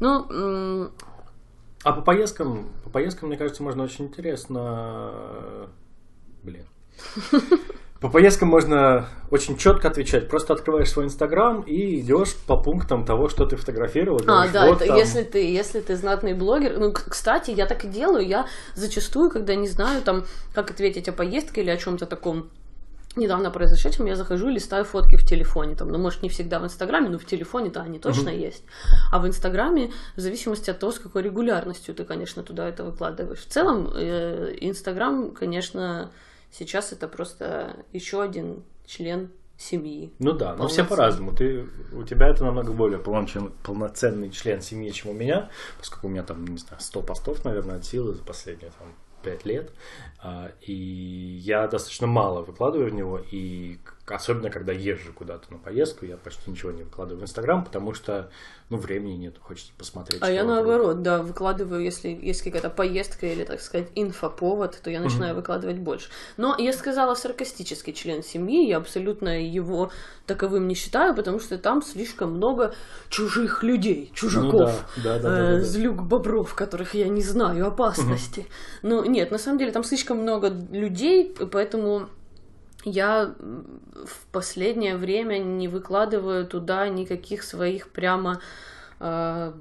Ну, 0.00 0.90
А 1.84 1.92
по 1.92 2.00
поездкам, 2.02 2.68
по 2.84 2.90
поездкам, 2.90 3.28
мне 3.28 3.38
кажется, 3.38 3.62
можно 3.62 3.82
очень 3.84 4.06
интересно... 4.06 5.10
э, 5.12 5.66
Блин. 6.42 6.66
По 8.00 8.08
поездкам 8.08 8.48
можно 8.48 9.08
очень 9.30 9.56
четко 9.56 9.88
отвечать. 9.88 10.28
Просто 10.28 10.52
открываешь 10.52 10.90
свой 10.90 11.06
инстаграм 11.06 11.62
и 11.62 11.98
идешь 12.00 12.36
по 12.46 12.56
пунктам 12.56 13.04
того, 13.04 13.28
что 13.28 13.44
ты 13.44 13.56
фотографировал. 13.56 14.20
а, 14.20 14.46
говоришь, 14.46 14.52
да, 14.52 14.66
вот 14.68 14.76
это 14.76 14.86
там. 14.86 14.96
если 14.96 15.22
ты, 15.24 15.52
если 15.52 15.80
ты 15.80 15.96
знатный 15.96 16.34
блогер. 16.34 16.78
Ну, 16.78 16.92
кстати, 16.92 17.50
я 17.50 17.66
так 17.66 17.84
и 17.84 17.88
делаю. 17.88 18.24
Я 18.24 18.46
зачастую, 18.76 19.30
когда 19.30 19.56
не 19.56 19.66
знаю, 19.66 20.02
там, 20.02 20.24
как 20.54 20.70
ответить 20.70 21.08
о 21.08 21.12
поездке 21.12 21.62
или 21.62 21.70
о 21.70 21.76
чем-то 21.76 22.06
таком 22.06 22.50
недавно 23.16 23.50
произошедшем, 23.50 24.06
я 24.06 24.14
захожу 24.14 24.48
и 24.48 24.52
листаю 24.52 24.84
фотки 24.84 25.16
в 25.16 25.26
телефоне. 25.26 25.74
Там, 25.74 25.88
ну, 25.88 25.98
может, 25.98 26.22
не 26.22 26.28
всегда 26.28 26.60
в 26.60 26.64
Инстаграме, 26.64 27.08
но 27.08 27.18
в 27.18 27.24
телефоне-то 27.24 27.80
они 27.82 27.98
точно 27.98 28.28
есть. 28.28 28.62
А 29.10 29.18
в 29.18 29.26
Инстаграме, 29.26 29.90
в 30.14 30.20
зависимости 30.20 30.70
от 30.70 30.78
того, 30.78 30.92
с 30.92 31.00
какой 31.00 31.22
регулярностью 31.22 31.96
ты, 31.96 32.04
конечно, 32.04 32.44
туда 32.44 32.68
это 32.68 32.84
выкладываешь. 32.84 33.40
В 33.40 33.48
целом, 33.48 33.90
э, 33.92 34.54
Инстаграм, 34.60 35.32
конечно, 35.32 36.12
сейчас 36.50 36.92
это 36.92 37.08
просто 37.08 37.84
еще 37.92 38.22
один 38.22 38.62
член 38.86 39.30
семьи. 39.56 40.12
Ну 40.20 40.32
да, 40.32 40.54
но 40.54 40.68
все 40.68 40.84
полноценный. 40.84 40.88
по-разному. 40.88 41.32
Ты, 41.36 41.66
у 41.92 42.04
тебя 42.04 42.28
это 42.28 42.44
намного 42.44 42.72
более 42.72 42.98
полноцен- 43.00 43.52
полноценный 43.64 44.30
член 44.30 44.60
семьи, 44.62 44.90
чем 44.90 45.10
у 45.10 45.14
меня, 45.14 45.50
поскольку 45.78 46.06
у 46.06 46.10
меня 46.10 46.22
там, 46.22 46.46
не 46.46 46.58
знаю, 46.58 46.80
100 46.80 47.02
постов, 47.02 47.44
наверное, 47.44 47.76
от 47.78 47.84
силы 47.84 48.14
за 48.14 48.22
последние 48.22 48.70
там, 48.78 48.88
5 49.24 49.44
лет. 49.46 49.72
А, 50.22 50.52
И 50.60 50.72
я 50.72 51.66
достаточно 51.66 52.06
мало 52.06 52.42
выкладываю 52.42 52.90
в 52.90 52.94
него, 52.94 53.18
и 53.18 53.78
особенно 54.16 54.50
когда 54.50 54.72
езжу 54.72 55.12
куда-то 55.12 55.52
на 55.52 55.58
поездку, 55.58 56.06
я 56.06 56.16
почти 56.16 56.50
ничего 56.50 56.70
не 56.70 56.82
выкладываю 56.82 57.20
в 57.20 57.24
Инстаграм, 57.24 57.64
потому 57.64 57.94
что, 57.94 58.30
ну, 58.70 58.76
времени 58.76 59.14
нет, 59.14 59.36
хочется 59.40 59.72
посмотреть. 59.76 60.22
А 60.22 60.30
я 60.30 60.44
вокруг. 60.44 60.56
наоборот, 60.56 61.02
да, 61.02 61.22
выкладываю, 61.22 61.82
если 61.82 62.08
есть 62.08 62.42
какая-то 62.42 62.70
поездка 62.70 63.26
или, 63.26 63.44
так 63.44 63.60
сказать, 63.60 63.88
инфоповод, 63.94 64.80
то 64.82 64.90
я 64.90 65.00
начинаю 65.00 65.34
выкладывать 65.34 65.78
больше. 65.78 66.08
Но 66.36 66.56
я 66.58 66.72
сказала 66.72 67.14
саркастический 67.14 67.92
член 67.92 68.22
семьи, 68.22 68.68
я 68.68 68.78
абсолютно 68.78 69.42
его 69.42 69.90
таковым 70.26 70.68
не 70.68 70.74
считаю, 70.74 71.14
потому 71.14 71.40
что 71.40 71.58
там 71.58 71.82
слишком 71.82 72.32
много 72.32 72.74
чужих 73.08 73.62
людей, 73.62 74.12
чужаков. 74.14 74.52
Ну 74.96 75.02
да, 75.02 75.18
да, 75.18 75.18
да, 75.18 75.18
да, 75.18 75.28
да, 75.28 75.38
э, 75.38 75.58
да. 75.58 75.64
злюк 75.64 76.02
бобров, 76.02 76.54
которых 76.54 76.94
я 76.94 77.08
не 77.08 77.22
знаю, 77.22 77.66
опасности. 77.66 78.46
Ну, 78.82 79.04
нет, 79.04 79.30
на 79.30 79.38
самом 79.38 79.58
деле 79.58 79.72
там 79.72 79.84
слишком 79.84 80.18
много 80.18 80.48
людей, 80.70 81.34
поэтому 81.50 82.08
я 82.90 83.34
в 83.38 84.26
последнее 84.32 84.96
время 84.96 85.38
не 85.38 85.68
выкладываю 85.68 86.46
туда 86.46 86.88
никаких 86.88 87.42
своих 87.42 87.90
прямо 87.90 88.40
э, 89.00 89.52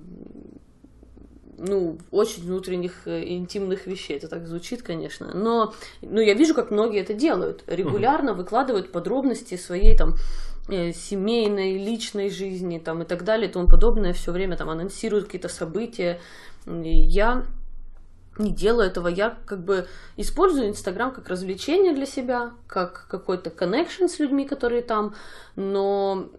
ну, 1.58 1.98
очень 2.12 2.44
внутренних 2.44 3.08
э, 3.08 3.28
интимных 3.30 3.88
вещей. 3.88 4.18
Это 4.18 4.28
так 4.28 4.48
звучит, 4.48 4.84
конечно. 4.84 5.32
Но, 5.34 5.74
но 6.02 6.22
я 6.22 6.34
вижу, 6.34 6.54
как 6.54 6.72
многие 6.72 7.02
это 7.02 7.13
делают. 7.13 7.63
Регулярно 7.68 8.34
выкладывают 8.34 8.92
подробности 8.92 9.58
своей 9.58 9.98
там 9.98 10.16
э, 10.70 10.94
семейной, 10.94 11.78
личной 11.78 12.30
жизни 12.30 12.80
там, 12.80 13.02
и 13.02 13.06
так 13.06 13.24
далее 13.24 13.50
и 13.50 13.52
тому 13.52 13.68
подобное. 13.68 14.13
Все 14.13 14.32
время 14.32 14.56
там 14.56 14.70
анонсируют 14.70 15.26
какие-то 15.26 15.50
события. 15.50 16.20
И 16.68 16.90
я 16.90 17.46
не 18.39 18.52
делаю 18.52 18.88
этого. 18.88 19.08
Я 19.08 19.38
как 19.45 19.63
бы 19.63 19.88
использую 20.15 20.69
Инстаграм 20.69 21.12
как 21.12 21.30
развлечение 21.30 21.93
для 21.93 22.06
себя, 22.06 22.52
как 22.67 23.08
какой-то 23.10 23.50
коннекшн 23.50 24.06
с 24.06 24.19
людьми, 24.19 24.45
которые 24.45 24.82
там, 24.82 25.15
но 25.56 26.30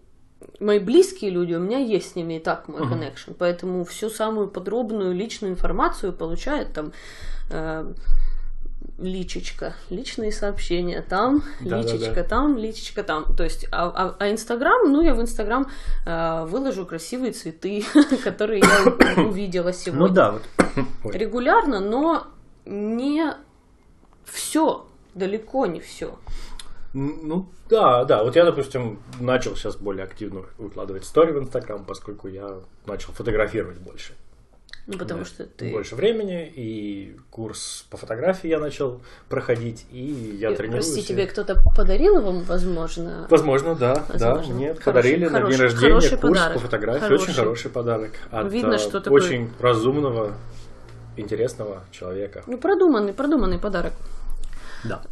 мои 0.61 0.79
близкие 0.79 1.31
люди, 1.31 1.55
у 1.55 1.61
меня 1.61 1.79
есть 1.79 2.13
с 2.13 2.15
ними 2.15 2.35
и 2.35 2.41
так 2.41 2.69
мой 2.69 2.89
коннекшн, 2.89 3.33
поэтому 3.39 3.85
всю 3.85 4.09
самую 4.09 4.49
подробную 4.49 5.15
личную 5.15 5.53
информацию 5.53 6.13
получают 6.13 6.73
там 6.73 6.93
э, 7.51 7.93
личечка, 8.99 9.75
личные 9.91 10.33
сообщения 10.33 11.03
там, 11.03 11.43
Да-да-да. 11.61 11.93
личечка 11.93 12.25
там, 12.25 12.59
личечка 12.59 13.03
там. 13.05 13.35
То 13.37 13.45
есть, 13.45 13.67
а, 13.71 13.87
а- 13.89 14.17
а 14.19 14.31
Инстаграм, 14.31 14.91
ну, 14.93 15.01
я 15.03 15.15
в 15.15 15.21
Инстаграм 15.21 15.69
э, 16.07 16.45
выложу 16.47 16.85
красивые 16.85 17.33
цветы, 17.33 17.85
которые 18.25 18.61
я 18.61 19.23
увидела 19.23 19.73
сегодня. 19.73 20.07
Ну 20.07 20.13
да, 20.13 20.39
вот. 21.05 21.15
Регулярно, 21.15 21.81
но 21.81 22.27
не 22.67 23.35
все, 24.25 24.87
далеко 25.15 25.67
не 25.67 25.81
все. 25.81 26.19
Ну 26.93 27.47
да, 27.69 28.05
да. 28.05 28.25
Вот 28.25 28.35
я, 28.35 28.45
допустим, 28.45 28.99
начал 29.21 29.55
сейчас 29.57 29.77
более 29.77 30.05
активно 30.05 30.43
выкладывать 30.57 31.05
стори 31.05 31.33
в 31.33 31.39
Инстаграм, 31.39 31.85
поскольку 31.85 32.29
я 32.29 32.59
начал 32.87 33.13
фотографировать 33.13 33.79
больше. 33.79 34.15
Ну, 34.91 34.97
потому 34.97 35.21
Да, 35.21 35.27
что 35.27 35.45
ты... 35.45 35.71
Больше 35.71 35.95
времени, 35.97 36.51
и 36.57 37.15
курс 37.31 37.85
по 37.91 37.99
фотографии 37.99 38.49
я 38.49 38.59
начал 38.59 39.03
проходить, 39.29 39.85
и 39.93 40.39
я 40.41 40.51
Э, 40.51 40.57
тренируюсь. 40.57 40.87
Прости, 40.87 41.01
и- 41.03 41.05
тебе 41.15 41.27
кто-то 41.27 41.57
подарил 41.77 42.17
его, 42.17 42.33
возможно? 42.41 43.27
Возможно, 43.29 43.75
да, 43.75 44.03
Возможно. 44.09 44.19
да. 44.19 44.55
Мне 44.55 44.69
Хороший- 44.69 44.85
подарили 44.85 45.25
на 45.27 45.31
хороший- 45.41 45.53
день 45.53 45.61
рождения 45.63 45.89
хороший 45.89 46.19
курс 46.19 46.33
подарок. 46.39 46.55
по 46.55 46.61
фотографии. 46.61 47.01
Хороший. 47.01 47.23
Очень 47.25 47.35
хороший 47.35 47.71
подарок. 47.71 48.11
От 48.31 48.51
Видно, 48.51 48.75
э, 48.75 48.79
что 48.79 49.01
такое- 49.03 49.23
очень 49.23 49.51
разумного, 49.61 50.33
интересного 51.19 51.85
человека. 51.91 52.43
Ну, 52.47 52.57
продуманный, 52.57 53.13
продуманный 53.13 53.59
подарок. 53.59 53.93
Да. 54.85 55.03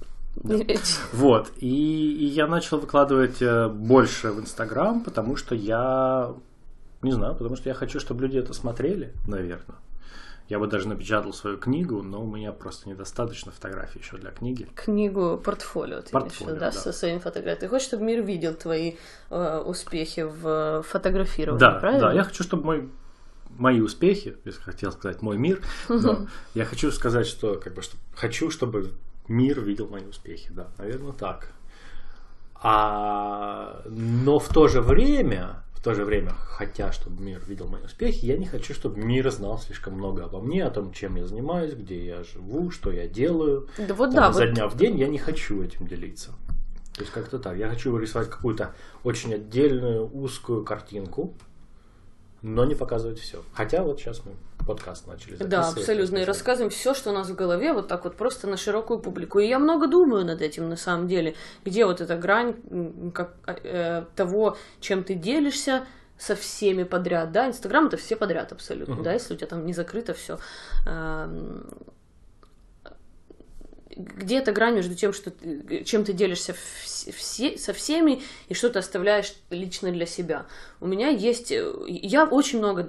Вот, 1.12 1.51
и, 1.59 1.67
и 2.15 2.25
я 2.27 2.47
начал 2.47 2.79
выкладывать 2.79 3.43
э, 3.43 3.69
больше 3.69 4.31
в 4.33 4.41
Инстаграм, 4.41 5.03
потому 5.03 5.37
что 5.37 5.55
я, 5.55 6.31
не 7.07 7.12
знаю, 7.12 7.35
потому 7.35 7.57
что 7.57 7.69
я 7.69 7.75
хочу, 7.75 7.99
чтобы 8.01 8.23
люди 8.23 8.38
это 8.38 8.53
смотрели, 8.53 9.12
наверное. 9.27 9.77
Я 10.49 10.61
бы 10.61 10.69
даже 10.69 10.87
напечатал 10.87 11.33
свою 11.33 11.57
книгу, 11.59 12.03
но 12.03 12.23
у 12.23 12.27
меня 12.31 12.53
просто 12.53 12.88
недостаточно 12.88 13.51
фотографий 13.51 13.99
еще 13.99 14.16
для 14.16 14.31
книги. 14.31 14.69
Книгу 14.77 15.38
портфолио, 15.45 16.03
ты 16.03 16.11
Портфолио, 16.11 16.55
да, 16.55 16.61
да. 16.66 16.73
со 16.73 16.92
своими 16.92 17.19
фотографиями. 17.19 17.59
Ты 17.59 17.69
хочешь, 17.69 17.88
чтобы 17.88 18.05
мир 18.05 18.23
видел 18.23 18.55
твои 18.55 18.95
э, 19.31 19.59
успехи 19.59 20.21
в 20.21 20.83
фотографировании, 20.85 21.61
Да, 21.61 21.73
правильно? 21.81 22.09
да, 22.09 22.12
я 22.12 22.23
хочу, 22.23 22.45
чтобы 22.45 22.64
мой 22.64 22.90
мои 23.59 23.81
успехи, 23.81 24.37
если 24.45 24.61
хотел 24.61 24.92
сказать 24.92 25.23
мой 25.23 25.37
мир, 25.38 25.62
но 25.88 26.27
я 26.55 26.64
хочу 26.64 26.92
сказать, 26.92 27.27
что 27.27 27.57
как 27.59 27.75
бы 27.75 27.83
что 27.83 27.97
хочу, 28.14 28.51
чтобы 28.51 28.92
мир 29.29 29.61
видел 29.61 29.88
мои 29.88 30.05
успехи, 30.05 30.51
да, 30.53 30.69
наверное, 30.79 31.12
так. 31.12 31.49
А, 32.55 33.83
но 33.87 34.38
в 34.38 34.49
то 34.49 34.69
же 34.69 34.81
время, 34.81 35.62
в 35.77 35.81
то 35.83 35.95
же 35.95 36.05
время, 36.05 36.33
хотя, 36.33 36.91
чтобы 36.91 37.23
мир 37.23 37.41
видел 37.47 37.69
мои 37.69 37.83
успехи, 37.83 38.25
я 38.25 38.37
не 38.37 38.47
хочу, 38.47 38.75
чтобы 38.75 38.99
мир 38.99 39.31
знал 39.31 39.59
слишком 39.59 39.95
много 39.95 40.25
обо 40.25 40.41
мне, 40.41 40.65
о 40.65 40.71
том, 40.71 40.93
чем 40.93 41.17
я 41.17 41.27
занимаюсь, 41.27 41.75
где 41.75 42.05
я 42.05 42.25
живу, 42.25 42.71
что 42.71 42.91
я 42.91 43.07
делаю. 43.07 43.69
Да 43.77 43.95
вот 43.95 44.12
Там, 44.12 44.17
да, 44.17 44.31
изо 44.31 44.47
вот 44.47 44.55
дня 44.55 44.69
в 44.69 44.77
день 44.77 44.99
я 44.99 45.07
не 45.07 45.19
хочу 45.19 45.62
этим 45.62 45.87
делиться. 45.87 46.33
То 46.95 47.03
есть 47.03 47.12
как-то 47.12 47.39
так. 47.39 47.59
Я 47.59 47.69
хочу 47.69 47.93
вырисовать 47.93 48.31
какую-то 48.31 48.75
очень 49.05 49.35
отдельную 49.35 50.11
узкую 50.11 50.65
картинку, 50.65 51.35
но 52.41 52.65
не 52.65 52.75
показывать 52.75 53.19
все. 53.19 53.43
Хотя 53.53 53.83
вот 53.83 54.01
сейчас 54.01 54.25
мы 54.25 54.33
подкаст 54.64 55.07
начали 55.07 55.37
записывать. 55.37 55.51
Да, 55.51 55.69
абсолютно. 55.69 56.19
И 56.19 56.25
рассказываем 56.25 56.71
все, 56.71 56.95
что 56.95 57.11
у 57.11 57.12
нас 57.12 57.29
в 57.29 57.35
голове, 57.35 57.73
вот 57.73 57.88
так 57.88 58.05
вот 58.05 58.16
просто 58.16 58.47
на 58.47 58.57
широкую 58.57 58.99
публику. 59.01 59.38
И 59.38 59.47
я 59.47 59.59
много 59.59 59.87
думаю 59.87 60.25
над 60.25 60.40
этим 60.42 60.69
на 60.69 60.77
самом 60.77 61.09
деле. 61.09 61.35
Где 61.64 61.85
вот 61.87 62.01
эта 62.01 62.16
грань 62.16 63.11
как, 63.12 63.35
э, 63.64 64.05
того, 64.16 64.57
чем 64.81 65.05
ты 65.05 65.14
делишься 65.14 65.85
со 66.19 66.35
всеми 66.35 66.85
подряд, 66.85 67.31
да, 67.33 67.47
Инстаграм 67.49 67.87
это 67.88 67.97
все 67.99 68.16
подряд 68.16 68.51
абсолютно, 68.53 68.95
Мгм. 68.95 69.03
да, 69.05 69.12
если 69.12 69.35
у 69.35 69.37
тебя 69.37 69.49
там 69.49 69.66
не 69.66 69.75
закрыто 69.75 70.14
все. 70.14 70.38
Где 73.99 74.38
эта 74.40 74.53
грань 74.53 74.75
между 74.75 74.95
тем, 74.95 75.14
что 75.14 75.31
ты- 75.31 75.83
чем 75.85 76.05
ты 76.05 76.12
делишься 76.12 76.53
вс- 76.53 77.11
все, 77.12 77.57
со 77.57 77.73
всеми 77.73 78.23
и 78.49 78.53
что 78.55 78.69
ты 78.69 78.79
оставляешь 78.79 79.33
лично 79.49 79.90
для 79.90 80.05
себя? 80.05 80.45
У 80.81 80.87
меня 80.87 81.09
есть... 81.09 81.53
э, 81.53 81.65
Я 81.89 82.25
очень 82.25 82.59
много 82.59 82.89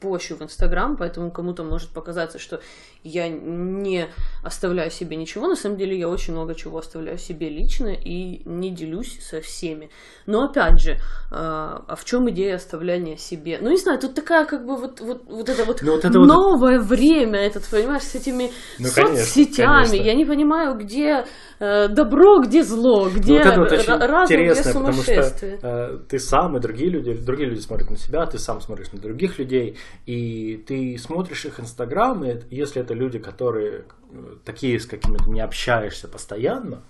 пощу 0.00 0.36
в 0.36 0.42
Инстаграм, 0.42 0.96
поэтому 0.96 1.30
кому-то 1.30 1.64
может 1.64 1.90
показаться, 1.90 2.38
что 2.38 2.60
я 3.02 3.28
не 3.28 4.06
оставляю 4.44 4.90
себе 4.90 5.16
ничего. 5.16 5.46
На 5.46 5.56
самом 5.56 5.76
деле 5.76 5.98
я 5.98 6.08
очень 6.08 6.32
много 6.34 6.54
чего 6.54 6.78
оставляю 6.78 7.18
себе 7.18 7.48
лично 7.48 7.88
и 7.88 8.42
не 8.44 8.70
делюсь 8.70 9.18
со 9.20 9.40
всеми. 9.40 9.90
Но 10.26 10.44
опять 10.44 10.80
же, 10.80 10.96
а 11.32 11.84
а 11.88 11.94
в 11.96 12.04
чем 12.04 12.28
идея 12.30 12.56
оставляния 12.56 13.16
себе? 13.16 13.58
Ну, 13.60 13.70
не 13.70 13.76
знаю, 13.76 13.98
тут 14.00 14.14
такая 14.14 14.44
как 14.44 14.66
бы 14.66 14.76
вот, 14.76 15.00
вот, 15.00 15.24
вот 15.26 15.48
это 15.48 15.64
вот 15.64 15.82
Ну, 15.82 15.92
вот 15.92 16.04
это 16.04 16.18
вот- 16.18 16.26
новое 16.26 16.80
время, 16.80 17.38
этот, 17.40 17.64
понимаешь, 17.70 18.02
с 18.02 18.14
этими 18.14 18.50
Ну, 18.78 18.86
соцсетями. 18.86 19.66
конечно. 19.66 19.94
Я 19.96 20.14
не 20.14 20.24
понимаю, 20.24 20.76
где 20.76 21.24
э, 21.60 21.88
добро, 21.88 22.40
где 22.40 22.62
зло, 22.62 23.08
где 23.08 23.32
Ну, 23.34 23.38
вот 23.38 23.46
это 23.46 23.60
вот 23.60 23.72
очень 23.72 23.92
разум, 23.94 24.24
где 24.26 24.34
интересно, 24.34 24.72
потому 24.72 24.92
что 24.92 25.02
сумасшествие. 25.04 25.58
э, 25.62 25.98
ты 26.08 26.18
сам 26.18 26.56
и 26.56 26.60
другие 26.60 26.90
люди, 26.90 27.15
другие 27.16 27.48
люди 27.48 27.60
смотрят 27.60 27.90
на 27.90 27.96
себя, 27.96 28.26
ты 28.26 28.38
сам 28.38 28.60
смотришь 28.60 28.92
на 28.92 28.98
других 28.98 29.38
людей, 29.38 29.76
и 30.06 30.62
ты 30.66 30.98
смотришь 30.98 31.44
их 31.44 31.60
инстаграм, 31.60 32.24
и 32.24 32.40
если 32.50 32.82
это 32.82 32.94
люди, 32.94 33.18
которые 33.18 33.84
э, 34.10 34.36
такие, 34.44 34.78
с 34.78 34.86
какими 34.86 35.16
ты 35.18 35.30
не 35.30 35.40
общаешься 35.40 36.08
постоянно, 36.08 36.82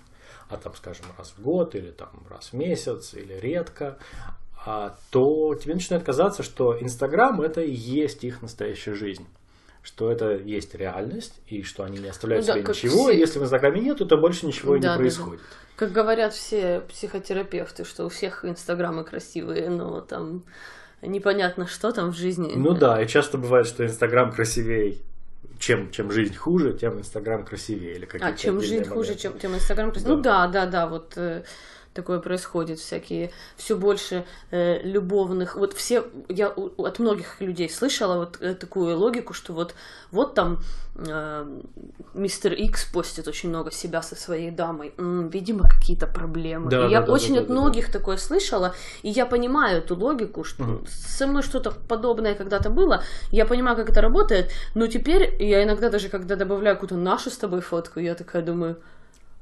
а 0.49 0.57
там, 0.57 0.75
скажем, 0.75 1.05
раз 1.17 1.33
в 1.37 1.41
год 1.41 1.75
или 1.75 1.91
там 1.91 2.09
раз 2.29 2.49
в 2.49 2.53
месяц 2.53 3.13
или 3.13 3.33
редко, 3.33 3.97
а, 4.65 4.97
то 5.11 5.55
тебе 5.55 5.75
начинает 5.75 6.03
казаться, 6.03 6.43
что 6.43 6.77
Инстаграм 6.81 7.41
это 7.41 7.61
и 7.61 7.71
есть 7.71 8.23
их 8.23 8.41
настоящая 8.41 8.95
жизнь. 8.95 9.25
Что 9.87 10.11
это 10.11 10.31
есть 10.35 10.75
реальность, 10.75 11.33
и 11.47 11.63
что 11.63 11.83
они 11.85 11.97
не 11.99 12.09
оставляют 12.09 12.45
Ну 12.45 12.53
да, 12.53 12.59
себе 12.59 12.67
ничего, 12.69 13.03
все- 13.05 13.11
и 13.15 13.19
если 13.19 13.39
в 13.39 13.43
Инстаграме 13.43 13.79
нету, 13.79 14.05
то 14.05 14.17
больше 14.17 14.45
ничего 14.45 14.75
и 14.75 14.79
Да, 14.79 14.89
да, 14.89 14.93
не 14.93 14.97
да. 14.97 14.99
происходит. 14.99 15.41
Как 15.77 15.91
говорят 15.93 16.33
все 16.33 16.81
психотерапевты, 16.89 17.85
что 17.85 18.05
у 18.05 18.09
всех 18.09 18.43
инстаграмы 18.43 19.05
красивые, 19.05 19.69
но 19.69 20.01
там 20.01 20.43
непонятно, 21.01 21.67
что 21.67 21.93
там 21.93 22.11
в 22.11 22.17
жизни. 22.17 22.51
Ну 22.55 22.73
да, 22.73 23.01
и 23.01 23.07
часто 23.07 23.37
бывает, 23.37 23.65
что 23.65 23.85
Инстаграм 23.85 24.33
красивее, 24.33 24.97
чем, 25.57 25.89
чем 25.91 26.11
жизнь 26.11 26.35
хуже, 26.35 26.73
тем 26.73 26.99
Инстаграм 26.99 27.45
красивее. 27.45 27.95
Или 27.95 28.09
А 28.19 28.33
чем 28.33 28.59
жизнь 28.59 28.83
хуже, 28.83 29.11
моменты. 29.11 29.21
чем, 29.21 29.39
тем 29.39 29.55
Инстаграм 29.55 29.91
красивее. 29.91 30.15
Ну 30.17 30.21
Да. 30.21 30.47
да, 30.47 30.65
да, 30.65 30.71
да, 30.71 30.87
вот 30.87 31.13
э, 31.15 31.43
такое 31.97 32.19
происходит, 32.19 32.79
всякие 32.79 33.31
все 33.57 33.75
больше 33.75 34.23
э, 34.51 34.79
любовных. 34.83 35.55
Вот 35.55 35.73
все, 35.73 36.03
я 36.29 36.49
у- 36.49 36.83
от 36.83 36.99
многих 36.99 37.41
людей 37.41 37.69
слышала 37.69 38.17
вот 38.19 38.37
э, 38.41 38.53
такую 38.53 38.97
логику, 38.97 39.33
что 39.33 39.53
вот, 39.53 39.75
вот 40.11 40.33
там 40.35 40.59
э, 40.95 41.45
мистер 42.13 42.53
Икс 42.53 42.85
постит 42.85 43.27
очень 43.27 43.49
много 43.49 43.71
себя 43.71 44.01
со 44.01 44.15
своей 44.15 44.51
дамой. 44.51 44.93
М, 44.97 45.29
видимо, 45.29 45.67
какие-то 45.67 46.07
проблемы. 46.07 46.69
Да, 46.71 46.85
и 46.87 46.91
я 46.91 46.99
да, 47.01 47.07
да, 47.07 47.13
очень 47.13 47.33
да, 47.35 47.41
от 47.41 47.47
да, 47.47 47.53
да. 47.53 47.59
многих 47.61 47.91
такое 47.91 48.17
слышала, 48.17 48.73
и 49.03 49.09
я 49.09 49.25
понимаю 49.25 49.79
эту 49.79 49.95
логику, 49.95 50.43
что 50.43 50.63
Мгм. 50.63 50.85
со 50.87 51.27
мной 51.27 51.43
что-то 51.43 51.71
подобное 51.87 52.35
когда-то 52.35 52.69
было, 52.69 53.03
я 53.31 53.45
понимаю, 53.45 53.75
как 53.75 53.89
это 53.89 54.01
работает, 54.01 54.51
но 54.75 54.87
теперь 54.87 55.35
я 55.43 55.63
иногда 55.63 55.89
даже, 55.89 56.09
когда 56.09 56.35
добавляю 56.35 56.75
какую-то 56.75 56.95
нашу 56.95 57.29
с 57.29 57.37
тобой 57.37 57.61
фотку, 57.61 57.99
я 57.99 58.13
такая 58.15 58.41
думаю, 58.43 58.75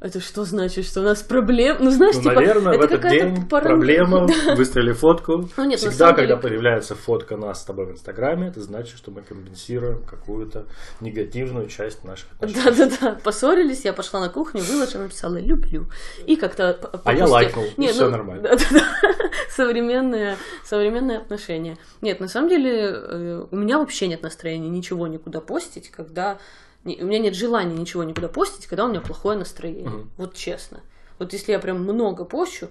это 0.02 0.20
что 0.20 0.44
значит, 0.44 0.86
что 0.86 1.00
у 1.02 1.04
нас 1.04 1.24
проблем? 1.24 1.78
Ну, 1.80 1.90
знаешь, 1.90 2.16
Ну, 2.16 2.22
типа, 2.22 2.36
наверное, 2.36 2.78
в 2.78 2.82
это 2.82 2.96
этот 2.96 3.02
какая-то 3.02 3.30
день 3.30 3.48
паран- 3.50 3.64
проблема, 3.68 4.28
Да. 4.46 4.56
выставили 4.56 4.92
фотку. 4.92 5.50
Ну, 5.58 5.64
нет, 5.66 5.80
Всегда, 5.80 6.10
когда 6.14 6.36
деле- 6.36 6.38
появляется 6.42 6.96
фотка 6.96 7.38
нас 7.38 7.62
с 7.62 7.66
тобой 7.66 7.88
в 7.88 7.92
Инстаграме, 7.92 8.50
это 8.50 8.62
значит, 8.62 8.98
что 8.98 9.12
мы 9.12 9.22
компенсируем 9.24 10.04
какую-то 10.04 10.66
негативную 11.02 11.68
часть 11.68 12.04
наших 12.04 12.28
отношений. 12.34 12.64
Да-да-да, 12.66 13.18
поссорились, 13.24 13.86
я 13.86 13.94
пошла 13.94 14.20
на 14.20 14.30
кухню, 14.30 14.62
выложила, 14.62 15.04
написала 15.04 15.38
«люблю». 15.40 15.88
И 16.28 16.36
как-то... 16.36 16.72
А 17.04 17.14
я 17.14 17.26
лайкнул, 17.26 17.66
и 17.66 17.82
Не, 17.82 17.88
всё 17.88 18.06
ну, 18.06 18.12
нормально. 18.12 18.44
да-да-да. 18.44 18.86
Современные, 19.50 20.36
современные 20.64 21.18
отношения. 21.20 21.78
Нет, 22.02 22.20
на 22.20 22.28
самом 22.28 22.50
деле 22.50 22.90
э, 22.92 23.46
у 23.50 23.56
меня 23.56 23.80
вообще 23.80 24.08
нет 24.08 24.22
настроения 24.22 24.70
ничего 24.70 25.08
никуда 25.08 25.40
постить, 25.40 25.90
когда... 25.90 26.38
не- 26.86 27.02
У 27.04 27.06
меня 27.06 27.20
нет 27.20 27.36
желания 27.36 27.76
ничего 27.76 28.04
никуда 28.04 28.30
постить, 28.30 28.68
когда 28.68 28.86
у 28.86 28.90
меня 28.90 29.02
плохое 29.02 29.38
настроение. 29.38 29.90
Мгм. 29.90 30.10
Вот 30.18 30.34
честно. 30.36 30.80
Вот 31.20 31.34
если 31.34 31.52
я 31.52 31.60
прям 31.60 31.82
много 31.84 32.24
пощу, 32.26 32.70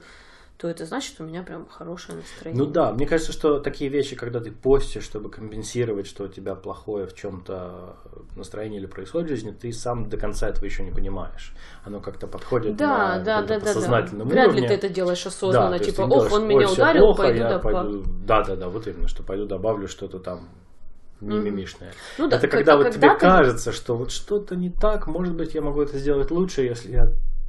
то 0.57 0.68
это 0.68 0.87
значит, 0.87 1.16
у 1.20 1.24
меня 1.24 1.42
прям 1.42 1.66
хорошее 1.68 2.18
настроение. 2.18 2.64
Ну 2.64 2.70
да, 2.70 2.92
мне 2.92 3.07
кажется, 3.07 3.33
что 3.33 3.59
такие 3.59 3.90
вещи, 3.90 4.14
когда 4.14 4.38
ты 4.38 4.53
постишь, 4.53 5.03
чтобы 5.03 5.29
компенсировать, 5.29 6.07
что 6.07 6.24
у 6.24 6.29
тебя 6.29 6.55
плохое 6.55 7.07
в 7.07 7.14
чем-то 7.14 7.96
настроение 8.37 8.79
или 8.79 8.87
происходит 8.87 9.27
в 9.27 9.31
жизни, 9.31 9.50
ты 9.50 9.72
сам 9.72 10.09
до 10.09 10.16
конца 10.16 10.48
этого 10.48 10.64
еще 10.64 10.85
не 10.85 10.92
понимаешь. 10.92 11.53
Оно 11.85 12.00
как-то 12.00 12.29
подходит 12.29 12.77
Да, 12.77 13.18
на 13.18 13.24
да, 13.24 13.24
да, 13.24 13.42
да, 13.42 13.55
да. 13.55 13.61
подсознательном 13.61 14.29
Вряд 14.29 14.46
уровне. 14.48 14.62
ли 14.62 14.68
ты 14.68 14.74
это 14.74 14.88
делаешь 14.88 15.24
Да, 15.24 15.29
осознанно, 15.31 15.74
есть 15.74 15.87
типа, 15.87 16.03
ох, 16.03 16.33
он 16.33 16.42
«Ой, 16.42 16.48
меня 16.48 16.70
ударил, 16.70 17.00
плохо, 17.07 17.22
пойду 17.22 17.38
да, 17.40 17.59
пойду... 17.59 18.05
Да, 18.24 18.42
да, 18.44 18.57
да, 18.57 18.68
вот 18.68 18.87
именно, 18.87 19.09
что 19.09 19.22
пойду 19.24 19.46
добавлю 19.46 19.88
что-то 19.88 20.20
там 20.20 20.48
мимимишное. 21.20 21.92
Ну 22.18 22.29
да, 22.29 22.37
это 22.37 22.46
как- 22.48 22.59
когда 22.59 22.77
вот 22.77 22.90
тебе 22.90 23.09
когда-то- 23.09 23.20
кажется, 23.20 23.72
что 23.72 23.96
вот 23.96 24.11
что-то 24.11 24.57
не 24.57 24.70
так, 24.70 25.07
может 25.07 25.35
быть, 25.35 25.55
я 25.55 25.62
могу 25.62 25.83
это 25.83 25.98
сделать 25.98 26.31
лучше, 26.31 26.62
если 26.62 26.92
я 26.92 27.09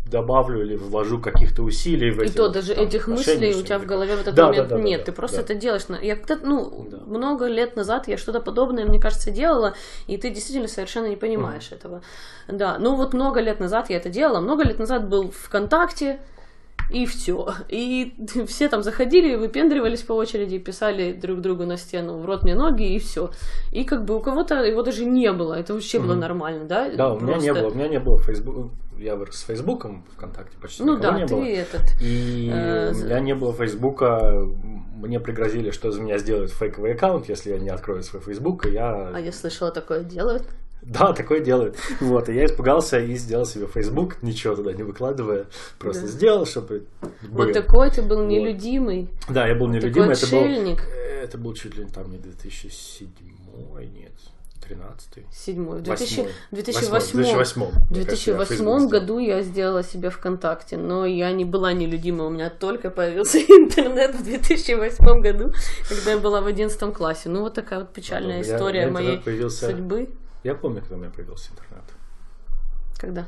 добавлю 0.09 0.61
или 0.61 0.75
вложу 0.75 1.19
каких-то 1.19 1.63
усилий 1.63 2.11
в 2.11 2.21
И 2.21 2.25
эти 2.25 2.33
то 2.35 2.43
вот, 2.43 2.51
даже 2.51 2.75
там, 2.75 2.85
этих 2.85 3.07
мыслей 3.07 3.55
у 3.55 3.63
тебя 3.63 3.79
в 3.79 3.87
голове 3.87 4.15
в 4.15 4.19
этот 4.21 4.35
Да, 4.35 4.45
момент 4.47 4.67
да, 4.69 4.75
да, 4.77 4.81
нет. 4.83 4.99
да, 4.99 5.05
ты 5.07 5.11
просто 5.11 5.37
да. 5.37 5.41
это 5.43 5.55
делаешь. 5.55 5.81
Я 6.03 6.15
когда 6.15 6.37
ну, 6.45 6.87
Да. 6.91 6.97
много 7.07 7.47
лет 7.47 7.75
назад 7.75 8.07
я 8.07 8.15
что-то 8.17 8.39
подобное, 8.39 8.85
мне 8.85 8.99
кажется, 8.99 9.31
делала, 9.31 9.73
и 10.05 10.17
ты 10.17 10.29
действительно 10.29 10.67
совершенно 10.67 11.07
не 11.07 11.15
понимаешь 11.15 11.71
этого. 11.71 12.03
Да, 12.47 12.77
ну 12.77 12.95
вот 12.95 13.15
много 13.15 13.39
лет 13.39 13.59
назад 13.59 13.89
я 13.89 13.97
это 13.97 14.09
делала. 14.09 14.41
Много 14.41 14.63
лет 14.63 14.77
назад 14.77 15.09
был 15.09 15.31
ВКонтакте, 15.31 16.19
и 16.89 17.05
все. 17.05 17.47
И 17.69 18.13
все 18.47 18.69
там 18.69 18.83
заходили, 18.83 19.35
выпендривались 19.35 20.01
по 20.03 20.13
очереди, 20.13 20.57
писали 20.59 21.13
друг 21.13 21.41
другу 21.41 21.65
на 21.65 21.77
стену 21.77 22.17
в 22.17 22.25
рот 22.25 22.43
мне 22.43 22.55
ноги, 22.55 22.95
и 22.95 22.99
все. 22.99 23.31
И 23.71 23.83
как 23.83 24.05
бы 24.05 24.15
у 24.17 24.19
кого-то 24.19 24.63
его 24.63 24.81
даже 24.83 25.05
не 25.05 25.31
было. 25.31 25.53
Это 25.55 25.73
вообще 25.73 25.99
было 25.99 26.11
Мгм. 26.13 26.19
нормально, 26.19 26.65
да? 26.65 26.89
Да, 26.89 27.13
у 27.13 27.19
меня 27.19 27.37
не 27.37 27.53
было, 27.53 27.69
у 27.69 27.73
меня 27.73 27.87
не 27.87 27.99
было 27.99 28.19
Facebook, 28.21 28.71
я 28.97 29.15
вырос 29.15 29.35
с 29.35 29.41
Фейсбуком 29.43 30.05
ВКонтакте 30.15 30.57
почти 30.61 30.83
Ну 30.83 30.97
да, 30.97 31.17
не 31.19 31.25
ты 31.27 31.35
было. 31.35 31.43
этот. 31.43 31.81
И 32.01 32.49
Э, 32.53 32.91
у 32.93 32.95
меня 32.95 33.19
не 33.19 33.35
было 33.35 33.53
Фейсбука, 33.53 34.47
мне 34.95 35.19
пригрозили, 35.19 35.71
что 35.71 35.91
за 35.91 36.01
меня 36.01 36.17
сделают 36.17 36.51
фейковый 36.51 36.93
аккаунт, 36.93 37.27
если 37.29 37.51
я 37.51 37.59
не 37.59 37.69
открою 37.69 38.03
свой 38.03 38.21
Фейсбук, 38.21 38.65
и 38.67 38.71
я... 38.71 39.09
А 39.13 39.19
я 39.19 39.31
слышала, 39.31 39.71
такое 39.71 40.03
делают. 40.03 40.43
Да, 40.99 41.13
такое 41.13 41.39
делают. 41.39 41.75
Вот, 41.99 42.29
и 42.29 42.33
я 42.35 42.45
испугался 42.45 42.99
и 42.99 43.15
сделал 43.15 43.45
себе 43.45 43.65
Фейсбук, 43.67 44.21
ничего 44.21 44.55
туда 44.55 44.71
не 44.73 44.83
выкладывая, 44.83 45.45
просто 45.79 46.03
Да. 46.03 46.07
сделал, 46.09 46.45
чтобы 46.45 46.85
был. 47.23 47.45
Вот 47.45 47.53
такой 47.53 47.89
ты 47.89 48.01
был 48.03 48.17
Вот. 48.17 48.27
нелюдимый. 48.27 49.09
Да, 49.29 49.47
я 49.47 49.55
был 49.55 49.65
Такой 49.67 49.79
нелюдимый, 49.81 50.13
это 50.13 50.27
был... 50.29 50.39
отшельник. 50.39 50.81
Это 51.23 51.37
был 51.39 51.53
чуть 51.55 51.75
ли 51.75 51.85
там 51.85 52.11
не 52.11 52.17
2007, 52.19 53.07
нет, 53.95 54.11
13 54.61 55.25
Седьмой. 55.31 55.79
В 55.79 55.83
2000 55.83 56.19
Восьмой. 56.19 56.33
2008, 56.51 57.11
2008. 57.11 57.61
в 57.61 57.91
мне 57.91 58.05
кажется, 58.05 58.31
я 58.31 58.37
2008 58.37 58.45
Facebook 58.47 58.79
сделал. 58.79 58.89
году 58.89 59.19
я 59.19 59.41
сделала 59.41 59.83
себе 59.83 60.09
ВКонтакте, 60.09 60.77
но 60.77 61.05
я 61.05 61.31
не 61.31 61.45
была 61.45 61.73
нелюдима, 61.73 62.25
у 62.25 62.29
меня 62.29 62.49
только 62.49 62.89
появился 62.89 63.39
интернет 63.47 64.15
в 64.15 64.23
2008 64.23 65.21
году, 65.21 65.51
когда 65.89 66.11
я 66.11 66.17
была 66.19 66.41
в 66.41 66.47
11 66.47 66.93
классе. 66.93 67.29
Ну, 67.29 67.41
вот 67.41 67.53
такая 67.55 67.79
вот 67.79 67.93
печальная 67.93 68.41
история 68.41 68.87
моей 68.87 69.17
появился- 69.17 69.67
судьбы. 69.67 70.09
Я 70.45 70.53
помню, 70.53 70.79
когда 70.81 70.95
у 70.95 70.99
меня 70.99 71.09
появился 71.09 71.51
интернет. 71.53 71.83
Когда? 72.99 73.25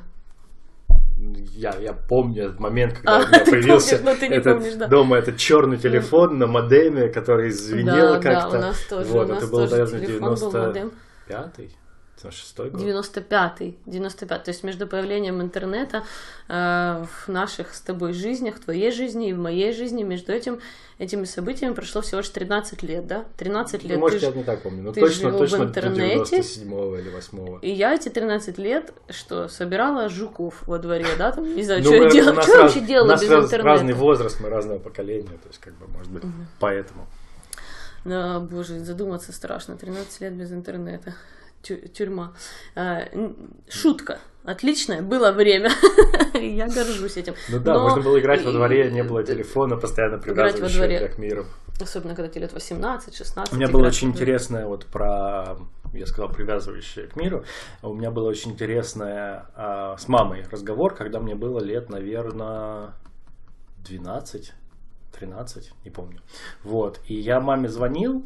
Я, 1.56 1.76
я 1.80 1.94
помню 1.94 2.44
этот 2.44 2.60
момент, 2.60 2.94
когда 2.94 3.18
А, 3.18 3.24
у 3.24 3.28
меня 3.28 3.40
появился 3.44 3.98
помнишь, 3.98 4.22
этот 4.22 4.54
помнишь, 4.54 4.76
да. 4.76 4.88
дома 4.88 5.18
этот 5.18 5.38
черный 5.38 5.78
телефон 5.78 6.38
на 6.38 6.46
модеме, 6.46 7.10
который 7.10 7.50
звенел 7.50 8.14
да, 8.14 8.20
как-то. 8.22 8.52
да, 8.52 8.58
у 8.58 8.62
нас 8.62 8.80
тоже, 8.88 9.10
Вот, 9.10 9.26
у 9.26 9.34
нас 9.34 9.38
это 9.44 9.52
был, 9.52 9.68
наверное, 9.68 10.00
телефон 10.06 10.30
был 10.30 10.52
95-й, 10.52 11.72
модем. 12.24 12.32
96 12.32 12.58
год. 12.72 12.82
95-й, 12.82 13.78
95 13.86 14.44
То 14.44 14.50
есть 14.52 14.64
между 14.64 14.88
появлением 14.88 15.42
интернета 15.42 16.04
э, 16.48 17.06
в 17.26 17.28
наших 17.28 17.74
с 17.74 17.82
тобой 17.82 18.14
жизнях, 18.14 18.56
в 18.56 18.60
твоей 18.64 18.92
жизни 18.92 19.30
и 19.30 19.34
в 19.34 19.38
моей 19.38 19.74
жизни, 19.74 20.04
между 20.04 20.32
этим, 20.32 20.60
этими 21.00 21.26
событиями 21.26 21.74
прошло 21.74 22.02
всего 22.02 22.20
лишь 22.22 22.30
13 22.30 22.82
лет, 22.84 23.06
да? 23.08 23.26
13 23.38 23.84
Ну, 23.84 23.90
лет. 23.90 24.00
может, 24.00 24.20
ты 24.20 24.26
я 24.26 24.32
ж- 24.32 24.36
не 24.36 24.44
так 24.44 24.62
помню, 24.64 24.84
но 24.84 24.92
ты 24.94 25.02
точно, 25.02 25.30
жил 25.30 25.32
в 25.32 25.38
точно 25.40 25.58
до 25.60 25.64
интернете. 25.66 26.38
97-го 26.40 26.98
или 26.98 27.10
8 27.10 27.60
И 27.62 27.72
я 27.72 27.94
эти 27.94 28.10
13 28.10 28.58
лет, 28.58 28.94
что, 29.10 29.48
собирала 29.48 30.10
жуков 30.10 30.64
во 30.68 30.80
дворе, 30.80 31.06
да, 31.18 31.32
там, 31.32 31.56
не 31.56 31.64
знаю, 31.64 31.82
Ну, 31.82 31.86
что 31.86 31.96
я 31.96 32.02
мы- 32.02 32.08
у 32.08 32.12
делала, 32.12 32.42
что 32.42 32.52
я 32.52 32.58
раз- 32.58 32.74
вообще 32.74 32.88
делала 32.88 33.12
без 33.14 33.30
раз- 33.30 33.46
интернета? 33.46 33.64
разный 33.64 33.94
возраст, 33.94 34.40
мы 34.42 34.50
разного 34.50 34.80
поколения, 34.80 35.28
то 35.44 35.48
есть, 35.50 35.60
как 35.60 35.74
бы, 35.76 35.88
может 35.88 36.12
быть, 36.12 36.24
поэтому. 36.60 37.06
А, 38.06 38.40
боже, 38.40 38.80
задуматься 38.80 39.34
страшно. 39.34 39.76
13 39.76 40.22
лет 40.22 40.34
без 40.34 40.52
интернета. 40.52 41.14
Тю- 41.68 41.88
тюрьма. 41.90 42.34
Н- 42.76 43.36
шутка. 43.70 44.20
Отличное 44.46 45.02
было 45.02 45.34
время. 45.34 45.70
Я 46.34 46.68
горжусь 46.68 47.18
этим. 47.18 47.34
Ну 47.50 47.60
да, 47.60 47.74
Но 47.74 47.84
можно 47.84 48.02
было 48.02 48.18
играть 48.18 48.46
во 48.46 48.54
дворе, 48.54 48.90
не 48.92 49.04
было 49.04 49.22
телефона, 49.24 49.76
постоянно 49.76 50.20
тебя 51.00 51.10
к 51.10 51.18
миру. 51.18 51.46
Особенно, 51.82 52.16
когда 52.16 52.30
тебе 52.30 52.42
лет 52.44 52.54
18-16. 52.54 53.50
У 53.52 53.56
меня 53.56 53.68
было 53.68 53.88
очень 53.88 54.08
интересное 54.08 54.66
вот 54.66 54.86
про, 54.86 55.58
я 55.94 56.06
сказал, 56.08 56.30
привязывающее 56.30 57.08
к 57.08 57.18
миру. 57.18 57.44
У 57.84 57.94
меня 57.94 58.10
было 58.10 58.30
очень 58.30 58.52
интересное 58.52 59.48
а, 59.54 59.98
с 59.98 60.08
мамой 60.08 60.46
разговор, 60.50 60.96
когда 60.96 61.20
мне 61.20 61.36
было 61.36 61.60
лет, 61.60 61.90
наверное, 61.90 62.94
12, 63.86 64.54
13, 65.20 65.72
не 65.84 65.92
помню. 65.92 66.22
Вот, 66.64 67.02
и 67.08 67.16
я 67.16 67.42
маме 67.42 67.68
звонил 67.68 68.24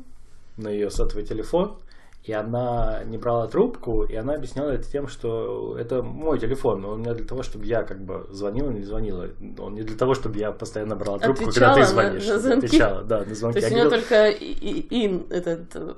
на 0.57 0.69
ее 0.69 0.91
сотовый 0.91 1.25
телефон, 1.25 1.79
и 2.23 2.33
она 2.33 3.03
не 3.05 3.17
брала 3.17 3.47
трубку, 3.47 4.03
и 4.03 4.15
она 4.15 4.35
объясняла 4.35 4.69
это 4.69 4.83
тем, 4.89 5.07
что 5.07 5.75
это 5.77 6.03
мой 6.03 6.37
телефон, 6.37 6.81
но 6.81 6.89
он 6.91 7.01
не 7.01 7.13
для 7.15 7.25
того, 7.25 7.41
чтобы 7.41 7.65
я 7.65 7.81
как 7.83 7.99
бы 8.05 8.27
звонила 8.29 8.69
или 8.69 8.77
не 8.79 8.83
звонила. 8.83 9.27
Он 9.57 9.73
не 9.73 9.81
для 9.81 9.97
того, 9.97 10.13
чтобы 10.13 10.37
я 10.37 10.51
постоянно 10.51 10.95
брала 10.95 11.17
трубку, 11.17 11.45
когда 11.45 11.71
Отвечала 11.71 11.73
ты 11.75 11.79
на- 11.81 11.85
звонишь. 11.87 12.27
на 12.27 12.39
звонки? 12.39 12.65
Отвечала, 12.67 13.03
да, 13.03 13.17
на 13.19 13.25
То 13.25 13.33
звонки. 13.35 13.59
есть 13.59 13.71
у 13.71 13.73
меня 13.73 13.83
говорил, 13.85 14.01
только 14.07 14.27
и- 14.27 14.51
и- 14.53 15.05
ин, 15.07 15.25
этот, 15.31 15.75
э, 15.75 15.93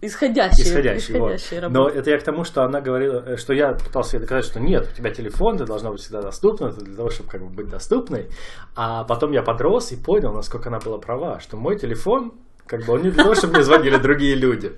исходящий. 0.00 0.62
исходящий, 0.62 1.18
вот. 1.18 1.34
исходящий 1.34 1.68
Но 1.70 1.88
это 1.88 2.10
я 2.10 2.18
к 2.18 2.22
тому, 2.22 2.44
что 2.44 2.62
она 2.64 2.80
говорила, 2.80 3.22
э, 3.26 3.36
что 3.36 3.52
я 3.52 3.72
пытался 3.74 4.16
ей 4.16 4.22
доказать, 4.22 4.44
что 4.46 4.60
нет, 4.60 4.88
у 4.90 4.96
тебя 4.96 5.10
телефон, 5.10 5.58
ты 5.58 5.66
должна 5.66 5.90
быть 5.90 6.00
всегда 6.00 6.22
доступна, 6.22 6.68
это 6.68 6.82
для 6.82 6.96
того, 6.96 7.10
чтобы 7.10 7.28
как 7.30 7.42
бы 7.42 7.50
быть 7.50 7.68
доступной. 7.68 8.28
А 8.76 9.04
потом 9.04 9.32
я 9.32 9.42
подрос 9.42 9.92
и 9.92 9.96
понял, 9.96 10.32
насколько 10.32 10.68
она 10.68 10.78
была 10.78 10.98
права, 10.98 11.38
что 11.40 11.56
мой 11.56 11.78
телефон, 11.78 12.32
как 12.66 12.84
бы 12.84 12.94
он 12.94 13.02
не 13.02 13.10
для 13.10 13.22
того, 13.24 13.34
чтобы 13.34 13.54
мне 13.54 13.62
звонили 13.62 13.96
другие 13.96 14.34
люди. 14.34 14.72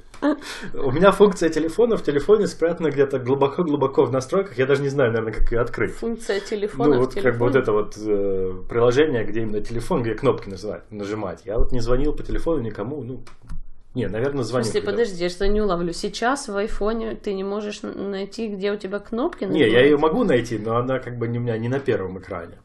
У 0.74 0.90
меня 0.90 1.12
функция 1.12 1.50
телефона 1.50 1.96
в 1.96 2.02
телефоне 2.02 2.46
спрятана 2.46 2.90
где-то 2.90 3.18
глубоко-глубоко 3.18 4.04
в 4.04 4.12
настройках, 4.12 4.58
я 4.58 4.66
даже 4.66 4.82
не 4.82 4.88
знаю, 4.88 5.12
наверное, 5.12 5.32
как 5.32 5.52
ее 5.52 5.60
открыть. 5.60 5.94
Функция 5.94 6.40
телефона 6.40 6.94
Ну, 6.94 7.00
вот 7.00 7.14
как 7.14 7.38
бы 7.38 7.46
вот 7.46 7.54
это 7.56 7.72
вот 7.72 7.94
э, 7.98 8.54
приложение, 8.68 9.24
где 9.24 9.42
именно 9.42 9.60
телефон, 9.60 10.02
где 10.02 10.14
кнопки 10.14 10.48
называть, 10.48 10.90
нажимать. 10.90 11.42
Я 11.44 11.58
вот 11.58 11.72
не 11.72 11.80
звонил 11.80 12.12
по 12.12 12.22
телефону 12.22 12.60
никому, 12.62 13.02
ну, 13.02 13.22
не, 13.94 14.08
наверное, 14.08 14.42
звонил. 14.44 14.70
когда- 14.80 14.92
подожди, 14.92 15.22
я 15.22 15.30
что 15.30 15.46
не 15.48 15.60
уловлю. 15.60 15.92
Сейчас 15.92 16.48
в 16.48 16.56
айфоне 16.56 17.14
ты 17.14 17.32
не 17.34 17.44
можешь 17.44 17.80
найти, 17.82 18.48
где 18.48 18.72
у 18.72 18.76
тебя 18.76 18.98
кнопки? 18.98 19.44
Не, 19.44 19.60
я 19.60 19.64
нажимать? 19.66 19.84
ее 19.84 19.96
могу 19.96 20.24
найти, 20.24 20.58
но 20.58 20.76
она 20.76 20.98
как 20.98 21.16
бы 21.18 21.28
не 21.28 21.38
у 21.38 21.42
меня 21.42 21.56
не 21.56 21.68
на 21.68 21.78
первом 21.78 22.18
экране. 22.18 22.58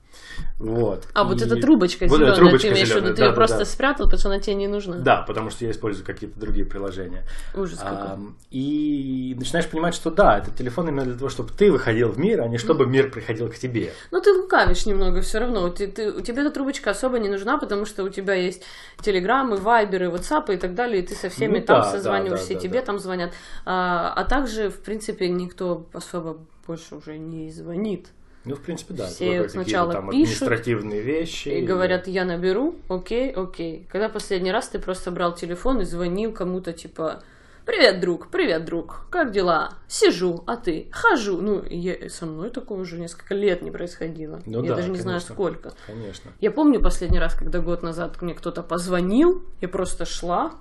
Вот. 0.59 1.07
А 1.13 1.23
вот 1.23 1.41
И- 1.41 1.45
эта 1.45 1.55
трубочка 1.55 2.05
Вот 2.07 2.17
зеленая, 2.17 2.35
трубочка 2.35 2.67
ты 2.67 2.73
имеешь 2.73 2.89
в 2.91 2.95
виду, 2.95 3.15
ты 3.15 3.21
ее 3.23 3.29
да, 3.29 3.35
просто 3.35 3.59
да. 3.59 3.65
спрятал, 3.65 4.05
потому 4.05 4.19
что 4.19 4.29
она 4.29 4.39
тебе 4.39 4.55
не 4.55 4.67
нужна. 4.67 4.97
Да, 4.97 5.23
потому 5.23 5.49
что 5.49 5.65
я 5.65 5.71
использую 5.71 6.05
какие-то 6.05 6.39
другие 6.39 6.65
приложения. 6.65 7.23
Ужас 7.55 7.79
какой. 7.79 7.97
Ам, 7.97 8.35
и 8.51 9.35
начинаешь 9.37 9.67
понимать, 9.67 9.95
что 9.95 10.11
да, 10.11 10.37
этот 10.37 10.55
телефон 10.55 10.87
именно 10.89 11.03
для 11.05 11.15
того, 11.15 11.29
чтобы 11.29 11.49
ты 11.57 11.71
выходил 11.71 12.09
в 12.09 12.19
мир, 12.19 12.41
а 12.41 12.47
не 12.47 12.57
чтобы 12.57 12.85
мир 12.85 13.09
приходил 13.09 13.49
к 13.49 13.55
тебе. 13.55 13.91
Ну, 14.11 14.21
ты 14.21 14.31
лукавишь 14.33 14.85
немного 14.85 15.21
все 15.21 15.39
равно. 15.39 15.69
Ты, 15.69 15.87
ты- 15.87 16.11
у 16.11 16.21
тебя 16.21 16.41
эта 16.43 16.51
трубочка 16.51 16.91
особо 16.91 17.17
не 17.19 17.29
нужна, 17.29 17.57
потому 17.57 17.85
что 17.85 18.03
у 18.03 18.09
тебя 18.09 18.35
есть 18.35 18.61
телеграммы, 19.01 19.57
вайберы, 19.57 20.09
ватсапы 20.09 20.53
и 20.53 20.57
так 20.57 20.75
далее, 20.75 21.01
и 21.01 21.07
ты 21.07 21.15
со 21.15 21.29
всеми 21.29 21.59
Ну 21.59 21.65
там 21.65 21.81
да, 21.81 21.91
созваниваешься, 21.91 22.49
да, 22.49 22.53
да, 22.53 22.59
и 22.59 22.61
тебе 22.61 22.79
да. 22.81 22.85
там 22.85 22.99
звонят. 22.99 23.31
А, 23.65 24.13
а 24.15 24.23
также, 24.25 24.69
в 24.69 24.79
принципе, 24.81 25.27
никто 25.29 25.87
особо 25.93 26.37
больше 26.67 26.95
уже 26.95 27.17
не 27.17 27.49
звонит. 27.51 28.07
Ну, 28.43 28.55
в 28.55 28.61
принципе, 28.61 28.93
да. 28.95 29.07
Все 29.07 29.47
сначала 29.49 29.93
там 29.93 30.09
пишут 30.09 30.41
административные 30.43 31.01
вещи. 31.01 31.49
И 31.49 31.61
говорят, 31.61 32.07
я 32.07 32.25
наберу, 32.25 32.75
окей, 32.89 33.31
окей. 33.31 33.87
Когда 33.91 34.09
последний 34.09 34.51
раз 34.51 34.69
ты 34.69 34.79
просто 34.79 35.11
брал 35.11 35.35
телефон 35.35 35.81
и 35.81 35.85
звонил 35.85 36.31
кому-то, 36.31 36.73
типа, 36.73 37.21
привет, 37.65 37.99
друг, 37.99 38.29
привет, 38.29 38.65
друг, 38.65 39.05
как 39.11 39.31
дела? 39.31 39.75
Сижу, 39.87 40.43
а 40.47 40.57
ты? 40.57 40.87
Хожу. 40.91 41.39
Ну, 41.39 41.63
я- 41.69 42.09
со 42.09 42.25
мной 42.25 42.49
такое 42.49 42.79
уже 42.79 42.97
несколько 42.97 43.35
лет 43.35 43.61
не 43.61 43.69
происходило. 43.69 44.41
Ну 44.47 44.63
я 44.63 44.69
да, 44.71 44.75
даже 44.77 44.89
не 44.89 44.97
знаю, 44.97 45.19
конечно. 45.19 45.35
сколько. 45.35 45.73
Конечно. 45.85 46.31
Я 46.39 46.49
помню 46.49 46.81
последний 46.81 47.19
раз, 47.19 47.35
когда 47.35 47.59
год 47.59 47.83
назад 47.83 48.21
мне 48.23 48.33
кто-то 48.33 48.63
позвонил, 48.63 49.43
я 49.61 49.69
просто 49.69 50.05
шла 50.05 50.51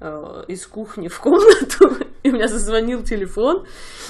э, 0.00 0.44
из 0.48 0.66
кухни 0.66 1.08
в 1.08 1.18
комнату, 1.20 1.96
и 2.28 2.30
у 2.32 2.34
меня 2.34 2.48
зазвонил 2.48 3.02
телефон, 3.02 3.64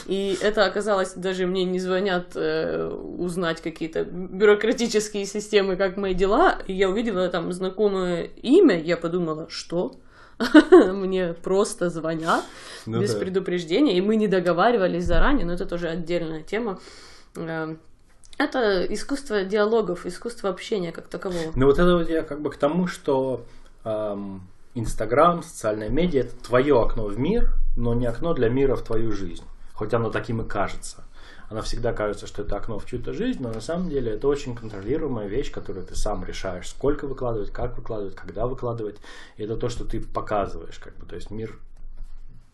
и 0.07 0.37
это 0.43 0.65
оказалось, 0.65 1.13
даже 1.15 1.47
мне 1.47 1.65
не 1.65 1.79
звонят 1.79 2.33
э, 2.35 2.89
узнать 3.19 3.61
какие-то 3.63 4.05
бюрократические 4.05 5.25
системы, 5.27 5.77
как 5.77 5.97
мои 5.97 6.15
дела, 6.15 6.59
и 6.67 6.73
я 6.73 6.89
увидела 6.89 7.29
там 7.29 7.53
знакомое 7.53 8.25
имя, 8.43 8.81
я 8.81 8.97
подумала, 8.97 9.47
что? 9.49 9.93
Мне 10.71 11.35
просто 11.35 11.91
звонят 11.91 12.45
Ну 12.87 13.01
без 13.01 13.13
да. 13.13 13.19
предупреждения, 13.19 13.97
и 13.99 14.01
мы 14.01 14.15
не 14.17 14.29
договаривались 14.29 15.05
заранее, 15.05 15.45
но 15.45 15.55
это 15.55 15.67
тоже 15.67 15.89
отдельная 15.89 16.43
тема. 16.43 16.79
Э, 17.37 17.75
Это 18.39 18.87
искусство 18.89 19.43
диалогов, 19.43 20.07
искусство 20.07 20.51
общения 20.51 20.93
как 20.93 21.09
такового. 21.09 21.53
Ну 21.57 21.67
вот 21.67 21.79
это 21.81 21.97
вот 21.97 22.09
я 22.09 22.23
как 22.23 22.41
бы 22.41 22.51
к 22.51 22.57
тому, 22.57 22.87
что 22.87 23.45
ам, 23.83 24.47
Инстаграм, 24.75 25.43
социальная 25.43 25.89
медиа 25.89 26.21
это 26.21 26.37
твое 26.37 26.81
окно 26.81 27.07
в 27.07 27.19
мир, 27.19 27.53
но 27.79 27.95
не 27.95 28.07
окно 28.07 28.35
для 28.35 28.49
мира 28.49 28.75
в 28.75 28.83
твою 28.83 29.13
жизнь. 29.13 29.45
Хоть 29.73 29.95
оно 29.95 30.11
таким 30.11 30.43
и 30.43 30.49
кажется. 30.49 31.05
Оно 31.49 31.63
всегда 31.63 31.93
кажется, 31.93 32.27
что 32.27 32.43
это 32.43 32.57
окно 32.57 32.79
в 32.79 32.85
чью-то 32.85 33.13
жизнь, 33.15 33.41
но 33.43 33.51
на 33.53 33.61
самом 33.61 33.89
деле 33.89 34.13
это 34.13 34.29
очень 34.29 34.55
контролируемая 34.55 35.29
вещь, 35.29 35.51
которую 35.51 35.87
ты 35.87 35.95
сам 35.95 36.25
решаешь, 36.25 36.69
сколько 36.69 37.07
выкладывать, 37.07 37.51
как 37.53 37.77
выкладывать, 37.77 38.15
когда 38.17 38.47
выкладывать. 38.47 38.97
И 39.37 39.45
это 39.45 39.57
то, 39.57 39.69
что 39.69 39.85
ты 39.85 40.01
показываешь, 40.01 40.79
как 40.79 40.95
бы. 40.97 41.07
То 41.07 41.15
есть 41.15 41.31
мир 41.31 41.59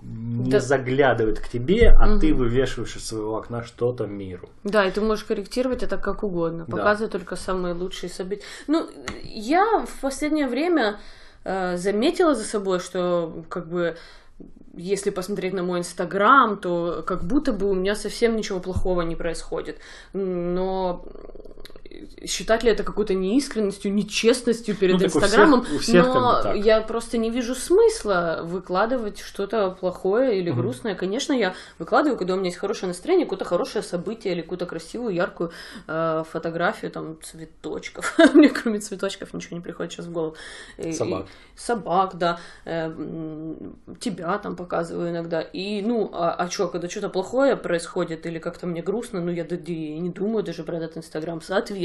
не 0.02 0.50
Да. 0.50 0.60
заглядывает 0.60 1.40
к 1.40 1.48
тебе, 1.48 1.88
а 1.88 2.06
Мгм. 2.06 2.20
ты 2.20 2.34
вывешиваешь 2.34 2.94
из 2.96 3.06
своего 3.06 3.36
окна 3.36 3.64
что-то 3.64 4.06
миру. 4.06 4.48
Да, 4.62 4.84
и 4.84 4.90
ты 4.90 5.00
можешь 5.00 5.24
корректировать 5.24 5.82
это 5.82 5.96
как 5.96 6.22
угодно, 6.22 6.66
Да. 6.68 6.76
показывать 6.76 7.12
только 7.12 7.36
самые 7.36 7.74
лучшие 7.74 8.10
события. 8.10 8.42
Ну, 8.66 8.86
я 9.24 9.86
в 9.86 10.00
последнее 10.00 10.46
время 10.46 11.00
э, 11.46 11.76
заметила 11.78 12.34
за 12.34 12.44
собой, 12.44 12.80
что 12.80 13.44
как 13.48 13.68
бы 13.68 13.96
если 14.76 15.10
посмотреть 15.10 15.52
на 15.52 15.62
мой 15.62 15.80
инстаграм, 15.80 16.56
то 16.56 17.02
как 17.06 17.24
будто 17.24 17.52
бы 17.52 17.70
у 17.70 17.74
меня 17.74 17.94
совсем 17.94 18.36
ничего 18.36 18.60
плохого 18.60 19.02
не 19.02 19.16
происходит. 19.16 19.78
Но 20.12 21.04
считать 22.26 22.62
ли 22.62 22.70
это 22.70 22.82
какой-то 22.84 23.14
неискренностью, 23.14 23.92
нечестностью 23.92 24.76
перед 24.76 24.94
Ну, 24.94 24.98
так 25.00 25.06
у 25.06 25.10
всех- 25.10 25.22
инстаграмом, 25.24 25.60
у 25.60 25.78
всех 25.78 26.04
как 26.06 26.14
бы 26.14 26.20
но 26.20 26.52
я 26.54 26.80
просто 26.80 27.18
не 27.18 27.30
вижу 27.30 27.54
смысла 27.54 28.40
выкладывать 28.44 29.20
что-то 29.20 29.70
плохое 29.70 30.38
или 30.38 30.50
Мгм. 30.50 30.60
грустное. 30.60 30.94
Конечно, 30.94 31.32
я 31.32 31.54
выкладываю, 31.78 32.16
когда 32.18 32.34
у 32.34 32.36
меня 32.36 32.46
есть 32.46 32.58
хорошее 32.58 32.88
настроение, 32.88 33.26
какое-то 33.26 33.44
хорошее 33.44 33.82
событие 33.82 34.34
или 34.34 34.42
какую-то 34.42 34.66
красивую, 34.66 35.14
яркую 35.14 35.50
э, 35.86 36.24
фотографию, 36.30 36.90
там, 36.90 37.18
цветочков. 37.22 38.16
Мне 38.34 38.48
кроме 38.48 38.78
цветочков 38.78 39.34
ничего 39.34 39.56
не 39.56 39.62
приходит 39.62 39.92
сейчас 39.92 40.06
в 40.06 40.12
голову. 40.12 40.36
И- 40.78 40.92
Собак. 40.92 41.26
и- 41.26 41.58
собак, 41.58 42.16
да. 42.18 42.38
Э, 42.64 42.92
тебя 44.00 44.38
там 44.38 44.56
показываю 44.56 45.10
иногда. 45.10 45.40
И, 45.40 45.82
ну, 45.82 46.10
а, 46.12 46.32
а 46.34 46.50
что, 46.50 46.68
когда 46.68 46.88
что-то 46.88 47.08
плохое 47.08 47.56
происходит 47.56 48.26
или 48.26 48.38
как-то 48.38 48.66
мне 48.66 48.82
грустно, 48.82 49.20
ну, 49.20 49.30
я, 49.30 49.44
я 49.48 49.98
не 49.98 50.10
думаю 50.10 50.42
даже 50.42 50.64
про 50.64 50.76
этот 50.76 50.96
Инстаграм. 50.96 51.40
Соответственно, 51.40 51.83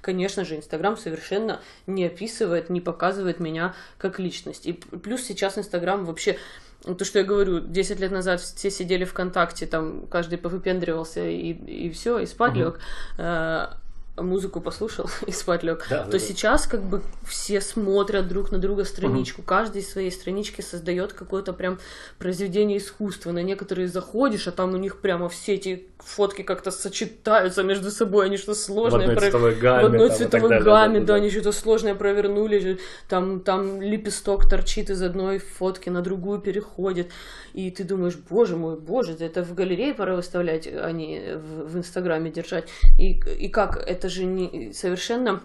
конечно 0.00 0.44
же, 0.44 0.56
Инстаграм 0.56 0.96
совершенно 0.96 1.60
не 1.86 2.06
описывает, 2.06 2.70
не 2.70 2.80
показывает 2.80 3.40
меня 3.40 3.74
как 3.98 4.18
личность. 4.18 4.66
И 4.66 4.72
плюс 4.72 5.22
сейчас 5.22 5.58
Инстаграм 5.58 6.04
вообще 6.04 6.38
то, 6.84 7.04
что 7.04 7.18
я 7.18 7.24
говорю, 7.24 7.60
10 7.60 8.00
лет 8.00 8.12
назад 8.12 8.40
все 8.40 8.70
сидели 8.70 9.04
ВКонтакте, 9.04 9.66
там 9.66 10.06
каждый 10.06 10.36
повыпендривался 10.36 11.26
и, 11.26 11.52
и 11.52 11.90
все, 11.90 12.18
и 12.18 12.26
спать 12.26 12.54
лег. 12.54 12.78
Э, 13.16 13.68
музыку 14.16 14.60
послушал 14.60 15.10
и 15.26 15.32
спать 15.32 15.62
лег. 15.62 15.86
Да, 15.90 15.98
да, 15.98 16.04
то 16.04 16.12
да. 16.12 16.18
сейчас 16.18 16.66
как 16.66 16.82
бы 16.82 17.02
все 17.26 17.60
смотрят 17.60 18.28
друг 18.28 18.52
на 18.52 18.58
друга 18.58 18.84
страничку. 18.84 19.42
Каждый 19.42 19.82
из 19.82 19.90
своей 19.90 20.10
странички 20.10 20.60
создает 20.60 21.12
какое-то 21.12 21.52
прям 21.52 21.78
произведение 22.18 22.78
искусства. 22.78 23.32
На 23.32 23.42
некоторые 23.42 23.88
заходишь, 23.88 24.46
а 24.46 24.52
там 24.52 24.74
у 24.74 24.76
них 24.76 25.00
прямо 25.00 25.28
все 25.28 25.54
эти 25.54 25.88
фотки 25.98 26.42
как-то 26.42 26.70
сочетаются 26.70 27.62
между 27.62 27.90
собой, 27.90 28.26
они 28.26 28.36
что-то 28.36 28.58
В 28.58 28.62
сложное 28.62 29.00
одной 29.00 29.16
про- 29.16 29.22
цветовой 29.22 29.54
гамме. 29.54 29.82
в 29.82 29.86
одной 29.86 30.08
там, 30.08 30.16
цветовой 30.18 30.48
далее, 30.50 30.64
гамме, 30.64 30.94
да, 30.94 31.00
да-да-да. 31.00 31.14
они 31.14 31.30
что-то 31.30 31.52
сложное 31.52 31.94
провернули, 31.94 32.78
там, 33.08 33.40
там 33.40 33.80
лепесток 33.80 34.48
торчит 34.48 34.90
из 34.90 35.02
одной 35.02 35.38
фотки 35.38 35.88
на 35.88 36.02
другую 36.02 36.40
переходит, 36.40 37.10
и 37.54 37.70
ты 37.70 37.84
думаешь, 37.84 38.16
боже 38.28 38.56
мой, 38.56 38.76
боже, 38.78 39.16
это 39.18 39.42
в 39.42 39.54
галерее 39.54 39.94
пора 39.94 40.16
выставлять, 40.16 40.66
а 40.66 40.90
не 40.92 41.36
в, 41.36 41.72
в 41.72 41.78
Инстаграме 41.78 42.30
держать. 42.30 42.68
И, 42.98 43.12
и 43.12 43.48
как, 43.48 43.76
это 43.78 44.03
же 44.08 44.24
не 44.24 44.72
совершенно... 44.72 45.42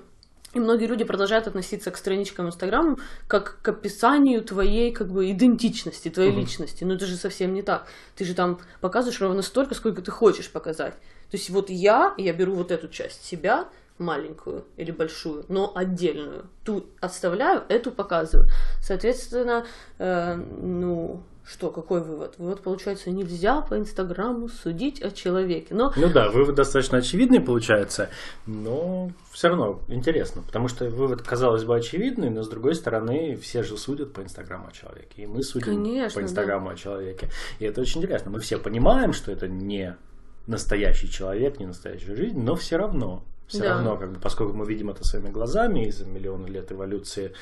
И 0.55 0.59
многие 0.59 0.87
люди 0.87 1.03
продолжают 1.03 1.45
относиться 1.47 1.91
к 1.91 1.97
страничкам 1.97 2.47
Инстаграма 2.47 2.97
как 3.27 3.59
к 3.61 3.67
описанию 3.67 4.41
твоей 4.43 4.91
как 4.91 5.11
бы 5.11 5.29
идентичности, 5.29 6.09
твоей 6.09 6.31
Мгм. 6.31 6.39
личности. 6.39 6.83
Но 6.83 6.95
это 6.95 7.05
же 7.05 7.17
совсем 7.17 7.53
не 7.53 7.61
так. 7.61 7.85
Ты 8.15 8.25
же 8.25 8.33
там 8.33 8.59
показываешь 8.81 9.21
ровно 9.21 9.43
столько, 9.43 9.75
сколько 9.75 10.01
ты 10.01 10.09
хочешь 10.09 10.49
показать. 10.49 10.93
То 11.29 11.37
есть 11.37 11.51
вот 11.51 11.69
я, 11.69 12.15
я 12.17 12.33
беру 12.33 12.55
вот 12.55 12.71
эту 12.71 12.87
часть 12.87 13.23
себя, 13.23 13.69
маленькую 13.99 14.65
или 14.77 14.91
большую, 14.91 15.45
но 15.49 15.71
отдельную. 15.75 16.45
Ту 16.63 16.85
отставляю, 16.99 17.63
эту 17.69 17.91
показываю. 17.91 18.49
Соответственно, 18.81 19.65
э, 19.99 20.33
ну, 20.35 21.21
что, 21.51 21.71
какой 21.71 22.01
вывод? 22.03 22.35
Вывод 22.37 22.61
получается, 22.61 23.09
нельзя 23.09 23.61
по 23.61 23.77
Инстаграму 23.77 24.49
судить 24.49 25.01
о 25.01 25.09
человеке. 25.09 25.73
Но 25.73 25.91
Ну 25.95 26.09
да, 26.09 26.29
вывод 26.29 26.55
достаточно 26.55 26.99
очевидный 26.99 27.41
получается, 27.41 28.09
но 28.45 29.09
все 29.31 29.47
равно 29.49 29.81
интересно, 29.87 30.43
потому 30.43 30.67
что 30.67 30.87
вывод, 30.89 31.23
казалось 31.23 31.63
бы, 31.63 31.75
очевидный, 31.75 32.29
но 32.29 32.43
с 32.43 32.49
другой 32.49 32.75
стороны, 32.75 33.35
все 33.35 33.63
же 33.63 33.77
судят 33.77 34.13
по 34.13 34.21
Инстаграму 34.21 34.67
о 34.67 34.71
человеке, 34.71 35.23
и 35.23 35.25
мы 35.25 35.41
судим 35.41 35.65
Конечно, 35.75 36.13
по 36.13 36.19
да. 36.19 36.25
Инстаграму 36.25 36.69
о 36.69 36.75
человеке. 36.75 37.29
И 37.57 37.65
это 37.65 37.81
очень 37.81 38.01
интересно. 38.01 38.29
Мы 38.29 38.39
все 38.41 38.59
понимаем, 38.59 39.11
что 39.13 39.31
это 39.31 39.47
не 39.47 39.97
настоящий 40.45 41.09
человек, 41.09 41.59
не 41.59 41.65
настоящая 41.65 42.15
жизнь, 42.15 42.39
но 42.39 42.55
все 42.55 42.77
равно, 42.77 43.23
все 43.47 43.63
Да. 43.63 43.69
равно, 43.75 43.97
как 43.97 44.11
бы, 44.13 44.19
поскольку 44.19 44.53
мы 44.53 44.67
видим 44.67 44.91
это 44.91 45.03
своими 45.03 45.29
глазами 45.29 45.85
из-за 45.87 46.05
миллиона 46.05 46.45
лет 46.45 46.71
эволюции 46.71 47.33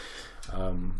эм, 0.54 0.94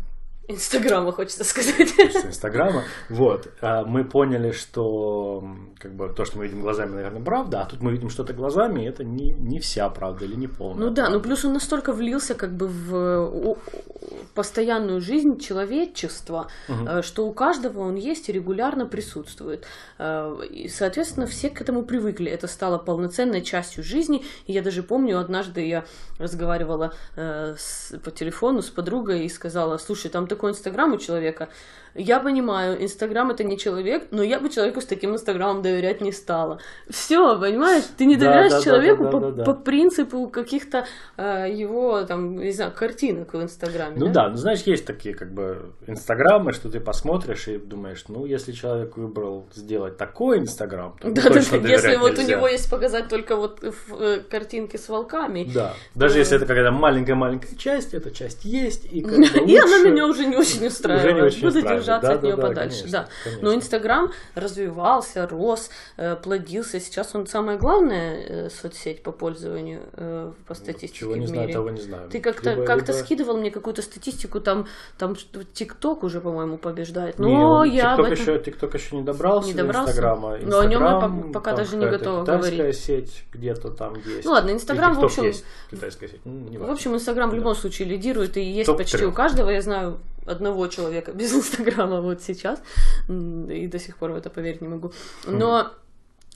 Инстаграма 0.48 1.12
хочется 1.12 1.44
сказать. 1.44 1.92
Инстаграма. 2.24 2.84
Вот. 3.10 3.48
А 3.60 3.84
Мы 3.84 4.04
поняли, 4.04 4.50
что 4.52 5.44
как 5.78 5.94
бы 5.94 6.08
то, 6.08 6.24
что 6.24 6.38
мы 6.38 6.46
видим 6.46 6.62
глазами, 6.62 6.94
наверное, 6.94 7.22
правда, 7.22 7.62
а 7.62 7.66
тут 7.66 7.80
мы 7.82 7.92
видим 7.92 8.08
что-то 8.10 8.32
глазами, 8.32 8.82
и 8.82 8.88
это 8.88 9.04
не, 9.04 9.32
не 9.34 9.58
вся 9.60 9.88
правда 9.90 10.24
или 10.24 10.34
не 10.36 10.48
полная. 10.48 10.86
Ну 10.86 10.90
да, 10.90 11.08
ну 11.10 11.20
плюс 11.20 11.44
он 11.44 11.52
настолько 11.52 11.92
влился 11.92 12.34
как 12.34 12.52
бы 12.56 12.66
в 12.66 13.58
постоянную 14.34 15.00
жизнь 15.00 15.38
человечества, 15.38 16.48
э, 16.68 17.02
что 17.02 17.26
у 17.26 17.32
каждого 17.32 17.80
он 17.80 17.96
есть 17.96 18.28
и 18.28 18.32
регулярно 18.32 18.86
присутствует. 18.86 19.66
Э, 19.98 20.36
И, 20.50 20.68
соответственно, 20.68 21.26
все 21.26 21.50
к 21.50 21.60
этому 21.60 21.82
привыкли. 21.82 22.30
Это 22.30 22.46
стало 22.46 22.78
полноценной 22.78 23.42
частью 23.42 23.82
жизни. 23.84 24.24
И 24.46 24.52
я 24.52 24.62
даже 24.62 24.82
помню, 24.82 25.18
однажды 25.18 25.66
я 25.66 25.84
разговаривала 26.18 26.92
э, 27.16 27.54
с- 27.58 27.98
по 28.04 28.10
телефону 28.10 28.62
с 28.62 28.70
подругой 28.70 29.24
и 29.24 29.28
сказала, 29.28 29.76
слушай, 29.78 30.08
там 30.10 30.26
такой 30.26 30.37
инстаграм 30.46 30.92
у 30.92 30.98
человека. 30.98 31.48
Я 31.94 32.20
понимаю, 32.20 32.80
инстаграм 32.84 33.30
это 33.30 33.42
не 33.42 33.58
человек, 33.58 34.08
но 34.12 34.22
я 34.22 34.38
бы 34.38 34.50
человеку 34.50 34.80
с 34.80 34.84
таким 34.84 35.14
инстаграмом 35.14 35.62
доверять 35.62 36.00
не 36.00 36.12
стала. 36.12 36.60
Все, 36.88 37.36
понимаешь? 37.40 37.82
Ты 37.96 38.04
не 38.04 38.14
Да, 38.14 38.26
доверяешь 38.26 38.52
да, 38.52 38.58
да, 38.58 38.64
человеку 38.64 39.04
да, 39.04 39.10
по, 39.10 39.20
да, 39.20 39.30
да. 39.30 39.44
по 39.44 39.54
принципу 39.54 40.28
каких-то 40.28 40.86
э, 41.16 41.46
его, 41.50 42.02
там, 42.04 42.36
не 42.38 42.52
знаю, 42.52 42.72
картинок 42.76 43.32
в 43.34 43.42
инстаграме. 43.42 43.96
Ну 43.96 44.08
да, 44.12 44.28
ну 44.28 44.36
знаешь, 44.36 44.60
есть 44.60 44.84
такие 44.84 45.12
как 45.14 45.32
бы 45.32 45.72
инстаграмы, 45.88 46.52
что 46.52 46.68
ты 46.70 46.78
посмотришь 46.78 47.48
и 47.48 47.58
думаешь, 47.58 48.04
ну 48.08 48.26
если 48.26 48.52
человек 48.52 48.96
выбрал 48.96 49.46
сделать 49.54 49.96
такой 49.96 50.38
инстаграм, 50.38 50.94
то 51.00 51.10
Да, 51.10 51.22
да, 51.22 51.30
точно 51.30 51.58
да, 51.60 51.68
если 51.68 51.82
доверять 51.88 52.00
вот 52.00 52.12
у 52.12 52.20
нельзя. 52.20 52.36
него 52.36 52.48
есть 52.48 52.70
показать 52.70 53.08
только 53.08 53.34
вот 53.34 53.64
э, 53.64 54.20
картинки 54.30 54.76
с 54.76 54.88
волками. 54.88 55.50
Да, 55.52 55.74
даже 55.96 56.14
то- 56.14 56.18
если 56.20 56.36
это 56.36 56.46
какая-то 56.46 56.70
маленькая-маленькая 56.70 57.56
часть, 57.56 57.92
эта 57.94 58.12
часть 58.12 58.44
есть, 58.44 58.84
и 58.84 59.00
как 59.00 59.16
бы 59.18 59.24
И 59.24 59.56
она 59.56 59.66
лучше- 59.78 59.90
меня 59.90 60.06
уже 60.06 60.26
не 60.30 60.36
очень 60.36 60.66
устраивает. 60.66 61.14
не 61.16 61.22
очень 61.22 61.38
Буду 61.40 61.48
устраивает. 61.58 61.80
держаться 61.80 62.08
Да, 62.08 62.14
от 62.14 62.20
да, 62.20 62.26
нее 62.26 62.36
да, 62.36 62.42
подальше. 62.42 62.78
конечно, 62.80 62.90
да. 63.00 63.08
конечно. 63.24 63.48
Но 63.48 63.54
Инстаграм 63.54 64.12
развивался, 64.34 65.26
рос, 65.26 65.70
э, 65.96 66.16
плодился. 66.16 66.80
Сейчас 66.80 67.14
он 67.14 67.26
самая 67.26 67.56
главная 67.58 68.24
э, 68.28 68.50
соцсеть 68.50 69.02
по 69.02 69.12
пользованию 69.12 69.82
э, 69.94 70.32
по 70.46 70.54
статистике 70.54 71.00
Чего 71.00 71.16
не 71.16 71.26
в 71.26 71.28
знаю, 71.28 71.42
мире. 71.42 71.52
того 71.54 71.70
не 71.70 71.80
знаю. 71.80 72.08
Ты 72.10 72.20
как-то 72.20 72.56
как-то 72.64 72.92
либо- 72.92 73.04
скидывал 73.04 73.36
мне 73.36 73.50
какую-то 73.50 73.82
статистику, 73.82 74.40
там, 74.40 74.66
там 74.98 75.16
ТикТок 75.54 76.02
уже, 76.02 76.20
по-моему, 76.20 76.58
побеждает. 76.58 77.18
Не, 77.18 77.26
Но 77.32 77.50
он- 77.58 77.70
я 77.70 77.94
об 77.94 78.00
TikTok 78.00 78.12
этом... 78.12 78.20
еще, 78.20 78.36
TikTok 78.38 78.76
еще 78.76 78.96
не 78.96 79.02
добрался 79.02 79.48
Не 79.48 79.54
до 79.54 79.62
добрался? 79.64 79.90
Инстаграма. 79.90 80.36
Но 80.42 80.58
о 80.60 80.66
нем 80.66 80.82
я 80.82 81.32
пока 81.32 81.52
даже 81.54 81.76
не 81.76 81.86
готова 81.86 82.22
китайская 82.24 82.56
говорить. 82.56 82.76
сеть 82.78 83.24
где-то 83.32 83.70
там 83.70 83.94
есть. 83.94 84.24
Ну 84.24 84.32
ладно, 84.32 84.50
Инстаграм, 84.50 84.94
в 84.94 85.04
общем- 85.04 85.24
есть 85.24 85.44
китайская 85.70 86.08
сеть. 86.08 86.20
Ну, 86.24 86.32
не 86.48 86.58
В 86.58 86.70
общем, 86.70 86.94
Инстаграм 86.94 87.30
в 87.30 87.34
любом 87.34 87.54
случае 87.54 87.88
лидирует 87.88 88.36
и 88.36 88.42
есть 88.42 88.74
почти 88.76 89.04
у 89.04 89.12
каждого. 89.12 89.50
Я 89.50 89.62
знаю 89.62 89.98
одного 90.28 90.66
человека 90.68 91.12
без 91.14 91.32
Инстаграма 91.32 92.00
вот 92.00 92.22
сейчас. 92.22 92.60
И 93.08 93.66
до 93.66 93.78
сих 93.78 93.96
пор 93.96 94.12
в 94.12 94.16
это 94.16 94.30
поверить 94.30 94.60
не 94.60 94.68
могу. 94.68 94.92
Но 95.26 95.72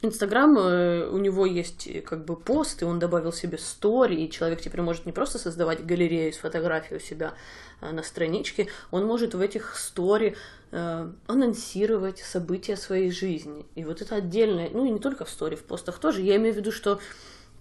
Инстаграм, 0.04 0.58
э, 0.58 1.08
у 1.08 1.18
него 1.18 1.46
есть 1.46 1.86
э, 1.86 2.00
как 2.00 2.24
бы 2.24 2.34
пост, 2.34 2.82
и 2.82 2.84
он 2.84 2.98
добавил 2.98 3.32
себе 3.32 3.56
стори, 3.56 4.24
и 4.24 4.30
человек 4.30 4.60
теперь 4.60 4.82
может 4.82 5.06
не 5.06 5.12
просто 5.12 5.38
создавать 5.38 5.86
галерею 5.86 6.30
из 6.30 6.38
фотографий 6.38 6.96
у 6.96 6.98
себя 6.98 7.34
э, 7.80 7.92
на 7.92 8.02
страничке, 8.02 8.66
он 8.90 9.06
может 9.06 9.34
в 9.34 9.40
этих 9.40 9.76
стори 9.76 10.34
э, 10.72 11.08
анонсировать 11.28 12.18
события 12.18 12.76
своей 12.76 13.12
жизни. 13.12 13.64
И 13.76 13.84
вот 13.84 14.02
это 14.02 14.16
отдельное, 14.16 14.70
ну 14.70 14.84
и 14.86 14.90
не 14.90 14.98
только 14.98 15.24
в 15.24 15.30
стори, 15.30 15.54
в 15.54 15.62
постах 15.62 16.00
тоже. 16.00 16.22
Я 16.22 16.34
имею 16.34 16.54
в 16.54 16.56
виду, 16.56 16.72
что 16.72 16.98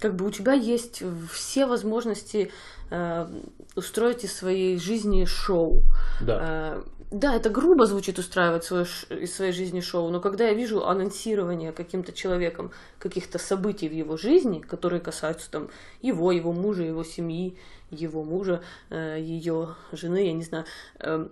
как 0.01 0.15
бы 0.15 0.25
у 0.25 0.31
тебя 0.31 0.53
есть 0.53 1.03
все 1.31 1.65
возможности 1.65 2.51
э, 2.89 3.27
устроить 3.75 4.23
из 4.23 4.35
своей 4.35 4.77
жизни 4.79 5.25
шоу. 5.25 5.83
Да. 6.21 6.39
Э, 6.41 6.83
да, 7.11 7.35
это 7.35 7.49
грубо 7.49 7.85
звучит 7.85 8.17
устраивать 8.19 8.63
свое 8.63 8.85
из 9.09 9.35
своей 9.35 9.51
жизни 9.51 9.81
шоу, 9.81 10.09
но 10.09 10.19
когда 10.19 10.47
я 10.47 10.53
вижу 10.53 10.85
анонсирование 10.85 11.71
каким-то 11.71 12.13
человеком 12.13 12.71
каких-то 12.99 13.37
событий 13.37 13.89
в 13.89 13.93
его 13.93 14.17
жизни, 14.17 14.59
которые 14.59 15.01
касаются 15.01 15.51
там 15.51 15.69
его, 16.01 16.31
его 16.31 16.53
мужа, 16.53 16.83
его 16.83 17.03
семьи, 17.03 17.57
его 17.89 18.23
мужа, 18.23 18.61
ее 18.89 19.75
жены, 19.91 20.25
я 20.25 20.33
не 20.33 20.43
знаю, 20.43 20.65
э, 20.99 21.27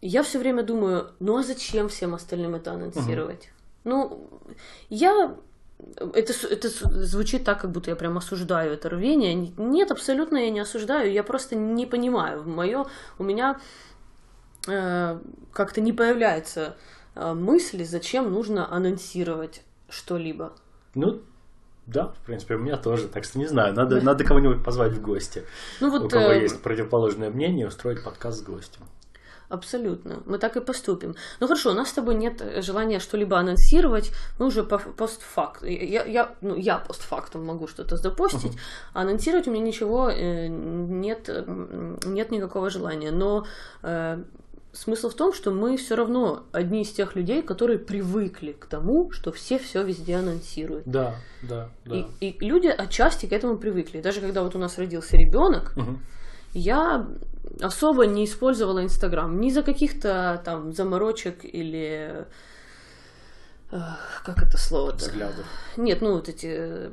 я 0.00 0.22
все 0.22 0.38
время 0.38 0.62
думаю, 0.62 1.10
ну 1.18 1.36
а 1.36 1.42
зачем 1.42 1.88
всем 1.88 2.14
остальным 2.14 2.54
это 2.54 2.72
анонсировать? 2.72 3.50
Ну, 3.84 4.28
я 4.88 5.36
это, 5.96 6.32
это 6.48 6.68
звучит 6.68 7.44
так, 7.44 7.60
как 7.60 7.70
будто 7.70 7.90
я 7.90 7.96
прям 7.96 8.16
осуждаю 8.18 8.72
это 8.72 8.88
рвение. 8.88 9.34
Нет, 9.34 9.90
абсолютно 9.90 10.38
я 10.38 10.50
не 10.50 10.60
осуждаю, 10.60 11.12
я 11.12 11.22
просто 11.22 11.56
не 11.56 11.86
понимаю. 11.86 12.44
Мое, 12.44 12.86
у 13.18 13.24
меня 13.24 13.58
э, 14.66 15.18
как-то 15.52 15.80
не 15.80 15.92
появляется 15.92 16.76
э, 17.14 17.32
мысли, 17.34 17.84
зачем 17.84 18.32
нужно 18.32 18.70
анонсировать 18.70 19.62
что-либо. 19.88 20.52
Ну, 20.94 21.22
да, 21.86 22.08
в 22.08 22.26
принципе, 22.26 22.54
у 22.54 22.58
меня 22.58 22.76
тоже. 22.76 23.08
Так 23.08 23.24
что 23.24 23.38
не 23.38 23.46
знаю, 23.46 23.74
надо, 23.74 24.00
надо 24.00 24.24
кого-нибудь 24.24 24.64
позвать 24.64 24.92
в 24.92 25.02
гости. 25.02 25.44
Ну 25.80 25.90
вот, 25.90 26.04
у 26.04 26.08
кого 26.08 26.32
э, 26.32 26.42
есть 26.42 26.62
противоположное 26.62 27.30
мнение, 27.30 27.66
устроить 27.66 28.02
подкаст 28.02 28.38
с 28.38 28.42
гостем. 28.42 28.82
Абсолютно. 29.54 30.22
Мы 30.26 30.38
так 30.38 30.56
и 30.56 30.60
поступим. 30.60 31.14
Ну 31.38 31.46
хорошо, 31.46 31.70
у 31.70 31.74
нас 31.74 31.90
с 31.90 31.92
тобой 31.92 32.16
нет 32.16 32.42
желания 32.58 32.98
что-либо 32.98 33.38
анонсировать. 33.38 34.10
Мы 34.40 34.46
уже 34.46 34.64
по 34.64 34.78
постфакт. 34.78 35.62
Я, 35.62 36.04
я, 36.04 36.34
ну, 36.40 36.56
я 36.56 36.78
постфактум 36.78 37.46
могу 37.46 37.68
что-то 37.68 37.96
запостить. 37.96 38.52
Uh-huh. 38.52 38.94
А 38.94 39.02
анонсировать 39.02 39.46
у 39.46 39.52
меня 39.52 39.62
ничего 39.62 40.10
э, 40.10 40.48
нет, 40.48 41.30
нет 42.04 42.30
никакого 42.32 42.68
желания. 42.68 43.12
Но 43.12 43.46
э, 43.82 44.24
смысл 44.72 45.08
в 45.08 45.14
том, 45.14 45.32
что 45.32 45.52
мы 45.52 45.76
все 45.76 45.94
равно 45.94 46.42
одни 46.50 46.82
из 46.82 46.90
тех 46.90 47.14
людей, 47.14 47.40
которые 47.40 47.78
привыкли 47.78 48.52
к 48.52 48.66
тому, 48.66 49.12
что 49.12 49.30
все 49.30 49.60
все 49.60 49.84
везде 49.84 50.16
анонсируют. 50.16 50.84
Да, 50.84 51.14
да, 51.42 51.68
да. 51.84 51.94
И, 51.94 52.30
и 52.30 52.44
люди 52.44 52.66
отчасти 52.66 53.26
к 53.26 53.32
этому 53.32 53.56
привыкли. 53.56 54.00
Даже 54.00 54.20
когда 54.20 54.42
вот 54.42 54.56
у 54.56 54.58
нас 54.58 54.78
родился 54.78 55.16
ребенок, 55.16 55.74
uh-huh. 55.76 55.96
я 56.54 57.06
особо 57.60 58.06
не 58.06 58.24
использовала 58.24 58.82
Инстаграм. 58.82 59.40
Ни 59.40 59.50
за 59.50 59.62
каких-то 59.62 60.40
там 60.44 60.72
заморочек 60.72 61.44
или... 61.44 62.26
Э, 63.70 63.80
как 64.24 64.42
это 64.42 64.56
слово-то? 64.58 64.98
Взглядов. 64.98 65.46
Нет, 65.76 66.00
ну 66.00 66.14
вот 66.14 66.28
эти... 66.28 66.46
Э, 66.50 66.90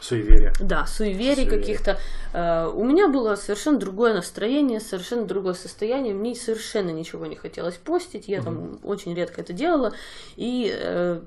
суеверия. 0.00 0.52
Да, 0.60 0.86
суеверий 0.86 1.46
каких-то. 1.46 1.98
Э, 2.32 2.66
у 2.66 2.84
меня 2.84 3.08
было 3.08 3.36
совершенно 3.36 3.78
другое 3.78 4.14
настроение, 4.14 4.80
совершенно 4.80 5.24
другое 5.24 5.54
состояние. 5.54 6.14
Мне 6.14 6.34
совершенно 6.34 6.90
ничего 6.90 7.26
не 7.26 7.36
хотелось 7.36 7.76
постить. 7.76 8.28
Я 8.28 8.38
угу. 8.38 8.44
там 8.44 8.80
очень 8.82 9.14
редко 9.14 9.40
это 9.40 9.52
делала. 9.52 9.92
И 10.36 11.20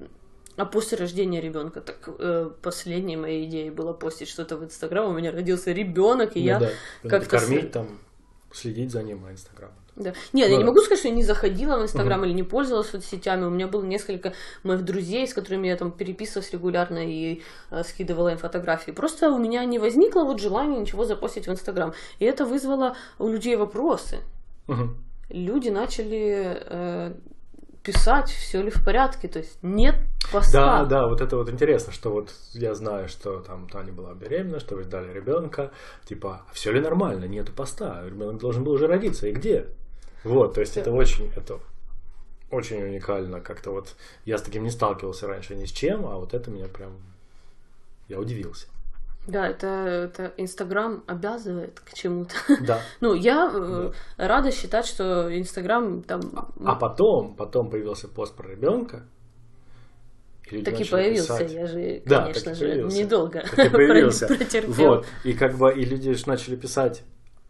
а 0.58 0.66
после 0.66 0.98
рождения 0.98 1.42
ребенка, 1.42 1.82
так 1.82 2.08
э, 2.08 2.50
последней 2.62 3.18
моей 3.18 3.46
идеей 3.46 3.72
было 3.72 3.92
постить 3.92 4.30
что-то 4.30 4.56
в 4.56 4.64
Инстаграм. 4.64 5.10
У 5.10 5.14
меня 5.14 5.32
родился 5.32 5.74
ребенок, 5.74 6.38
и 6.38 6.40
ну, 6.40 6.46
я 6.46 6.60
да. 6.60 6.70
как-то 7.10 7.40
кормить 7.40 7.72
там 7.72 8.00
следить 8.56 8.92
за 8.92 9.04
ним, 9.04 9.26
а 9.26 9.32
Инстаграм. 9.32 9.72
Да. 9.96 10.14
Нет, 10.34 10.50
ну, 10.50 10.54
я 10.54 10.58
не 10.58 10.64
могу 10.64 10.80
сказать, 10.80 11.00
что 11.00 11.08
я 11.08 11.14
не 11.14 11.24
заходила 11.24 11.78
в 11.78 11.84
Инстаграм 11.84 12.20
угу. 12.20 12.28
или 12.28 12.34
не 12.34 12.44
пользовалась 12.44 12.90
соцсетями. 12.90 13.46
У 13.46 13.50
меня 13.50 13.68
было 13.68 13.84
несколько 13.84 14.34
моих 14.64 14.84
друзей, 14.84 15.26
с 15.26 15.34
которыми 15.34 15.68
я 15.68 15.78
там 15.78 15.92
переписывалась 15.92 16.52
регулярно 16.52 17.00
и 17.00 17.42
э, 17.72 17.84
скидывала 17.84 18.30
им 18.30 18.38
фотографии. 18.38 18.92
Просто 18.92 19.32
у 19.32 19.38
меня 19.38 19.64
не 19.64 19.80
возникло 19.80 20.26
вот 20.26 20.42
желания 20.42 20.80
ничего 20.80 21.06
запостить 21.06 21.48
в 21.48 21.52
Инстаграм. 21.52 21.94
И 22.20 22.26
это 22.26 22.46
вызвало 22.46 22.98
у 23.20 23.30
людей 23.30 23.56
вопросы. 23.56 24.18
Угу. 24.68 24.90
Люди 25.30 25.70
начали 25.70 26.58
э, 26.60 27.14
писать, 27.86 28.30
все 28.30 28.62
ли 28.62 28.70
в 28.70 28.84
порядке, 28.84 29.28
то 29.28 29.40
есть 29.40 29.58
нет 29.62 29.96
поста. 30.32 30.84
Да, 30.84 30.86
да, 30.86 31.08
вот 31.08 31.22
это 31.22 31.38
вот 31.38 31.50
интересно, 31.50 31.94
что 31.94 32.12
вот 32.12 32.34
я 32.54 32.74
знаю, 32.74 33.08
что 33.08 33.40
там 33.42 33.70
Таня 33.70 33.94
была 33.94 34.14
беременна, 34.14 34.60
что 34.60 34.76
вы 34.76 34.84
ждали 34.84 35.14
ребенка, 35.14 35.72
типа, 36.06 36.42
«А 36.50 36.54
все 36.54 36.72
ли 36.72 36.80
нормально, 36.80 37.26
нету 37.26 37.54
поста, 37.54 38.04
ребенок 38.06 38.40
должен 38.40 38.64
был 38.64 38.74
уже 38.74 38.88
родиться, 38.88 39.28
и 39.28 39.32
где? 39.32 39.68
Вот, 40.24 40.56
то 40.56 40.62
есть 40.62 40.76
это 40.76 40.92
очень, 40.92 41.32
это 41.36 41.60
очень 42.50 42.84
уникально, 42.84 43.40
как-то 43.42 43.72
вот 43.72 43.96
я 44.26 44.38
с 44.38 44.42
таким 44.42 44.64
не 44.64 44.72
сталкивался 44.72 45.28
раньше 45.28 45.56
ни 45.56 45.66
с 45.66 45.72
чем, 45.72 46.06
а 46.08 46.18
вот 46.18 46.34
это 46.34 46.50
меня 46.50 46.68
прям, 46.68 46.94
я 48.08 48.20
удивился. 48.20 48.68
Да, 49.28 49.48
это, 49.48 50.34
Инстаграм 50.38 51.04
обязывает 51.08 51.80
к 51.80 51.94
чему-то. 51.94 52.36
Да. 52.62 52.80
ну, 53.02 53.14
я 53.14 53.52
э, 53.52 53.92
да. 54.18 54.28
рада 54.28 54.52
считать, 54.52 54.86
что 54.86 55.36
Инстаграм 55.36 56.04
там... 56.04 56.22
А, 56.36 56.74
а 56.74 56.76
потом, 56.76 57.36
потом 57.36 57.70
появился 57.70 58.08
пост 58.08 58.36
про 58.36 58.50
ребенка. 58.50 59.08
Так 60.64 60.80
и 60.80 60.84
появился, 60.84 61.40
писать. 61.40 61.52
я 61.54 61.66
же, 61.66 62.04
да, 62.06 62.24
конечно 62.26 62.54
же, 62.54 62.66
появился. 62.66 62.98
недолго 62.98 63.44
так 63.56 63.66
и 63.66 63.70
появился. 63.72 64.28
Вот, 64.68 65.08
и 65.24 65.34
как 65.34 65.58
бы, 65.58 65.74
и 65.74 65.84
люди 65.84 66.14
же 66.14 66.28
начали 66.28 66.56
писать 66.56 67.04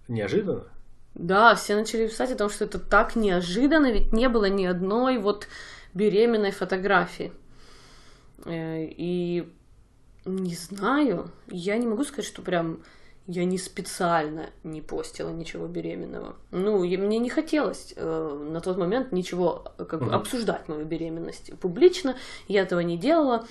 неожиданно. 0.07 0.63
Да, 1.13 1.55
все 1.55 1.75
начали 1.75 2.07
писать 2.07 2.31
о 2.31 2.37
том, 2.37 2.49
что 2.49 2.63
это 2.63 2.79
так 2.79 3.17
неожиданно, 3.17 3.91
ведь 3.91 4.13
не 4.13 4.29
было 4.29 4.45
ни 4.45 4.65
одной 4.65 5.17
вот 5.17 5.47
беременной 5.93 6.51
фотографии. 6.51 7.33
Э, 8.45 8.85
и 8.85 9.51
не 10.25 10.55
знаю. 10.55 11.31
Я 11.47 11.77
не 11.77 11.87
могу 11.87 12.03
сказать, 12.03 12.25
что 12.25 12.41
прям 12.41 12.79
я 13.27 13.43
не 13.45 13.57
специально 13.57 14.49
не 14.63 14.81
постила 14.81 15.29
ничего 15.29 15.67
беременного. 15.67 16.35
Ну, 16.51 16.83
и 16.83 16.95
мне 16.97 17.17
не 17.17 17.29
хотелось 17.29 17.93
э, 17.95 18.47
на 18.51 18.61
тот 18.61 18.77
момент 18.77 19.11
ничего 19.11 19.71
как 19.77 19.99
бы, 19.99 20.07
угу. 20.07 20.15
обсуждать 20.15 20.67
мою 20.67 20.85
беременность 20.85 21.51
публично. 21.59 22.15
Я 22.47 22.61
этого 22.61 22.81
не 22.81 22.97
делала. 22.97 23.47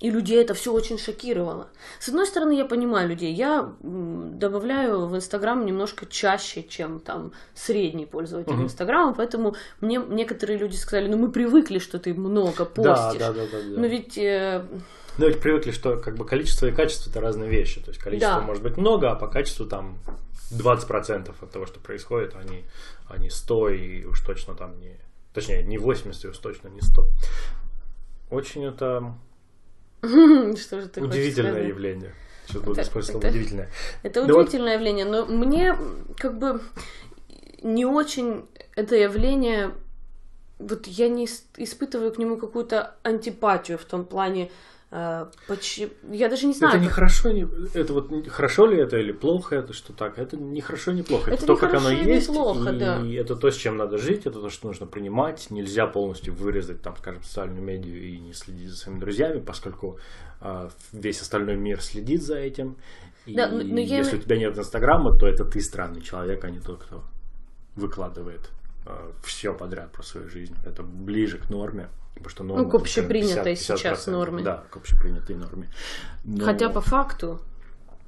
И 0.00 0.10
людей 0.10 0.42
это 0.42 0.52
все 0.52 0.72
очень 0.72 0.98
шокировало. 0.98 1.68
С 2.00 2.08
одной 2.08 2.26
стороны, 2.26 2.56
я 2.56 2.64
понимаю 2.64 3.08
людей. 3.08 3.32
Я 3.32 3.72
добавляю 3.80 5.06
в 5.06 5.14
Инстаграм 5.14 5.64
немножко 5.64 6.06
чаще, 6.06 6.64
чем 6.64 6.98
там 6.98 7.30
средний 7.54 8.04
пользователь 8.04 8.52
uh-huh. 8.52 8.64
Инстаграма, 8.64 9.14
поэтому 9.14 9.54
мне 9.80 10.02
некоторые 10.08 10.58
люди 10.58 10.74
сказали, 10.74 11.06
ну 11.06 11.18
мы 11.18 11.30
привыкли, 11.30 11.78
что 11.78 12.00
ты 12.00 12.14
много 12.14 12.64
постишь. 12.64 13.20
Да, 13.20 13.32
да, 13.32 13.44
да, 13.44 13.46
да, 13.52 13.58
да. 13.62 13.80
Но 13.80 13.86
ведь 13.86 14.18
э, 14.18 14.66
ну, 15.18 15.26
ведь 15.26 15.40
привыкли, 15.40 15.70
что 15.70 15.96
как 15.96 16.16
бы 16.16 16.24
количество 16.24 16.66
и 16.66 16.72
качество 16.72 17.10
это 17.10 17.20
разные 17.20 17.50
вещи. 17.50 17.80
То 17.80 17.90
есть 17.90 18.00
количество 18.00 18.40
да. 18.40 18.46
может 18.46 18.62
быть 18.62 18.76
много, 18.76 19.10
а 19.10 19.14
по 19.14 19.28
качеству 19.28 19.66
там 19.66 19.98
20% 20.50 21.34
от 21.40 21.50
того, 21.50 21.66
что 21.66 21.80
происходит, 21.80 22.34
они, 22.34 22.64
они 23.08 23.30
100 23.30 23.68
и 23.70 24.04
уж 24.04 24.20
точно 24.20 24.54
там 24.54 24.78
не... 24.80 24.96
Точнее, 25.34 25.62
не 25.62 25.78
80, 25.78 26.24
и 26.24 26.28
уж 26.28 26.38
точно 26.38 26.68
не 26.68 26.80
100. 26.80 27.06
Очень 28.30 28.64
это 28.64 29.14
что 30.02 30.80
же 30.80 30.88
ты 30.88 31.00
удивительное 31.00 31.66
явление. 31.66 32.14
Сейчас 32.46 32.62
буду 32.62 32.80
использовать 32.80 33.20
слово 33.20 33.32
удивительное. 33.32 33.70
Это 34.02 34.22
удивительное 34.22 34.74
явление, 34.74 35.04
но 35.04 35.26
мне 35.26 35.76
как 36.18 36.38
бы 36.38 36.60
не 37.62 37.84
очень 37.84 38.46
это 38.74 38.96
явление 38.96 39.72
вот 40.58 40.86
я 40.86 41.08
не 41.08 41.26
испытываю 41.56 42.12
к 42.12 42.18
нему 42.18 42.36
какую-то 42.36 42.94
антипатию 43.02 43.78
в 43.78 43.84
том 43.84 44.04
плане, 44.04 44.50
почему? 45.48 45.90
Я 46.10 46.28
даже 46.28 46.46
не 46.46 46.52
знаю. 46.52 46.74
Это 46.74 46.84
не 46.84 46.90
хорошо, 46.90 47.30
не... 47.30 47.48
это 47.72 47.94
вот 47.94 48.10
хорошо 48.28 48.66
ли 48.66 48.78
это 48.78 48.98
или 48.98 49.12
плохо 49.12 49.56
это, 49.56 49.72
что 49.72 49.94
так? 49.94 50.18
Это 50.18 50.36
не 50.36 50.60
хорошо, 50.60 50.92
не 50.92 51.02
плохо. 51.02 51.30
Это, 51.30 51.44
это 51.44 51.46
то, 51.46 51.56
как 51.56 51.72
оно 51.72 51.90
есть, 51.90 52.26
плохо, 52.26 52.70
и 52.70 52.78
да. 52.78 53.02
это 53.06 53.34
то, 53.36 53.50
с 53.50 53.56
чем 53.56 53.78
надо 53.78 53.96
жить, 53.96 54.26
это 54.26 54.40
то, 54.40 54.50
что 54.50 54.66
нужно 54.66 54.86
принимать. 54.86 55.50
Нельзя 55.50 55.86
полностью 55.86 56.34
вырезать, 56.34 56.82
там, 56.82 56.94
скажем, 56.96 57.22
социальную 57.22 57.62
медиа 57.62 57.96
и 57.96 58.18
не 58.18 58.34
следить 58.34 58.68
за 58.68 58.76
своими 58.76 59.00
друзьями, 59.00 59.40
поскольку 59.40 59.98
э, 60.42 60.68
весь 60.92 61.22
остальной 61.22 61.56
мир 61.56 61.80
следит 61.80 62.22
за 62.22 62.36
этим. 62.36 62.76
И 63.24 63.34
да, 63.34 63.48
но, 63.48 63.62
но 63.62 63.80
если 63.80 64.16
я... 64.16 64.18
у 64.18 64.22
тебя 64.22 64.36
нет 64.36 64.58
Инстаграма, 64.58 65.16
то 65.16 65.26
это 65.26 65.46
ты 65.46 65.62
странный 65.62 66.02
человек, 66.02 66.44
а 66.44 66.50
не 66.50 66.60
тот, 66.60 66.82
кто 66.82 67.02
выкладывает 67.76 68.50
э, 68.84 69.12
все 69.24 69.54
подряд 69.54 69.90
про 69.92 70.02
свою 70.02 70.28
жизнь. 70.28 70.54
Это 70.66 70.82
ближе 70.82 71.38
к 71.38 71.48
норме. 71.48 71.88
Потому 72.14 72.30
что 72.30 72.44
норма, 72.44 72.64
ну, 72.64 72.70
к 72.70 72.74
общепринятой 72.74 73.54
50, 73.54 73.68
50 73.68 73.78
сейчас 73.78 74.06
норме. 74.06 74.42
Да, 74.42 74.64
к 74.70 74.76
общепринятой 74.76 75.36
норме. 75.36 75.70
Но... 76.24 76.44
Хотя 76.44 76.68
по 76.68 76.80
факту 76.80 77.40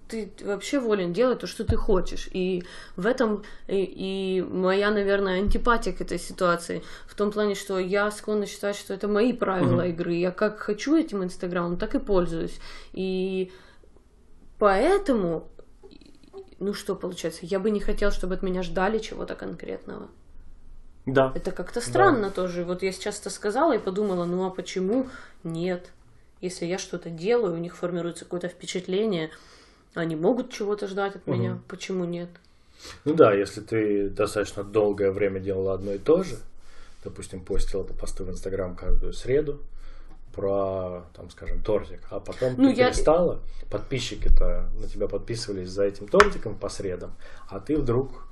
ты 0.08 0.30
вообще 0.44 0.78
волен 0.78 1.12
делать 1.12 1.40
то, 1.40 1.46
что 1.46 1.64
ты 1.64 1.76
хочешь. 1.76 2.28
И 2.32 2.64
в 2.96 3.06
этом 3.06 3.42
и, 3.66 3.82
и 3.82 4.42
моя, 4.42 4.90
наверное, 4.90 5.38
антипатия 5.38 5.92
к 5.92 6.00
этой 6.00 6.18
ситуации. 6.18 6.82
В 7.06 7.14
том 7.14 7.32
плане, 7.32 7.54
что 7.54 7.78
я 7.78 8.10
склонна 8.10 8.46
считать, 8.46 8.76
что 8.76 8.94
это 8.94 9.08
мои 9.08 9.32
правила 9.32 9.82
угу. 9.82 9.88
игры. 9.88 10.14
Я 10.14 10.30
как 10.30 10.58
хочу 10.58 10.96
этим 10.96 11.24
Инстаграмом, 11.24 11.78
так 11.78 11.94
и 11.94 11.98
пользуюсь. 11.98 12.60
И 12.92 13.50
поэтому, 14.58 15.48
ну 16.58 16.74
что 16.74 16.94
получается, 16.94 17.40
я 17.42 17.58
бы 17.58 17.70
не 17.70 17.80
хотел, 17.80 18.10
чтобы 18.10 18.34
от 18.34 18.42
меня 18.42 18.62
ждали 18.62 18.98
чего-то 18.98 19.34
конкретного. 19.34 20.08
Да. 21.06 21.32
Это 21.34 21.50
как-то 21.50 21.80
странно 21.80 22.28
да. 22.28 22.30
тоже. 22.30 22.64
Вот 22.64 22.82
я 22.82 22.92
сейчас 22.92 23.20
это 23.20 23.30
сказала 23.30 23.74
и 23.74 23.78
подумала, 23.78 24.24
ну 24.24 24.46
а 24.46 24.50
почему 24.50 25.08
нет? 25.42 25.90
Если 26.40 26.66
я 26.66 26.78
что-то 26.78 27.10
делаю, 27.10 27.54
у 27.54 27.58
них 27.58 27.76
формируется 27.76 28.24
какое-то 28.24 28.48
впечатление, 28.48 29.30
они 29.94 30.16
могут 30.16 30.52
чего-то 30.52 30.88
ждать 30.88 31.16
от 31.16 31.26
угу. 31.26 31.36
меня, 31.36 31.58
почему 31.68 32.04
нет? 32.04 32.28
Ну 33.04 33.14
да, 33.14 33.32
если 33.32 33.60
ты 33.60 34.08
достаточно 34.08 34.62
долгое 34.64 35.10
время 35.10 35.40
делала 35.40 35.74
одно 35.74 35.92
и 35.92 35.98
то 35.98 36.22
же, 36.22 36.36
допустим, 37.02 37.40
постила 37.40 37.82
по 37.82 37.94
посту 37.94 38.24
в 38.24 38.30
Инстаграм 38.30 38.74
каждую 38.74 39.12
среду 39.12 39.60
про, 40.34 41.04
там, 41.14 41.30
скажем, 41.30 41.62
тортик, 41.62 42.00
а 42.10 42.18
потом 42.18 42.54
ну, 42.56 42.72
ты 42.72 42.80
я... 42.80 42.90
перестала, 42.90 43.40
подписчики-то 43.70 44.68
на 44.80 44.88
тебя 44.88 45.06
подписывались 45.06 45.68
за 45.68 45.84
этим 45.84 46.08
тортиком 46.08 46.56
по 46.56 46.68
средам, 46.68 47.14
а 47.48 47.60
ты 47.60 47.76
вдруг 47.76 48.26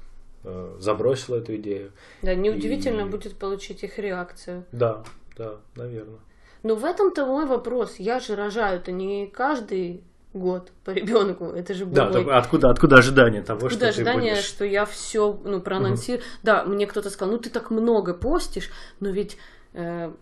э, 0.44 0.76
забросила 0.78 1.36
эту 1.36 1.56
идею. 1.56 1.92
Да, 2.22 2.34
неудивительно 2.34 3.02
и... 3.02 3.10
будет 3.10 3.36
получить 3.36 3.82
их 3.84 3.98
реакцию. 3.98 4.64
Да, 4.72 5.04
да, 5.36 5.56
наверное. 5.76 6.20
Но 6.62 6.76
в 6.76 6.84
этом-то 6.84 7.26
мой 7.26 7.46
вопрос. 7.46 7.96
Я 7.98 8.20
же 8.20 8.36
рожаю-то 8.36 8.92
не 8.92 9.26
каждый 9.26 10.04
год 10.32 10.72
по 10.84 10.90
ребенку. 10.90 11.46
Это 11.46 11.74
же 11.74 11.86
да, 11.86 12.08
мой... 12.08 12.24
откуда, 12.32 12.70
откуда 12.70 12.96
ожидание 12.96 13.42
того, 13.42 13.66
откуда 13.66 13.76
что 13.76 13.88
ожидание, 13.88 14.34
ты 14.34 14.36
будешь... 14.36 14.48
что 14.48 14.64
я 14.64 14.84
все 14.84 15.38
ну, 15.44 15.60
проанонсирую. 15.60 16.20
Угу. 16.20 16.28
Да, 16.42 16.64
мне 16.64 16.86
кто-то 16.86 17.10
сказал, 17.10 17.34
ну 17.34 17.40
ты 17.40 17.50
так 17.50 17.70
много 17.70 18.14
постишь, 18.14 18.70
но 19.00 19.10
ведь 19.10 19.36
э, 19.74 20.12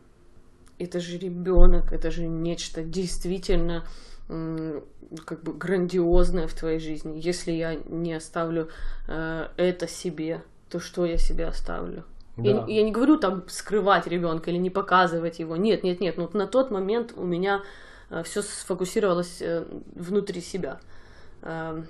это 0.79 1.01
же 1.01 1.19
ребенок, 1.19 1.93
это 1.93 2.11
же 2.11 2.27
нечто 2.27 2.83
действительно 2.83 3.85
как 5.25 5.43
бы 5.43 5.53
грандиозное 5.53 6.47
в 6.47 6.55
твоей 6.55 6.79
жизни. 6.79 7.19
Если 7.19 7.53
я 7.53 7.75
не 7.75 8.15
оставлю 8.15 8.69
э, 9.09 9.49
это 9.57 9.89
себе, 9.89 10.43
то 10.69 10.79
что 10.79 11.05
я 11.05 11.17
себе 11.17 11.47
оставлю? 11.47 12.05
Да. 12.37 12.51
Я, 12.51 12.65
я 12.67 12.83
не 12.83 12.93
говорю 12.93 13.19
там 13.19 13.45
скрывать 13.49 14.07
ребенка 14.07 14.51
или 14.51 14.59
не 14.59 14.71
показывать 14.71 15.41
его. 15.41 15.57
Нет, 15.57 15.83
нет, 15.83 16.01
нет. 16.01 16.17
Но 16.17 16.31
на 16.33 16.47
тот 16.47 16.71
момент 16.71 17.13
у 17.17 17.25
меня 17.25 17.63
э, 18.11 18.23
все 18.23 18.43
сфокусировалось 18.43 19.43
э, 19.43 19.65
внутри 19.95 20.41
себя. 20.41 20.81
Э, 21.43 21.83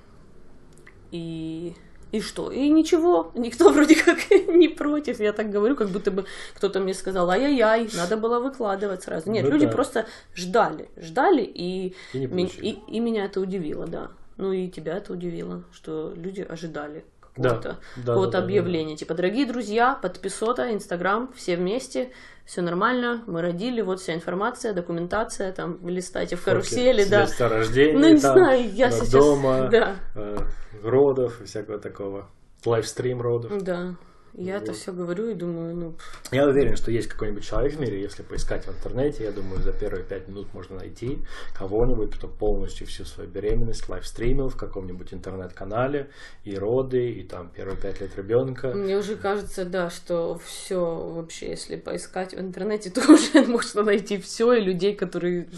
и 1.10 1.74
и 2.12 2.20
что? 2.20 2.50
И 2.50 2.68
ничего, 2.68 3.30
никто 3.34 3.68
вроде 3.72 3.96
как 3.96 4.18
не 4.30 4.68
против. 4.68 5.20
Я 5.20 5.32
так 5.32 5.50
говорю, 5.50 5.76
как 5.76 5.88
будто 5.88 6.10
бы 6.10 6.24
кто-то 6.54 6.80
мне 6.80 6.94
сказал, 6.94 7.30
ай-яй-яй, 7.30 7.88
надо 7.94 8.16
было 8.16 8.40
выкладывать 8.40 9.02
сразу. 9.02 9.30
Нет, 9.30 9.44
ну, 9.44 9.50
люди 9.50 9.66
да. 9.66 9.72
просто 9.72 10.06
ждали, 10.34 10.88
ждали, 10.96 11.42
и, 11.42 11.94
и, 12.12 12.18
и, 12.24 12.78
и 12.88 13.00
меня 13.00 13.24
это 13.24 13.40
удивило, 13.40 13.86
да. 13.86 14.10
Ну 14.36 14.52
и 14.52 14.68
тебя 14.68 14.96
это 14.96 15.12
удивило, 15.12 15.64
что 15.72 16.14
люди 16.16 16.40
ожидали 16.40 17.04
какого-то 17.42 17.68
да, 17.68 17.78
да, 17.96 18.02
какого 18.06 18.26
да, 18.26 18.38
объявления. 18.38 18.90
Да, 18.90 18.94
да. 18.94 18.98
Типа, 18.98 19.14
дорогие 19.14 19.46
друзья, 19.46 19.98
подписота, 20.00 20.72
Инстаграм, 20.72 21.32
все 21.34 21.56
вместе, 21.56 22.10
все 22.44 22.62
нормально, 22.62 23.22
мы 23.26 23.42
родили, 23.42 23.80
вот 23.80 24.00
вся 24.00 24.14
информация, 24.14 24.72
документация, 24.72 25.52
там, 25.52 25.78
листайте 25.86 26.36
в 26.36 26.42
карусели, 26.44 27.04
да. 27.04 27.26
рождения, 27.38 27.98
ну, 27.98 28.08
не 28.08 28.20
там, 28.20 28.34
знаю, 28.34 28.72
я 28.72 28.90
сейчас... 28.90 29.10
дома, 29.10 29.68
да. 29.70 29.96
э, 30.14 30.38
родов 30.82 31.40
и 31.40 31.44
всякого 31.44 31.78
такого. 31.78 32.28
Лайвстрим 32.64 33.20
родов. 33.22 33.62
Да. 33.62 33.94
Я 34.34 34.54
вот. 34.54 34.62
это 34.62 34.72
все 34.72 34.92
говорю 34.92 35.30
и 35.30 35.34
думаю, 35.34 35.74
ну... 35.74 35.94
Я 36.30 36.46
уверен, 36.46 36.76
что 36.76 36.90
есть 36.90 37.08
какой-нибудь 37.08 37.44
человек 37.44 37.74
в 37.74 37.80
мире, 37.80 38.00
если 38.00 38.22
поискать 38.22 38.66
в 38.66 38.70
интернете, 38.70 39.24
я 39.24 39.32
думаю, 39.32 39.60
за 39.60 39.72
первые 39.72 40.04
пять 40.04 40.28
минут 40.28 40.54
можно 40.54 40.76
найти 40.76 41.18
кого-нибудь, 41.56 42.14
кто 42.14 42.28
полностью 42.28 42.86
всю 42.86 43.04
свою 43.04 43.28
беременность 43.28 43.88
лайвстримил 43.88 44.48
в 44.48 44.56
каком-нибудь 44.56 45.12
интернет-канале, 45.12 46.10
и 46.44 46.56
роды, 46.56 47.10
и 47.10 47.24
там 47.24 47.50
первые 47.50 47.76
пять 47.76 48.00
лет 48.00 48.16
ребенка. 48.16 48.68
Мне 48.68 48.96
уже 48.96 49.16
кажется, 49.16 49.64
да, 49.64 49.90
что 49.90 50.38
все 50.44 50.78
вообще, 50.80 51.50
если 51.50 51.76
поискать 51.76 52.34
в 52.34 52.38
интернете, 52.40 52.90
то 52.94 53.00
уже 53.12 53.44
можно 53.46 53.82
найти 53.82 54.18
все, 54.18 54.52
и 54.52 54.60
людей, 54.60 54.94
которые 54.94 55.48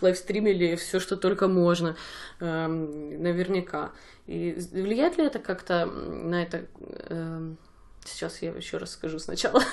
лайвстримили 0.00 0.74
все, 0.76 0.98
что 0.98 1.16
только 1.16 1.48
можно, 1.48 1.96
эм, 2.40 3.22
наверняка. 3.22 3.92
И 4.26 4.58
влияет 4.72 5.18
ли 5.18 5.24
это 5.24 5.38
как-то 5.38 5.86
на 5.86 6.42
это... 6.42 6.66
Сейчас 8.08 8.42
я 8.42 8.50
еще 8.50 8.78
раз 8.78 8.92
скажу 8.92 9.18
сначала. 9.18 9.62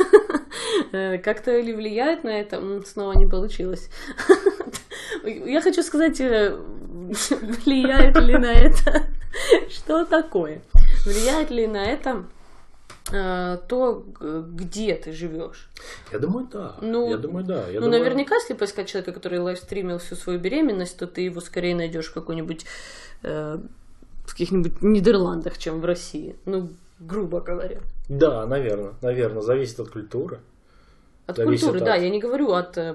Э, 0.92 1.18
как-то 1.20 1.58
ли 1.60 1.74
влияет 1.74 2.24
на 2.24 2.30
это? 2.30 2.62
Снова 2.86 3.14
не 3.14 3.28
получилось. 3.28 3.90
Я 5.24 5.62
хочу 5.62 5.84
сказать, 5.84 6.20
э, 6.20 6.58
влияет 7.06 8.18
ли 8.18 8.38
на 8.38 8.52
это? 8.52 9.08
Что 9.70 10.06
такое? 10.06 10.62
Влияет 11.06 11.50
ли 11.50 11.68
на 11.68 11.84
это 11.86 12.26
э, 13.12 13.58
то, 13.68 14.06
где 14.20 14.96
ты 14.96 15.12
живешь. 15.12 15.70
Я 16.12 16.20
думаю, 16.20 16.48
да. 16.52 16.76
Ну, 16.82 17.10
я 17.10 17.18
думаю, 17.18 17.46
да. 17.46 17.68
Я 17.68 17.80
ну, 17.80 17.86
думаю... 17.86 18.00
наверняка, 18.00 18.36
если 18.36 18.54
поискать 18.54 18.88
человека, 18.88 19.14
который 19.14 19.40
лайвстримил 19.40 20.00
всю 20.00 20.16
свою 20.16 20.40
беременность, 20.40 20.98
то 20.98 21.08
ты 21.08 21.22
его 21.22 21.42
скорее 21.42 21.76
найдешь 21.76 22.08
в 22.08 22.14
какой-нибудь 22.14 22.66
э, 23.24 23.60
в 24.26 24.32
каких-нибудь 24.32 24.82
Нидерландах, 24.82 25.58
чем 25.58 25.82
в 25.82 25.86
России. 25.86 26.36
Ну, 26.46 26.70
грубо 27.00 27.42
говоря. 27.42 27.80
Да, 28.10 28.46
наверное, 28.46 28.94
наверное, 29.02 29.42
зависит 29.42 29.80
от 29.80 29.90
культуры. 29.90 30.40
От 31.28 31.38
зависит 31.38 31.64
культуры, 31.64 31.80
от... 31.80 31.86
да, 31.86 31.96
я 31.96 32.10
не 32.10 32.20
говорю 32.20 32.52
от 32.52 32.78
э, 32.78 32.94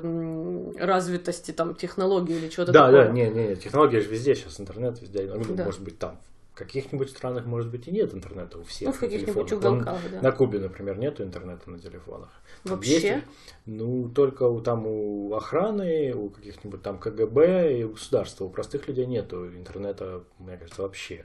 развитости 0.78 1.50
там 1.50 1.74
технологий 1.74 2.38
или 2.38 2.48
чего-то 2.48 2.72
да, 2.72 2.86
такого. 2.86 3.04
Да, 3.04 3.10
не, 3.10 3.28
не, 3.28 3.56
технология 3.56 4.00
же 4.00 4.08
везде 4.08 4.34
сейчас, 4.36 4.60
интернет 4.60 5.00
везде, 5.00 5.30
ну, 5.34 5.54
да. 5.54 5.64
может 5.64 5.82
быть 5.82 5.98
там 5.98 6.18
каких-нибудь 6.60 7.10
странах, 7.10 7.46
может 7.46 7.70
быть, 7.70 7.88
и 7.88 7.90
нет 7.90 8.14
интернета 8.14 8.58
у 8.58 8.62
всех. 8.64 8.88
Ну, 8.88 8.92
в 8.92 8.98
каких-нибудь 8.98 9.52
уголках, 9.52 9.98
да. 10.12 10.20
На 10.20 10.32
Кубе, 10.32 10.58
например, 10.58 10.98
нет 10.98 11.20
интернета 11.20 11.70
на 11.70 11.78
телефонах. 11.78 12.28
Вообще? 12.64 12.92
Есть, 12.92 13.24
ну, 13.66 14.08
только 14.08 14.42
у, 14.42 14.60
там 14.60 14.86
у 14.86 15.34
охраны, 15.34 16.12
у 16.14 16.28
каких-нибудь 16.28 16.82
там 16.82 16.98
КГБ 16.98 17.78
и 17.78 17.84
у 17.84 17.92
государства. 17.92 18.44
У 18.44 18.50
простых 18.50 18.88
людей 18.88 19.06
нету 19.06 19.46
интернета, 19.46 20.22
мне 20.38 20.56
кажется, 20.56 20.82
вообще. 20.82 21.24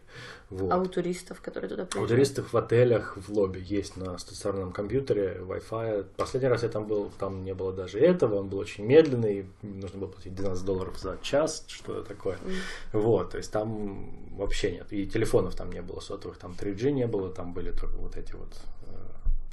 Вот. 0.49 0.71
А 0.71 0.77
у 0.77 0.85
туристов, 0.85 1.41
которые 1.41 1.69
туда 1.69 1.85
приезжают? 1.85 2.11
У 2.11 2.13
туристов 2.13 2.53
в 2.53 2.57
отелях, 2.57 3.17
в 3.17 3.29
лобби 3.29 3.59
есть 3.59 3.97
на 3.97 4.17
стационарном 4.17 4.71
компьютере 4.71 5.41
Wi-Fi. 5.41 6.05
Последний 6.15 6.49
раз 6.49 6.63
я 6.63 6.69
там 6.69 6.87
был, 6.87 7.11
там 7.19 7.43
не 7.43 7.53
было 7.53 7.73
даже 7.73 7.99
этого, 7.99 8.35
он 8.35 8.47
был 8.47 8.59
очень 8.59 8.85
медленный, 8.85 9.47
нужно 9.61 9.99
было 9.99 10.07
платить 10.07 10.35
12 10.35 10.65
долларов 10.65 10.97
за 10.97 11.17
час, 11.21 11.65
что 11.67 12.03
такое. 12.03 12.35
Mm. 12.35 12.99
Вот, 12.99 13.31
то 13.31 13.37
есть 13.37 13.51
там 13.51 14.24
вообще 14.35 14.71
нет. 14.71 14.91
И 14.91 15.05
телефонов 15.07 15.55
там 15.55 15.71
не 15.71 15.81
было 15.81 15.99
сотовых, 15.99 16.37
там 16.37 16.55
3G 16.59 16.91
не 16.91 17.07
было, 17.07 17.29
там 17.29 17.53
были 17.53 17.71
только 17.71 17.97
вот 17.97 18.17
эти 18.17 18.33
вот 18.33 18.53
э, 18.87 18.95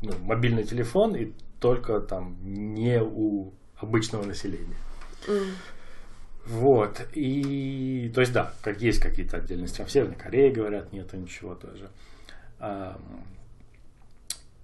ну, 0.02 0.12
мобильный 0.20 0.64
телефон 0.64 1.16
и 1.16 1.32
только 1.60 2.00
там 2.00 2.36
не 2.42 3.02
у 3.02 3.52
обычного 3.76 4.24
населения. 4.24 4.76
Mm. 5.26 5.52
Вот. 6.46 7.06
И, 7.12 8.10
то 8.14 8.20
есть, 8.20 8.32
да, 8.32 8.52
как 8.62 8.82
есть 8.82 9.00
какие-то 9.00 9.36
отдельности. 9.36 9.84
В 9.84 9.90
Северной 9.90 10.16
Корее, 10.16 10.50
говорят, 10.50 10.92
нету 10.92 11.16
ничего 11.16 11.54
тоже. 11.54 11.88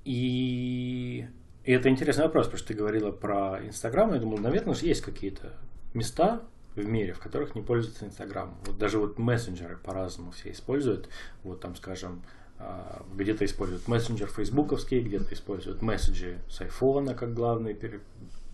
И, 0.04 1.26
и 1.64 1.72
это 1.72 1.88
интересный 1.88 2.24
вопрос, 2.24 2.46
потому 2.46 2.58
что 2.58 2.68
ты 2.68 2.74
говорила 2.74 3.10
про 3.10 3.60
Инстаграм. 3.64 4.12
Я 4.12 4.20
думал, 4.20 4.38
наверное, 4.38 4.74
есть 4.74 5.02
какие-то 5.02 5.52
места 5.94 6.42
в 6.82 6.88
мире, 6.88 7.12
в 7.12 7.18
которых 7.18 7.54
не 7.54 7.62
пользуются 7.62 8.06
Инстаграмом. 8.06 8.56
Вот 8.66 8.78
даже 8.78 8.98
вот 8.98 9.18
мессенджеры 9.18 9.76
по-разному 9.76 10.30
все 10.32 10.50
используют. 10.52 11.08
Вот 11.44 11.60
там, 11.60 11.76
скажем, 11.76 12.22
а, 12.58 13.04
где-то 13.14 13.44
используют 13.44 13.86
мессенджер 13.86 14.28
фейсбуковский, 14.28 15.00
где-то 15.00 15.34
используют 15.34 15.82
месседжи 15.82 16.38
с 16.50 16.60
айфона 16.60 17.14
как 17.14 17.34
главный 17.34 17.78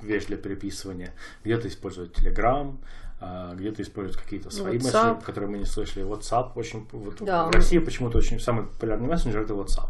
вещь 0.02 0.26
для 0.26 0.36
переписывания, 0.36 1.14
где-то 1.42 1.68
используют 1.68 2.18
Telegram, 2.18 2.76
а, 3.20 3.54
где-то 3.54 3.82
используют 3.82 4.18
какие-то 4.18 4.50
свои 4.50 4.76
WhatsApp. 4.76 4.82
месседжи, 4.82 5.24
которые 5.24 5.50
мы 5.50 5.58
не 5.58 5.64
слышали. 5.64 6.04
WhatsApp 6.04 6.52
очень... 6.56 6.86
Вот 6.92 7.16
да. 7.20 7.46
В 7.46 7.50
России 7.50 7.78
почему-то 7.78 8.18
очень 8.18 8.38
самый 8.38 8.66
популярный 8.66 9.08
мессенджер 9.08 9.42
это 9.42 9.54
WhatsApp. 9.54 9.88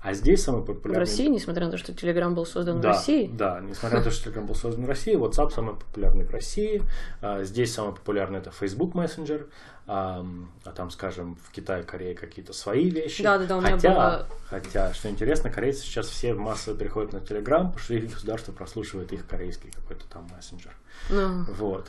А 0.00 0.12
здесь 0.14 0.44
самый 0.44 0.64
популярный... 0.64 1.06
В 1.06 1.08
России, 1.08 1.26
несмотря 1.26 1.66
на 1.66 1.72
то, 1.72 1.78
что 1.78 1.92
Telegram 1.92 2.30
был 2.30 2.46
создан 2.46 2.80
да, 2.80 2.92
в 2.92 2.92
России? 2.92 3.30
Да, 3.32 3.60
несмотря 3.60 3.98
на 3.98 4.04
то, 4.04 4.10
что 4.10 4.30
Telegram 4.30 4.46
был 4.46 4.54
создан 4.54 4.84
в 4.84 4.88
России, 4.88 5.16
WhatsApp 5.16 5.50
самый 5.50 5.74
популярный 5.74 6.24
в 6.24 6.30
России. 6.30 6.82
А, 7.20 7.42
здесь 7.42 7.74
самый 7.74 7.94
популярный 7.94 8.38
это 8.38 8.50
Facebook 8.50 8.94
Messenger. 8.94 9.48
А, 9.90 10.24
а 10.64 10.70
там, 10.72 10.90
скажем, 10.90 11.38
в 11.42 11.50
Китае, 11.50 11.82
Корее 11.82 12.14
какие-то 12.14 12.52
свои 12.52 12.90
вещи. 12.90 13.22
Да, 13.22 13.38
да, 13.38 13.46
да, 13.46 13.56
у 13.56 13.60
меня 13.60 13.72
хотя, 13.72 13.94
было... 13.94 14.26
хотя, 14.50 14.92
что 14.92 15.08
интересно, 15.08 15.50
корейцы 15.50 15.80
сейчас 15.80 16.08
все 16.08 16.34
массово 16.34 16.76
переходят 16.76 17.14
на 17.14 17.18
Telegram, 17.18 17.64
потому 17.64 17.78
что 17.78 17.94
их 17.94 18.12
государство 18.12 18.52
прослушивает 18.52 19.12
их 19.14 19.26
корейский 19.26 19.70
какой-то 19.70 20.04
там 20.08 20.28
мессенджер. 20.36 20.76
Ну. 21.08 21.44
Вот. 21.56 21.88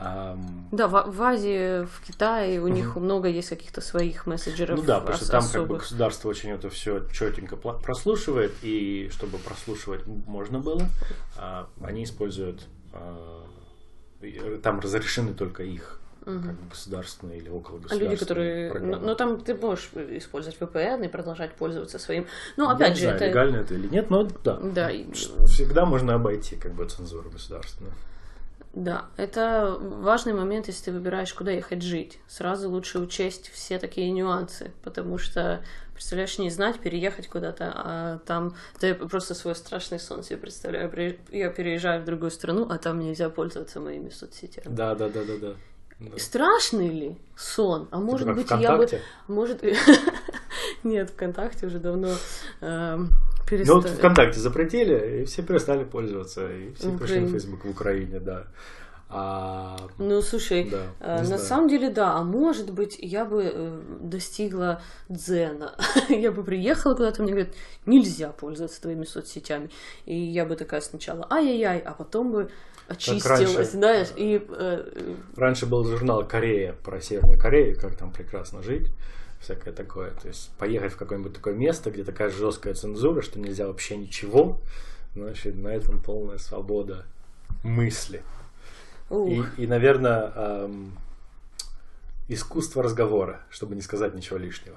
Да, 0.00 0.88
в, 0.88 1.10
в 1.10 1.22
Азии, 1.22 1.84
в 1.84 2.06
Китае 2.06 2.60
у 2.60 2.66
mm-hmm. 2.66 2.70
них 2.70 2.96
много 2.96 3.28
есть 3.28 3.50
каких-то 3.50 3.80
своих 3.80 4.26
мессенджеров. 4.26 4.78
Ну 4.78 4.84
да, 4.84 5.00
потому 5.00 5.18
что 5.18 5.30
там 5.30 5.38
особых. 5.40 5.52
как 5.52 5.68
бы 5.68 5.78
государство 5.78 6.28
очень 6.28 6.50
это 6.50 6.70
все 6.70 7.06
четенько 7.12 7.56
прослушивает, 7.56 8.52
и 8.62 9.10
чтобы 9.12 9.38
прослушивать 9.38 10.06
можно 10.06 10.58
было, 10.58 10.82
а, 11.36 11.68
они 11.82 12.04
используют 12.04 12.66
а, 12.92 13.44
там 14.62 14.80
разрешены 14.80 15.34
только 15.34 15.62
их 15.64 16.00
угу. 16.26 16.40
как 16.40 16.68
государственные 16.68 17.38
или 17.38 17.48
около 17.48 17.78
государственные. 17.78 18.08
А 18.08 18.10
люди, 18.10 18.20
которые... 18.20 18.74
Ну, 18.74 18.98
ну, 19.00 19.14
там 19.14 19.40
ты 19.40 19.54
можешь 19.54 19.90
использовать 20.10 20.58
VPN 20.58 21.06
и 21.06 21.08
продолжать 21.08 21.52
пользоваться 21.52 21.98
своим... 21.98 22.26
Ну, 22.56 22.68
опять 22.68 22.90
Я 22.90 22.94
же, 22.94 23.00
не 23.00 23.06
знаю, 23.06 23.16
это... 23.16 23.26
легально 23.26 23.56
это 23.56 23.74
или 23.74 23.88
нет, 23.88 24.10
но 24.10 24.24
да. 24.44 24.58
Да. 24.62 24.90
Всегда 25.46 25.84
можно 25.86 26.14
обойти 26.14 26.56
как 26.56 26.72
бы 26.72 26.86
цензуру 26.86 27.30
государственную. 27.30 27.94
Да, 28.72 29.06
это 29.16 29.76
важный 29.80 30.32
момент, 30.32 30.68
если 30.68 30.86
ты 30.86 30.92
выбираешь, 30.92 31.34
куда 31.34 31.50
ехать 31.50 31.82
жить. 31.82 32.20
Сразу 32.28 32.70
лучше 32.70 33.00
учесть 33.00 33.50
все 33.52 33.78
такие 33.80 34.10
нюансы, 34.12 34.70
потому 34.84 35.18
что, 35.18 35.64
представляешь, 35.92 36.38
не 36.38 36.50
знать, 36.50 36.78
переехать 36.78 37.28
куда-то, 37.28 37.72
а 37.74 38.18
там... 38.26 38.54
ты 38.78 38.94
просто 38.94 39.34
свой 39.34 39.56
страшный 39.56 39.98
сон 39.98 40.22
себе 40.22 40.36
представляю. 40.36 41.18
Я 41.32 41.50
переезжаю 41.50 42.02
в 42.02 42.04
другую 42.04 42.30
страну, 42.30 42.68
а 42.70 42.78
там 42.78 43.00
нельзя 43.00 43.28
пользоваться 43.28 43.80
моими 43.80 44.10
соцсетями. 44.10 44.72
Да, 44.72 44.94
да, 44.94 45.08
да, 45.08 45.24
да, 45.24 45.36
да. 45.36 45.54
Да. 45.98 46.18
Страшный 46.18 46.88
ли 46.88 47.18
сон? 47.36 47.88
А 47.90 47.98
может 47.98 48.32
быть, 48.32 48.46
ВКонтакте? 48.46 48.96
я 48.96 49.02
бы... 49.28 49.34
Может... 49.34 49.62
Нет, 50.82 51.10
ВКонтакте 51.10 51.66
уже 51.66 51.78
давно 51.78 52.14
э, 52.62 52.98
перестали. 53.50 53.76
Ну 53.76 53.82
вот 53.82 53.90
ВКонтакте 53.90 54.40
запретили, 54.40 55.20
и 55.20 55.24
все 55.24 55.42
перестали 55.42 55.84
пользоваться, 55.84 56.50
и 56.50 56.72
все 56.74 56.96
пришли 56.96 57.20
в 57.20 57.32
Facebook 57.32 57.64
в 57.64 57.70
Украине, 57.70 58.20
да. 58.20 58.46
А, 59.12 59.76
Ну, 59.98 60.22
слушай, 60.22 60.68
Да, 60.70 60.82
э, 61.00 61.18
на 61.18 61.24
знаю. 61.24 61.42
самом 61.42 61.68
деле, 61.68 61.90
да, 61.90 62.14
а 62.14 62.22
может 62.22 62.70
быть, 62.70 62.96
я 63.00 63.24
бы 63.24 63.42
э, 63.52 63.80
достигла 64.00 64.82
дзена. 65.08 65.74
я 66.08 66.30
бы 66.30 66.44
приехала 66.44 66.94
куда-то, 66.94 67.22
мне 67.24 67.32
говорят, 67.32 67.52
нельзя 67.86 68.30
пользоваться 68.30 68.80
твоими 68.80 69.04
соцсетями. 69.04 69.68
И 70.06 70.14
я 70.14 70.44
бы 70.44 70.54
такая 70.54 70.80
сначала, 70.80 71.26
ай-яй-яй, 71.28 71.80
а 71.80 71.92
потом 71.92 72.30
бы 72.30 72.50
очистилась, 72.86 73.56
раньше. 73.56 73.64
знаешь, 73.64 74.08
и 74.16 74.46
э, 74.48 75.14
Раньше 75.36 75.66
был 75.66 75.84
журнал 75.84 76.24
Корея 76.26 76.76
про 76.84 77.00
Северную 77.00 77.38
Корею, 77.38 77.76
как 77.80 77.96
там 77.96 78.12
прекрасно 78.12 78.62
жить, 78.62 78.92
всякое 79.40 79.72
такое. 79.72 80.10
То 80.12 80.28
есть 80.28 80.50
поехать 80.58 80.92
в 80.92 80.96
какое-нибудь 80.96 81.32
такое 81.32 81.54
место, 81.54 81.90
где 81.90 82.04
такая 82.04 82.30
жесткая 82.30 82.74
цензура, 82.74 83.22
что 83.22 83.40
нельзя 83.40 83.66
вообще 83.66 83.96
ничего, 83.96 84.58
значит, 85.14 85.56
на 85.56 85.68
этом 85.68 86.00
полная 86.00 86.38
свобода 86.38 87.04
мысли. 87.62 88.22
И, 89.10 89.42
и, 89.56 89.66
наверное, 89.66 90.32
эм, 90.36 90.92
искусство 92.28 92.82
разговора, 92.82 93.40
чтобы 93.50 93.74
не 93.74 93.80
сказать 93.82 94.14
ничего 94.14 94.38
лишнего. 94.38 94.76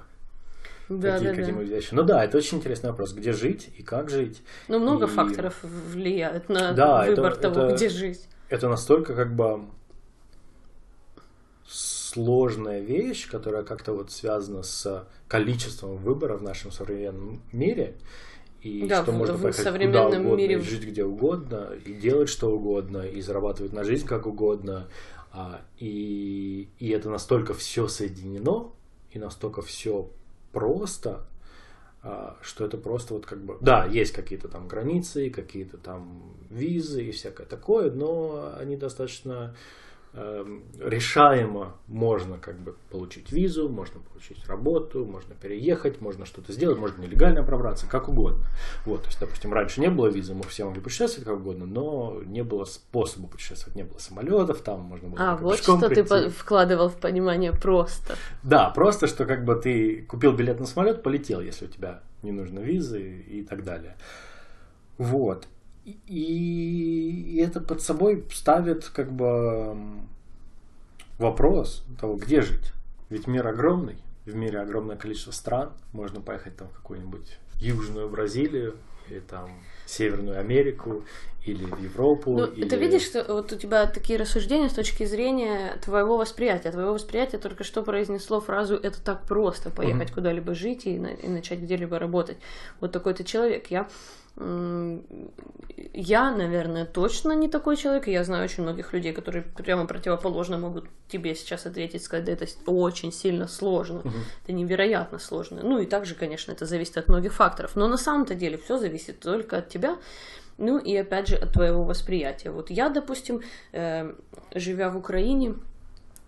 да, 0.88 1.18
Такие 1.18 1.46
да, 1.46 1.52
да. 1.52 1.62
вещи. 1.62 1.88
Ну 1.92 2.02
да, 2.02 2.24
это 2.24 2.36
очень 2.38 2.58
интересный 2.58 2.90
вопрос. 2.90 3.12
Где 3.12 3.32
жить 3.32 3.70
и 3.78 3.82
как 3.82 4.10
жить? 4.10 4.42
Ну, 4.68 4.80
много 4.80 5.06
И 5.06 5.08
факторов 5.08 5.54
влияет 5.62 6.48
на 6.48 6.72
Да, 6.72 7.06
это- 7.06 7.16
выбор 7.22 7.36
того, 7.36 7.60
это- 7.60 7.76
где 7.76 7.88
жить. 7.88 8.28
Это 8.48 8.68
настолько 8.68 9.14
как 9.14 9.34
бы 9.34 9.64
сложная 12.14 12.80
вещь, 12.80 13.28
которая 13.28 13.62
как-то 13.64 13.92
вот 13.92 14.10
связана 14.12 14.62
с 14.62 15.06
количеством 15.28 15.96
выбора 15.96 16.36
в 16.36 16.42
нашем 16.42 16.70
современном 16.70 17.40
мире. 17.52 17.94
И 18.62 18.86
Да, 18.86 19.02
что 19.02 19.12
в- 19.12 19.16
можно 19.16 19.36
в 19.36 19.42
поехать 19.42 19.64
современном 19.64 20.06
куда 20.06 20.18
угодно, 20.20 20.36
мире- 20.36 20.60
жить 20.60 20.84
где 20.84 21.04
угодно, 21.04 21.70
и 21.84 21.92
делать 21.92 22.28
что 22.28 22.50
угодно, 22.54 22.98
и 23.02 23.20
зарабатывать 23.20 23.72
на 23.72 23.84
жизнь 23.84 24.06
как 24.06 24.26
угодно. 24.26 24.86
А, 25.32 25.60
и, 25.78 26.68
и 26.78 26.88
это 26.90 27.10
настолько 27.10 27.52
все 27.52 27.88
соединено, 27.88 28.72
и 29.10 29.18
настолько 29.18 29.60
все 29.62 30.08
просто, 30.52 31.26
а, 32.02 32.36
что 32.42 32.64
это 32.64 32.78
просто 32.78 33.14
вот 33.14 33.26
как 33.26 33.40
бы... 33.44 33.58
Да, 33.60 33.84
есть 33.86 34.12
какие-то 34.12 34.46
там 34.48 34.68
границы, 34.68 35.28
какие-то 35.30 35.76
там 35.76 36.22
визы 36.48 37.04
и 37.04 37.10
всякое 37.10 37.46
такое, 37.46 37.90
но 37.90 38.54
они 38.58 38.76
достаточно 38.76 39.54
решаемо 40.80 41.74
можно 41.88 42.38
как 42.38 42.58
бы 42.58 42.74
получить 42.90 43.32
визу, 43.32 43.68
можно 43.68 44.00
получить 44.00 44.46
работу, 44.46 45.04
можно 45.04 45.34
переехать, 45.34 46.00
можно 46.00 46.24
что-то 46.24 46.52
сделать, 46.52 46.78
можно 46.78 47.02
нелегально 47.02 47.42
пробраться, 47.42 47.86
как 47.88 48.08
угодно. 48.08 48.44
Вот, 48.86 49.02
то 49.02 49.08
есть, 49.08 49.18
допустим, 49.20 49.52
раньше 49.52 49.80
не 49.80 49.90
было 49.90 50.06
визы, 50.06 50.34
мы 50.34 50.44
все 50.44 50.64
могли 50.64 50.80
путешествовать 50.80 51.24
как 51.26 51.36
угодно, 51.38 51.66
но 51.66 52.20
не 52.24 52.42
было 52.42 52.64
способа 52.64 53.26
путешествовать, 53.28 53.76
не 53.76 53.82
было 53.82 53.98
самолетов, 53.98 54.60
там 54.60 54.80
можно 54.82 55.08
было 55.08 55.18
А, 55.32 55.36
вот 55.36 55.58
что 55.58 55.80
ты 55.80 55.88
прийти. 55.88 56.08
по- 56.08 56.30
вкладывал 56.30 56.88
в 56.88 56.96
понимание 56.96 57.52
просто. 57.52 58.14
Да, 58.42 58.70
просто 58.70 59.06
что 59.06 59.26
как 59.26 59.44
бы 59.44 59.56
ты 59.56 60.02
купил 60.02 60.32
билет 60.32 60.60
на 60.60 60.66
самолет, 60.66 61.02
полетел, 61.02 61.40
если 61.40 61.66
у 61.66 61.68
тебя 61.68 62.00
не 62.22 62.32
нужно 62.32 62.60
визы 62.60 63.02
и 63.02 63.42
так 63.42 63.64
далее. 63.64 63.96
Вот. 64.96 65.48
И, 65.84 67.38
это 67.44 67.60
под 67.60 67.82
собой 67.82 68.24
ставит 68.32 68.86
как 68.86 69.12
бы 69.12 69.76
вопрос 71.18 71.84
того, 72.00 72.16
где 72.16 72.40
жить. 72.40 72.72
Ведь 73.10 73.26
мир 73.26 73.46
огромный, 73.46 73.96
в 74.24 74.34
мире 74.34 74.60
огромное 74.60 74.96
количество 74.96 75.30
стран. 75.30 75.72
Можно 75.92 76.20
поехать 76.20 76.56
там 76.56 76.68
в 76.68 76.72
какую-нибудь 76.72 77.38
Южную 77.60 78.08
Бразилию, 78.08 78.76
или 79.08 79.20
там 79.20 79.50
Северную 79.86 80.38
Америку, 80.38 81.04
или 81.46 81.64
в 81.64 81.78
Европу. 81.82 82.32
Ну, 82.32 82.46
или... 82.46 82.68
ты 82.68 82.76
видишь, 82.76 83.02
что 83.02 83.24
вот 83.28 83.52
у 83.52 83.56
тебя 83.56 83.86
такие 83.86 84.18
рассуждения 84.18 84.68
с 84.68 84.74
точки 84.74 85.04
зрения 85.04 85.78
твоего 85.84 86.16
восприятия. 86.16 86.70
Твоего 86.70 86.94
восприятия 86.94 87.38
только 87.38 87.64
что 87.64 87.82
произнесло 87.82 88.40
фразу 88.40 88.76
«это 88.76 89.02
так 89.02 89.24
просто» 89.26 89.70
поехать 89.70 90.12
куда-либо 90.12 90.54
жить 90.54 90.86
и, 90.86 90.98
на- 90.98 91.08
и 91.08 91.28
начать 91.28 91.60
где-либо 91.60 91.98
работать. 91.98 92.38
Вот 92.80 92.92
такой 92.92 93.12
ты 93.14 93.24
человек. 93.24 93.70
Я, 93.70 93.88
я, 95.92 96.30
наверное, 96.34 96.86
точно 96.86 97.32
не 97.32 97.48
такой 97.48 97.76
человек. 97.76 98.08
Я 98.08 98.24
знаю 98.24 98.44
очень 98.44 98.62
многих 98.62 98.94
людей, 98.94 99.12
которые 99.12 99.42
прямо 99.42 99.86
противоположно 99.86 100.56
могут 100.56 100.86
тебе 101.08 101.34
сейчас 101.34 101.66
ответить, 101.66 102.02
сказать, 102.02 102.24
да 102.24 102.32
это 102.32 102.46
очень 102.66 103.12
сильно 103.12 103.46
сложно, 103.48 104.02
это 104.42 104.52
невероятно 104.52 105.18
сложно. 105.18 105.60
Ну 105.62 105.78
и 105.78 105.86
также, 105.86 106.14
конечно, 106.14 106.52
это 106.52 106.64
зависит 106.64 106.96
от 106.96 107.08
многих 107.08 107.34
факторов. 107.34 107.76
Но 107.76 107.86
на 107.86 107.98
самом-то 107.98 108.34
деле 108.34 108.56
все 108.56 108.78
зависит 108.78 109.20
только 109.20 109.58
от 109.58 109.68
тебя. 109.68 109.98
Ну 110.58 110.78
и 110.78 110.96
опять 110.96 111.28
же 111.28 111.36
от 111.36 111.52
твоего 111.52 111.84
восприятия. 111.84 112.50
Вот 112.50 112.70
я, 112.70 112.88
допустим, 112.88 113.42
э, 113.72 114.14
живя 114.54 114.90
в 114.90 114.96
Украине, 114.96 115.54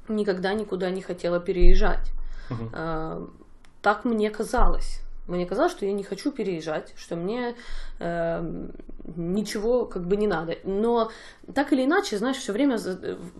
никогда 0.09 0.55
никуда 0.55 0.91
не 0.91 1.03
хотела 1.03 1.41
переезжать. 1.41 2.12
Мгм. 2.51 2.70
Э, 2.72 3.27
так 3.83 4.05
мне 4.05 4.31
казалось. 4.31 5.01
Мне 5.27 5.45
казалось, 5.45 5.72
что 5.72 5.85
я 5.87 5.93
не 5.93 6.05
хочу 6.05 6.31
переезжать, 6.31 6.95
что 6.97 7.16
мне 7.16 7.57
э, 7.99 8.68
ничего 9.16 9.85
как 9.85 10.07
бы 10.07 10.16
не 10.16 10.27
надо. 10.29 10.57
Но 10.62 11.11
так 11.53 11.72
или 11.72 11.85
иначе, 11.85 12.16
знаешь, 12.18 12.37
все 12.37 12.53
время 12.53 12.79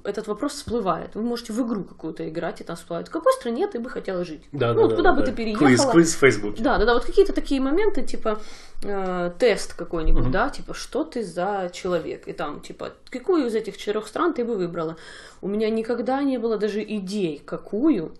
этот 0.05 0.27
вопрос 0.27 0.55
всплывает. 0.55 1.15
Вы 1.15 1.23
можете 1.23 1.53
в 1.53 1.67
игру 1.67 1.85
какую-то 1.85 2.29
играть, 2.29 2.61
и 2.61 2.65
там 2.65 2.75
всплывает. 2.75 3.09
В 3.09 3.13
какой 3.13 3.33
стране 3.35 3.69
ты 3.69 3.79
бы 3.79 3.89
хотела 3.89 4.25
жить? 4.25 4.43
Да, 4.53 4.73
ну, 4.73 4.75
да, 4.75 4.83
вот 4.83 4.91
да, 4.91 4.97
куда 4.97 5.13
бы 5.13 5.21
да. 5.21 5.27
ты 5.27 5.33
переехала? 5.33 5.69
Квиз, 5.69 5.87
квиз 5.87 6.15
в 6.15 6.19
Фейсбуке. 6.19 6.63
Да, 6.63 6.79
да, 6.79 6.87
да, 6.87 6.95
вот 6.95 7.05
какие-то 7.05 7.33
такие 7.33 7.61
моменты, 7.61 8.03
типа 8.03 8.41
э, 8.83 9.31
тест 9.39 9.75
какой-нибудь, 9.75 10.25
Мгм. 10.25 10.33
да, 10.33 10.51
типа 10.51 10.75
что 10.75 11.05
ты 11.05 11.23
за 11.23 11.71
человек, 11.73 12.27
и 12.27 12.33
там, 12.33 12.61
типа, 12.61 12.93
какую 13.11 13.47
из 13.47 13.55
этих 13.55 13.77
четырех 13.77 14.09
стран 14.09 14.35
ты 14.35 14.45
бы 14.45 14.57
выбрала? 14.57 14.97
У 15.41 15.49
меня 15.49 15.71
никогда 15.71 16.23
не 16.23 16.39
было 16.39 16.57
даже 16.57 16.83
идей, 16.83 17.41
какую. 17.45 18.13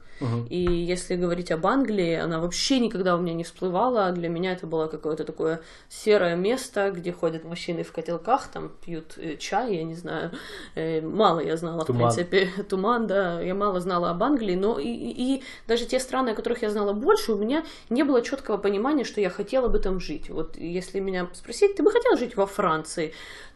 И 0.51 0.59
если 0.61 1.17
говорить 1.17 1.51
об 1.53 1.67
Англии, 1.67 2.15
она 2.15 2.41
вообще 2.41 2.79
никогда 2.81 3.17
у 3.17 3.21
меня 3.21 3.35
не 3.35 3.45
всплывала. 3.45 4.11
Для 4.13 4.29
меня 4.29 4.53
это 4.53 4.67
было 4.67 4.87
какое-то 4.87 5.25
такое 5.25 5.61
серое 5.89 6.37
место, 6.37 6.91
где 6.91 7.13
ходят 7.13 7.45
мужчины 7.45 7.83
в 7.83 7.93
котелках, 7.93 8.49
там 8.49 8.71
пьют 8.85 9.15
э, 9.19 9.37
чай, 9.37 9.77
я 9.77 9.85
не 9.85 9.95
знаю. 9.95 10.31
Э, 10.75 11.01
мало 11.01 11.41
я 11.41 11.57
знала, 11.57 11.85
Туман. 11.85 12.11
в 12.11 12.15
принципе. 12.15 12.51
Туман, 12.69 13.07
да. 13.07 13.41
Я 13.41 13.55
мало 13.55 13.81
знала 13.81 14.11
об 14.11 14.23
Англии, 14.23 14.55
но 14.57 14.79
и, 14.79 14.89
и- 14.89 15.37
и 15.37 15.43
даже 15.69 15.85
те 15.87 16.01
страны, 16.01 16.31
о 16.31 16.35
которых 16.35 16.63
я 16.63 16.71
знала 16.71 16.93
больше, 16.93 17.33
у 17.33 17.37
меня 17.39 17.65
не 17.91 18.03
было 18.03 18.23
четкого 18.23 18.57
понимания, 18.57 19.05
что 19.05 19.21
я 19.21 19.31
хотела 19.31 19.69
бы 19.69 19.79
там 19.79 20.01
жить. 20.01 20.31
Вот 20.31 20.57
если 20.57 21.01
меня 21.01 21.29
спросить, 21.35 21.77
ты 21.77 21.83
бы 21.83 21.91
хотела 21.91 22.17
жить 22.17 22.37
во 22.37 22.47
Франции, 22.47 23.13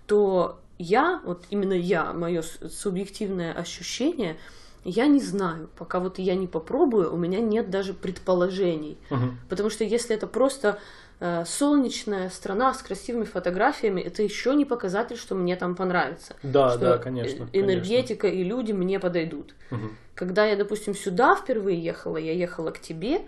то 0.07 0.59
я, 0.79 1.21
вот 1.25 1.45
именно 1.51 1.75
я, 1.75 2.13
мое 2.13 2.43
субъективное 2.43 3.53
ощущение, 3.53 4.37
я 4.85 5.07
не 5.07 5.21
знаю. 5.21 5.69
Пока 5.77 6.01
вот 6.01 6.19
я 6.19 6.35
не 6.35 6.47
попробую, 6.47 7.13
у 7.13 7.17
меня 7.17 7.41
нет 7.41 7.71
даже 7.71 7.95
предположений. 7.95 8.99
Мгм. 9.11 9.39
Потому 9.49 9.71
что 9.71 9.85
если 9.85 10.17
это 10.17 10.27
просто 10.27 10.79
э, 11.21 11.45
солнечная 11.47 12.31
страна 12.31 12.73
с 12.73 12.83
красивыми 12.83 13.25
фотографиями, 13.25 14.01
это 14.01 14.23
еще 14.23 14.55
не 14.55 14.65
показатель, 14.65 15.17
что 15.17 15.35
мне 15.35 15.57
там 15.57 15.75
понравится. 15.75 16.35
Да, 16.43 16.71
что 16.71 16.79
да, 16.81 16.99
конечно. 16.99 17.49
э- 17.53 17.61
энергетика 17.61 18.27
и 18.27 18.43
люди 18.43 18.73
мне 18.73 18.99
подойдут. 18.99 19.55
конечно. 19.69 19.89
Мгм. 19.89 19.97
Когда 20.15 20.45
я, 20.45 20.57
допустим, 20.57 20.95
сюда 20.95 21.35
впервые 21.35 21.83
ехала, 21.83 22.17
я 22.17 22.33
ехала 22.33 22.71
к 22.71 22.81
тебе, 22.81 23.23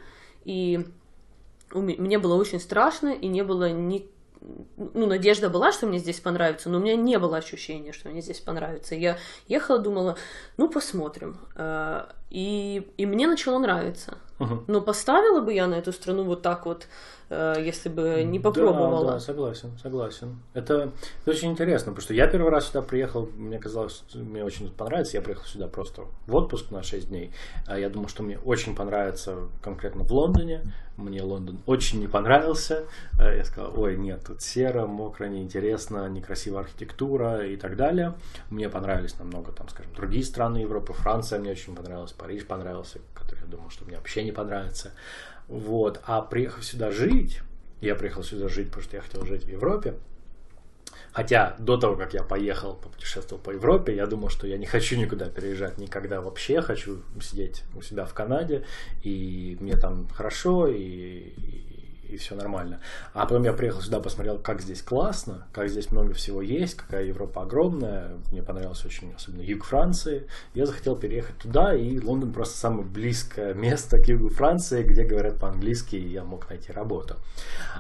и 0.45 0.87
мне 1.75 2.19
было 2.19 2.35
очень 2.35 2.61
страшно, 2.61 3.09
и 3.15 3.29
не 3.29 3.43
было 3.43 3.71
ни... 3.71 4.07
Ну, 4.77 5.07
надежда 5.07 5.49
была, 5.49 5.73
что 5.73 5.87
мне 5.87 5.99
здесь 5.99 6.21
понравится, 6.21 6.69
но 6.69 6.79
у 6.79 6.81
меня 6.81 6.97
не 6.97 7.19
было 7.19 7.37
ощущения, 7.37 7.93
что 7.93 8.09
мне 8.09 8.21
здесь 8.21 8.41
понравится. 8.41 8.95
Я 8.95 9.19
ехала, 9.47 9.79
думала, 9.79 10.17
ну, 10.57 10.69
посмотрим. 10.69 11.39
И, 12.33 12.91
и 12.97 13.05
мне 13.05 13.27
начало 13.27 13.59
нравиться. 13.59 14.17
Мгм. 14.39 14.65
Но 14.67 14.81
поставила 14.81 15.43
бы 15.43 15.53
я 15.53 15.67
на 15.67 15.75
эту 15.75 15.93
страну 15.93 16.25
вот 16.25 16.41
так 16.41 16.65
вот, 16.65 16.89
э, 17.29 17.57
если 17.61 17.91
бы 17.91 18.25
не 18.25 18.39
Да, 18.39 18.45
попробовала. 18.45 19.13
Да, 19.13 19.21
согласен, 19.21 19.71
согласен. 19.83 20.39
Это, 20.55 20.91
это 21.21 21.31
очень 21.31 21.51
интересно, 21.51 21.93
потому 21.93 22.03
что 22.03 22.15
я 22.15 22.27
первый 22.27 22.51
раз 22.51 22.69
сюда 22.69 22.81
приехал, 22.83 23.29
мне 23.37 23.59
казалось, 23.59 24.03
мне 24.15 24.43
очень 24.45 24.71
понравится. 24.71 25.17
Я 25.19 25.23
приехал 25.23 25.45
сюда 25.45 25.69
просто 25.69 26.05
в 26.27 26.35
отпуск 26.35 26.71
на 26.71 26.83
6 26.83 27.09
дней. 27.11 27.33
А 27.67 27.79
Я 27.79 27.91
думал, 27.91 28.09
что 28.09 28.23
мне 28.23 28.39
очень 28.39 28.75
понравится 28.75 29.37
конкретно 29.61 30.03
в 30.03 30.11
Лондоне. 30.13 30.63
Мне 30.97 31.23
Лондон 31.23 31.59
очень 31.67 32.01
не 32.01 32.07
понравился. 32.09 32.85
Э, 33.19 33.37
Я 33.37 33.45
сказал, 33.45 33.73
ой, 33.79 33.97
нет, 33.97 34.25
тут 34.27 34.43
серо, 34.43 34.87
мокро, 34.87 35.27
неинтересно, 35.27 36.09
некрасивая 36.09 36.63
архитектура 36.63 37.47
и 37.47 37.57
так 37.57 37.77
далее. 37.77 38.15
Мне 38.51 38.69
понравились 38.69 39.19
намного, 39.19 39.53
там, 39.53 39.69
скажем, 39.69 39.93
другие 39.95 40.25
страны 40.25 40.59
Европы. 40.59 40.93
Франция 40.93 41.39
мне 41.39 41.53
очень 41.53 41.75
понравилась, 41.75 42.13
Париж 42.23 42.47
понравился, 42.47 43.01
который 43.15 43.41
я 43.41 43.47
думал, 43.47 43.71
что 43.71 43.85
мне 43.85 43.97
вообще 43.97 44.23
не 44.23 44.31
понравится. 44.31 44.93
Вот. 45.49 46.01
А 46.05 46.23
приехав 46.23 46.65
сюда 46.65 46.93
жить, 46.93 47.41
я 47.81 47.97
приехал 47.97 48.23
сюда 48.23 48.49
жить, 48.49 48.69
потому 48.69 48.85
что 48.85 48.97
я 48.97 49.03
хотел 49.03 49.27
жить 49.27 49.45
в 49.45 49.49
Европе. 49.49 49.95
Хотя 51.13 51.57
до 51.59 51.77
того, 51.77 51.97
как 51.97 52.15
я 52.15 52.23
поехал, 52.23 52.75
попутешествовал 52.75 53.43
по 53.43 53.51
Европе, 53.51 53.95
я 53.95 54.07
думал, 54.07 54.29
что 54.31 54.47
я 54.47 54.57
не 54.57 54.67
хочу 54.67 54.97
никуда 54.97 55.29
переезжать 55.29 55.79
никогда 55.79 56.21
вообще, 56.21 56.63
хочу 56.63 57.03
сидеть 57.21 57.65
у 57.75 57.83
себя 57.83 58.07
в 58.07 58.15
Канаде, 58.15 58.65
и 59.03 59.59
мне 59.61 59.77
там 59.77 60.09
хорошо, 60.09 60.69
и, 60.69 61.33
и- 62.15 62.17
все 62.17 62.35
нормально. 62.35 62.81
А 63.15 63.27
потом 63.27 63.43
я 63.45 63.53
приехал 63.53 63.81
сюда, 63.81 64.01
посмотрел, 64.01 64.39
как 64.39 64.61
здесь 64.61 64.83
классно, 64.83 65.47
как 65.53 65.69
здесь 65.69 65.91
много 65.91 66.15
всего 66.15 66.41
есть, 66.43 66.75
какая 66.77 67.05
Европа 67.05 67.43
огромная. 67.43 68.13
Мне 68.31 68.43
понравилось 68.43 68.85
очень, 68.85 69.13
особенно 69.15 69.43
юг 69.43 69.65
Франции. 69.65 70.27
Я 70.55 70.67
захотел 70.67 70.97
переехать 70.97 71.39
туда, 71.39 71.75
и 71.75 71.99
Лондон 71.99 72.33
просто 72.33 72.57
самое 72.59 72.85
близкое 72.85 73.55
место 73.55 73.99
к 73.99 74.09
югу 74.09 74.29
Франции, 74.29 74.83
где 74.83 75.05
говорят 75.05 75.39
по-английски, 75.39 75.97
и 75.97 76.09
я 76.09 76.25
мог 76.25 76.49
найти 76.49 76.73
работу. 76.73 77.17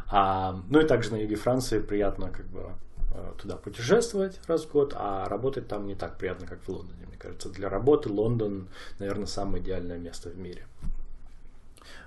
А, 0.09 0.61
ну 0.68 0.80
и 0.80 0.85
также 0.87 1.12
на 1.12 1.16
юге 1.16 1.37
Франции 1.37 1.78
приятно 1.78 2.30
как 2.30 2.47
бы 2.47 2.70
э, 3.14 3.33
туда 3.41 3.57
путешествовать 3.57 4.41
раз 4.47 4.64
в 4.64 4.72
год, 4.72 4.95
а 4.97 5.28
работать 5.28 5.68
там 5.68 5.87
не 5.87 5.95
так 5.95 6.18
приятно, 6.18 6.47
как 6.47 6.61
в 6.62 6.68
Лондоне. 6.68 7.07
Мне 7.07 7.16
кажется, 7.18 7.49
для 7.49 7.68
работы 7.68 8.09
Лондон, 8.11 8.68
наверное, 8.99 9.26
самое 9.26 9.62
идеальное 9.62 9.99
место 9.99 10.28
в 10.30 10.39
мире. 10.39 10.66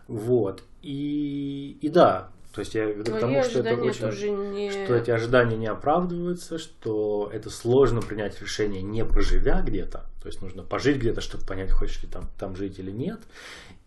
Вот. 0.08 0.64
И, 0.82 1.78
и 1.82 1.90
да, 1.90 2.30
то 2.56 2.60
есть 2.60 2.74
я 2.74 2.86
веду 2.86 3.12
к 3.12 3.20
тому, 3.20 3.44
что 3.44 3.60
это 3.60 3.76
очень, 3.76 4.54
не... 4.54 4.72
что 4.72 4.96
эти 4.96 5.12
ожидания 5.12 5.58
не 5.58 5.68
оправдываются, 5.68 6.58
что 6.58 7.30
это 7.34 7.50
сложно 7.50 8.02
принять 8.02 8.42
решение, 8.42 8.82
не 8.82 9.04
проживя 9.04 9.62
где-то. 9.62 10.06
То 10.22 10.28
есть 10.28 10.42
нужно 10.42 10.64
пожить 10.64 10.98
где-то, 10.98 11.20
чтобы 11.20 11.46
понять, 11.46 11.72
хочешь 11.72 12.02
ли 12.02 12.08
там, 12.08 12.30
там 12.40 12.56
жить 12.56 12.80
или 12.80 12.92
нет. 12.92 13.20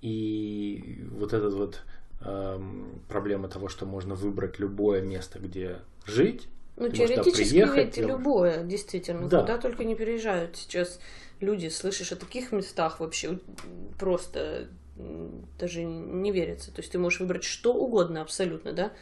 И 0.03 1.03
вот 1.13 1.33
этот 1.33 1.55
вот 1.55 1.81
эм, 2.21 3.01
проблема 3.09 3.49
того, 3.49 3.69
что 3.69 3.87
можно 3.87 4.15
выбрать 4.15 4.59
любое 4.59 5.01
место, 5.01 5.39
где 5.39 5.79
жить. 6.05 6.47
Ну, 6.77 6.91
теоретически 6.91 7.49
приехать, 7.49 7.97
ведь 7.97 8.07
любое, 8.07 8.65
действительно. 8.65 9.29
Да. 9.29 9.41
Куда 9.41 9.57
только 9.57 9.85
не 9.85 9.97
переезжают 9.97 10.57
сейчас 10.57 11.01
люди. 11.41 11.69
Слышишь 11.69 12.13
о 12.13 12.17
таких 12.17 12.53
местах 12.53 13.01
вообще 13.01 13.39
просто 13.99 14.69
даже 15.59 15.85
не 15.85 16.33
верится. 16.33 16.73
То 16.73 16.81
есть 16.81 16.93
ты 16.93 16.99
можешь 16.99 17.21
выбрать 17.21 17.45
что 17.45 17.73
угодно 17.73 18.23
абсолютно, 18.23 18.73
да? 18.73 18.93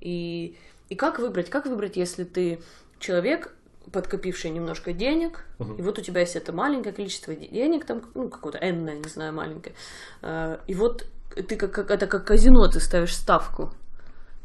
И, 0.00 0.56
и 0.88 0.94
как 0.94 1.18
выбрать? 1.18 1.50
Как 1.50 1.66
выбрать, 1.66 1.96
если 1.96 2.24
ты 2.24 2.60
человек, 2.98 3.54
подкопивший 3.92 4.50
немножко 4.50 4.92
денег, 4.92 5.44
uh-huh. 5.58 5.78
и 5.78 5.82
вот 5.82 5.98
у 5.98 6.02
тебя 6.02 6.20
есть 6.20 6.36
это 6.36 6.52
маленькое 6.52 6.94
количество 6.94 7.34
денег, 7.34 7.84
там, 7.84 8.02
ну, 8.14 8.28
какое-то 8.28 8.58
энное, 8.58 8.98
не 8.98 9.08
знаю, 9.08 9.32
маленькое, 9.32 9.74
а, 10.22 10.60
и 10.66 10.74
вот 10.74 11.06
ты 11.34 11.56
как, 11.56 11.72
как 11.72 11.90
это 11.90 12.06
как 12.06 12.26
казино, 12.26 12.68
ты 12.68 12.78
ставишь 12.78 13.16
ставку, 13.16 13.72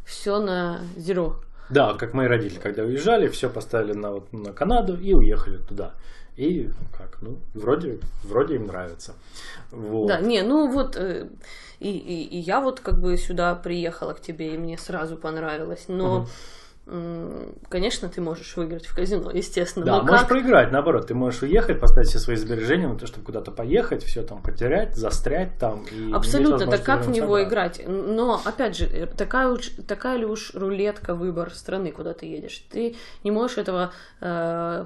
все 0.05 0.39
на 0.39 0.81
зеро. 0.95 1.41
Да, 1.69 1.95
как 1.95 2.13
мои 2.13 2.27
родители, 2.27 2.59
когда 2.59 2.83
уезжали, 2.83 3.27
все 3.27 3.49
поставили 3.49 3.93
на, 3.93 4.11
вот, 4.11 4.31
на 4.31 4.53
Канаду 4.53 4.97
и 4.99 5.13
уехали 5.13 5.57
туда. 5.57 5.95
И 6.37 6.69
как, 6.95 7.21
ну, 7.21 7.39
вроде, 7.55 7.99
вроде 8.23 8.55
им 8.55 8.67
нравится. 8.67 9.13
Вот. 9.71 10.07
Да, 10.07 10.19
не, 10.19 10.41
ну 10.43 10.71
вот, 10.71 10.95
э, 10.95 11.27
и, 11.79 11.89
и, 11.89 12.23
и 12.23 12.37
я 12.37 12.61
вот 12.61 12.79
как 12.79 12.99
бы 12.99 13.17
сюда 13.17 13.55
приехала 13.55 14.13
к 14.13 14.21
тебе, 14.21 14.53
и 14.53 14.57
мне 14.57 14.77
сразу 14.77 15.17
понравилось, 15.17 15.85
но... 15.87 16.21
Угу. 16.21 16.27
Конечно, 17.67 18.09
ты 18.09 18.21
можешь 18.21 18.55
выиграть 18.55 18.85
в 18.85 18.95
казино, 18.95 19.31
естественно. 19.31 19.85
Да, 19.85 20.01
можешь 20.03 20.19
как... 20.19 20.29
проиграть, 20.29 20.71
наоборот. 20.71 21.07
Ты 21.07 21.15
можешь 21.15 21.41
уехать, 21.41 21.79
поставить 21.79 22.09
все 22.09 22.19
свои 22.19 22.35
сбережения 22.35 22.87
на 22.87 22.95
то, 22.95 23.07
чтобы 23.07 23.25
куда-то 23.25 23.49
поехать, 23.49 24.03
все 24.03 24.21
там 24.21 24.43
потерять, 24.43 24.95
застрять 24.95 25.57
там. 25.57 25.83
И 25.85 26.13
Абсолютно, 26.13 26.67
так 26.67 26.83
как 26.83 27.05
в 27.05 27.09
него 27.09 27.39
собрать. 27.39 27.79
играть? 27.79 27.81
Но, 27.87 28.39
опять 28.45 28.77
же, 28.77 28.85
э, 28.85 29.07
такая, 29.07 29.47
уж, 29.47 29.71
такая 29.87 30.17
ли 30.17 30.25
уж 30.25 30.53
рулетка 30.53 31.15
выбор 31.15 31.49
страны, 31.49 31.91
куда 31.91 32.13
ты 32.13 32.27
едешь? 32.27 32.63
Ты 32.69 32.95
не 33.23 33.31
можешь 33.31 33.57
этого 33.57 33.91
э, 34.21 34.85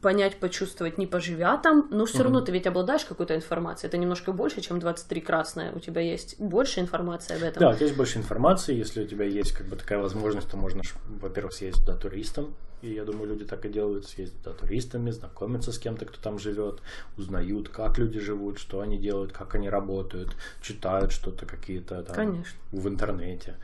понять, 0.00 0.38
почувствовать, 0.38 0.98
не 0.98 1.06
поживя 1.06 1.56
там, 1.56 1.88
но 1.90 2.06
все 2.06 2.18
угу. 2.18 2.24
равно 2.24 2.40
ты 2.40 2.52
ведь 2.52 2.66
обладаешь 2.66 3.04
какой-то 3.04 3.34
информацией. 3.34 3.88
Это 3.88 3.98
немножко 3.98 4.32
больше, 4.32 4.60
чем 4.60 4.80
23 4.80 5.20
красная. 5.20 5.72
У 5.72 5.78
тебя 5.78 6.00
есть 6.00 6.38
больше 6.38 6.80
информации 6.80 7.36
об 7.36 7.42
этом. 7.42 7.60
Да, 7.60 7.70
у 7.70 7.74
тебя 7.74 7.86
есть 7.86 7.96
больше 7.96 8.18
информации. 8.18 8.74
Если 8.74 9.04
у 9.04 9.06
тебя 9.06 9.24
есть 9.24 9.52
как 9.52 9.66
бы 9.66 9.76
такая 9.76 9.98
возможность, 9.98 10.50
то 10.50 10.56
можно, 10.56 10.82
во-первых, 11.20 11.52
съездить 11.52 11.84
туда 11.84 11.96
туристом. 11.96 12.54
И 12.82 12.94
я 12.94 13.04
думаю, 13.04 13.28
люди 13.28 13.44
так 13.44 13.66
и 13.66 13.68
делают, 13.68 14.06
съездить 14.06 14.42
туда 14.42 14.56
туристами, 14.56 15.10
знакомиться 15.10 15.70
с 15.70 15.78
кем-то, 15.78 16.06
кто 16.06 16.18
там 16.18 16.38
живет, 16.38 16.80
узнают, 17.18 17.68
как 17.68 17.98
люди 17.98 18.18
живут, 18.20 18.58
что 18.58 18.80
они 18.80 18.98
делают, 18.98 19.32
как 19.32 19.54
они 19.54 19.68
работают, 19.68 20.30
читают 20.62 21.12
что-то 21.12 21.44
какие-то 21.44 22.02
там 22.02 22.14
Конечно. 22.14 22.58
в 22.72 22.88
интернете 22.88 23.56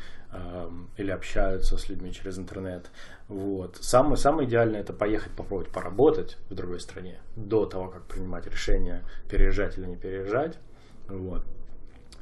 или 0.97 1.11
общаются 1.11 1.77
с 1.77 1.89
людьми 1.89 2.13
через 2.13 2.39
интернет. 2.39 2.91
Вот. 3.29 3.79
Самое, 3.81 4.17
самое 4.17 4.49
идеальное 4.49 4.81
это 4.81 4.93
поехать 4.93 5.33
попробовать 5.33 5.71
поработать 5.71 6.37
в 6.49 6.55
другой 6.55 6.81
стране 6.81 7.19
до 7.35 7.67
того, 7.67 7.89
как 7.89 8.05
принимать 8.05 8.47
решение, 8.47 9.03
переезжать 9.29 9.79
или 9.79 9.87
не 9.87 9.97
переезжать. 9.97 10.59
Вот. 11.09 11.45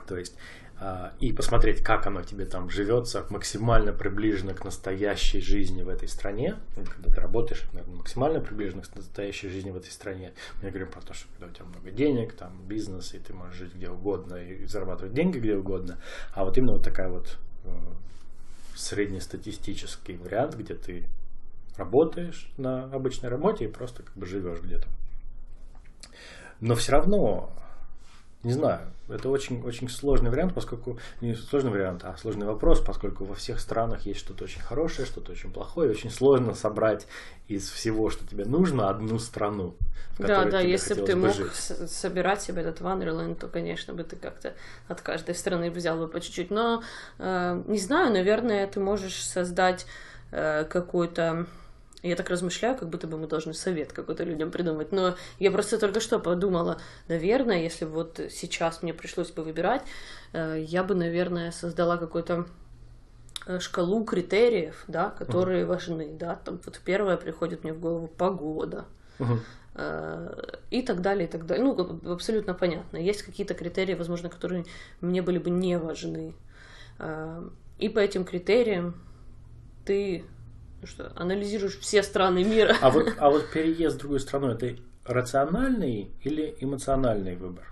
То 0.06 0.16
есть 0.16 0.36
э, 0.80 1.10
и 1.20 1.32
посмотреть, 1.32 1.82
как 1.82 2.06
оно 2.06 2.22
тебе 2.22 2.46
там 2.46 2.70
живется, 2.70 3.26
максимально 3.30 3.92
приближено 3.92 4.54
к 4.54 4.64
настоящей 4.64 5.40
жизни 5.40 5.82
в 5.82 5.88
этой 5.88 6.08
стране. 6.08 6.56
Когда 6.74 7.12
ты 7.12 7.20
работаешь, 7.20 7.64
наверное, 7.72 7.96
максимально 7.96 8.40
приближено 8.40 8.82
к 8.82 8.94
настоящей 8.94 9.48
жизни 9.48 9.70
в 9.70 9.76
этой 9.76 9.90
стране. 9.90 10.32
Мы 10.62 10.70
говорим 10.70 10.90
про 10.90 11.00
то, 11.00 11.14
что 11.14 11.28
когда 11.32 11.46
у 11.46 11.50
тебя 11.50 11.66
много 11.66 11.90
денег, 11.90 12.34
там 12.34 12.60
бизнес, 12.66 13.14
и 13.14 13.18
ты 13.18 13.32
можешь 13.32 13.56
жить 13.56 13.74
где 13.74 13.88
угодно 13.88 14.36
и 14.36 14.66
зарабатывать 14.66 15.14
деньги 15.14 15.38
где 15.38 15.56
угодно. 15.56 15.98
А 16.34 16.44
вот 16.44 16.56
именно 16.58 16.72
вот 16.72 16.84
такая 16.84 17.08
вот 17.08 17.38
среднестатистический 18.74 20.16
вариант, 20.16 20.56
где 20.56 20.74
ты 20.74 21.06
работаешь 21.76 22.50
на 22.56 22.84
обычной 22.84 23.28
работе 23.28 23.64
и 23.64 23.68
просто 23.68 24.02
как 24.02 24.14
бы 24.16 24.26
живешь 24.26 24.60
где-то. 24.60 24.86
Но 26.60 26.74
все 26.74 26.92
равно, 26.92 27.52
не 28.44 28.52
знаю, 28.52 28.80
это 29.08 29.28
очень, 29.28 29.62
очень 29.62 29.88
сложный 29.88 30.30
вариант, 30.30 30.54
поскольку 30.54 30.98
не 31.20 31.34
сложный 31.34 31.70
вариант, 31.70 32.04
а 32.04 32.16
сложный 32.16 32.46
вопрос, 32.46 32.80
поскольку 32.80 33.24
во 33.24 33.34
всех 33.34 33.60
странах 33.60 34.06
есть 34.06 34.20
что-то 34.20 34.44
очень 34.44 34.60
хорошее, 34.60 35.06
что-то 35.06 35.32
очень 35.32 35.50
плохое, 35.50 35.88
и 35.88 35.92
очень 35.92 36.10
сложно 36.10 36.54
собрать 36.54 37.06
из 37.48 37.68
всего, 37.68 38.10
что 38.10 38.26
тебе 38.26 38.44
нужно, 38.44 38.88
одну 38.88 39.18
страну. 39.18 39.74
да, 40.18 40.44
да, 40.44 40.60
если 40.60 40.94
бы 40.94 41.06
ты 41.06 41.16
мог 41.16 41.34
жить. 41.34 41.52
собирать 41.54 42.42
себе 42.42 42.62
этот 42.62 42.80
Wonderland, 42.80 43.34
то, 43.34 43.48
конечно, 43.48 43.92
бы 43.94 44.04
ты 44.04 44.16
как-то 44.16 44.54
от 44.88 45.00
каждой 45.00 45.34
страны 45.34 45.70
взял 45.70 45.98
бы 45.98 46.08
по 46.08 46.20
чуть-чуть. 46.20 46.50
Но 46.50 46.82
э, 47.18 47.62
не 47.66 47.78
знаю, 47.78 48.12
наверное, 48.12 48.66
ты 48.66 48.80
можешь 48.80 49.22
создать 49.24 49.86
э, 50.30 50.64
какую-то 50.64 51.46
я 52.08 52.16
так 52.16 52.28
размышляю, 52.28 52.76
как 52.76 52.90
будто 52.90 53.06
бы 53.06 53.16
мы 53.16 53.26
должны 53.26 53.54
совет 53.54 53.92
какой-то 53.92 54.24
людям 54.24 54.50
придумать. 54.50 54.92
Но 54.92 55.16
я 55.38 55.50
просто 55.50 55.78
только 55.78 56.00
что 56.00 56.18
подумала, 56.18 56.78
наверное, 57.08 57.62
если 57.62 57.86
вот 57.86 58.20
сейчас 58.30 58.82
мне 58.82 58.92
пришлось 58.92 59.30
бы 59.30 59.42
выбирать, 59.42 59.82
э, 60.32 60.62
я 60.66 60.84
бы, 60.84 60.94
наверное, 60.94 61.50
создала 61.50 61.96
какой-то 61.96 62.46
э, 63.46 63.58
шкалу 63.58 64.04
критериев, 64.04 64.84
да, 64.86 65.10
которые 65.10 65.64
uh-huh. 65.64 65.68
важны, 65.68 66.12
да, 66.12 66.34
там 66.36 66.60
вот 66.64 66.78
первое 66.84 67.16
приходит 67.16 67.64
мне 67.64 67.72
в 67.72 67.80
голову 67.80 68.08
погода, 68.08 68.84
uh-huh. 69.18 70.60
и 70.70 70.82
так 70.82 71.00
далее, 71.00 71.26
и 71.26 71.30
так 71.30 71.46
далее. 71.46 71.64
Ну, 71.64 72.12
абсолютно 72.12 72.52
понятно. 72.52 72.98
Есть 72.98 73.22
какие-то 73.22 73.54
критерии, 73.54 73.94
возможно, 73.94 74.28
которые 74.28 74.66
мне 75.00 75.22
были 75.22 75.38
бы 75.38 75.48
не 75.48 75.78
важны. 75.78 76.34
И 77.78 77.88
по 77.88 77.98
этим 77.98 78.24
критериям 78.24 78.94
ты 79.84 80.24
что 80.86 81.12
анализируешь 81.16 81.78
все 81.78 82.02
страны 82.02 82.44
мира. 82.44 82.76
А 82.80 82.90
вот, 82.90 83.14
а 83.18 83.30
вот 83.30 83.50
переезд 83.50 83.96
в 83.96 83.98
другую 84.00 84.20
страну 84.20 84.48
это 84.48 84.76
рациональный 85.04 86.10
или 86.22 86.56
эмоциональный 86.60 87.36
выбор? 87.36 87.70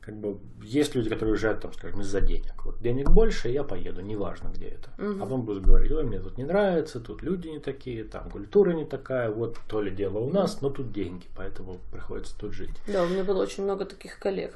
Как 0.00 0.14
бы 0.16 0.36
есть 0.62 0.94
люди, 0.94 1.08
которые 1.08 1.32
уезжают, 1.32 1.62
там, 1.62 1.72
скажем, 1.72 2.02
из-за 2.02 2.20
денег. 2.20 2.52
Вот 2.66 2.78
денег 2.82 3.08
больше, 3.08 3.48
я 3.48 3.64
поеду, 3.64 4.02
неважно 4.02 4.48
где 4.54 4.66
это. 4.66 4.90
Угу. 5.02 5.16
А 5.16 5.20
потом 5.24 5.42
будут 5.42 5.64
говорить, 5.64 5.90
ой, 5.92 6.04
мне 6.04 6.20
тут 6.20 6.36
не 6.36 6.44
нравится, 6.44 7.00
тут 7.00 7.22
люди 7.22 7.48
не 7.48 7.58
такие, 7.58 8.04
там 8.04 8.28
культура 8.28 8.72
не 8.72 8.84
такая, 8.84 9.30
вот 9.30 9.56
то 9.66 9.80
ли 9.80 9.90
дело 9.90 10.18
у 10.18 10.30
нас, 10.30 10.60
но 10.60 10.68
тут 10.68 10.92
деньги, 10.92 11.24
поэтому 11.34 11.78
приходится 11.90 12.38
тут 12.38 12.52
жить. 12.52 12.68
Да, 12.86 13.02
у 13.02 13.08
меня 13.08 13.24
было 13.24 13.42
очень 13.42 13.64
много 13.64 13.86
таких 13.86 14.18
коллег. 14.18 14.54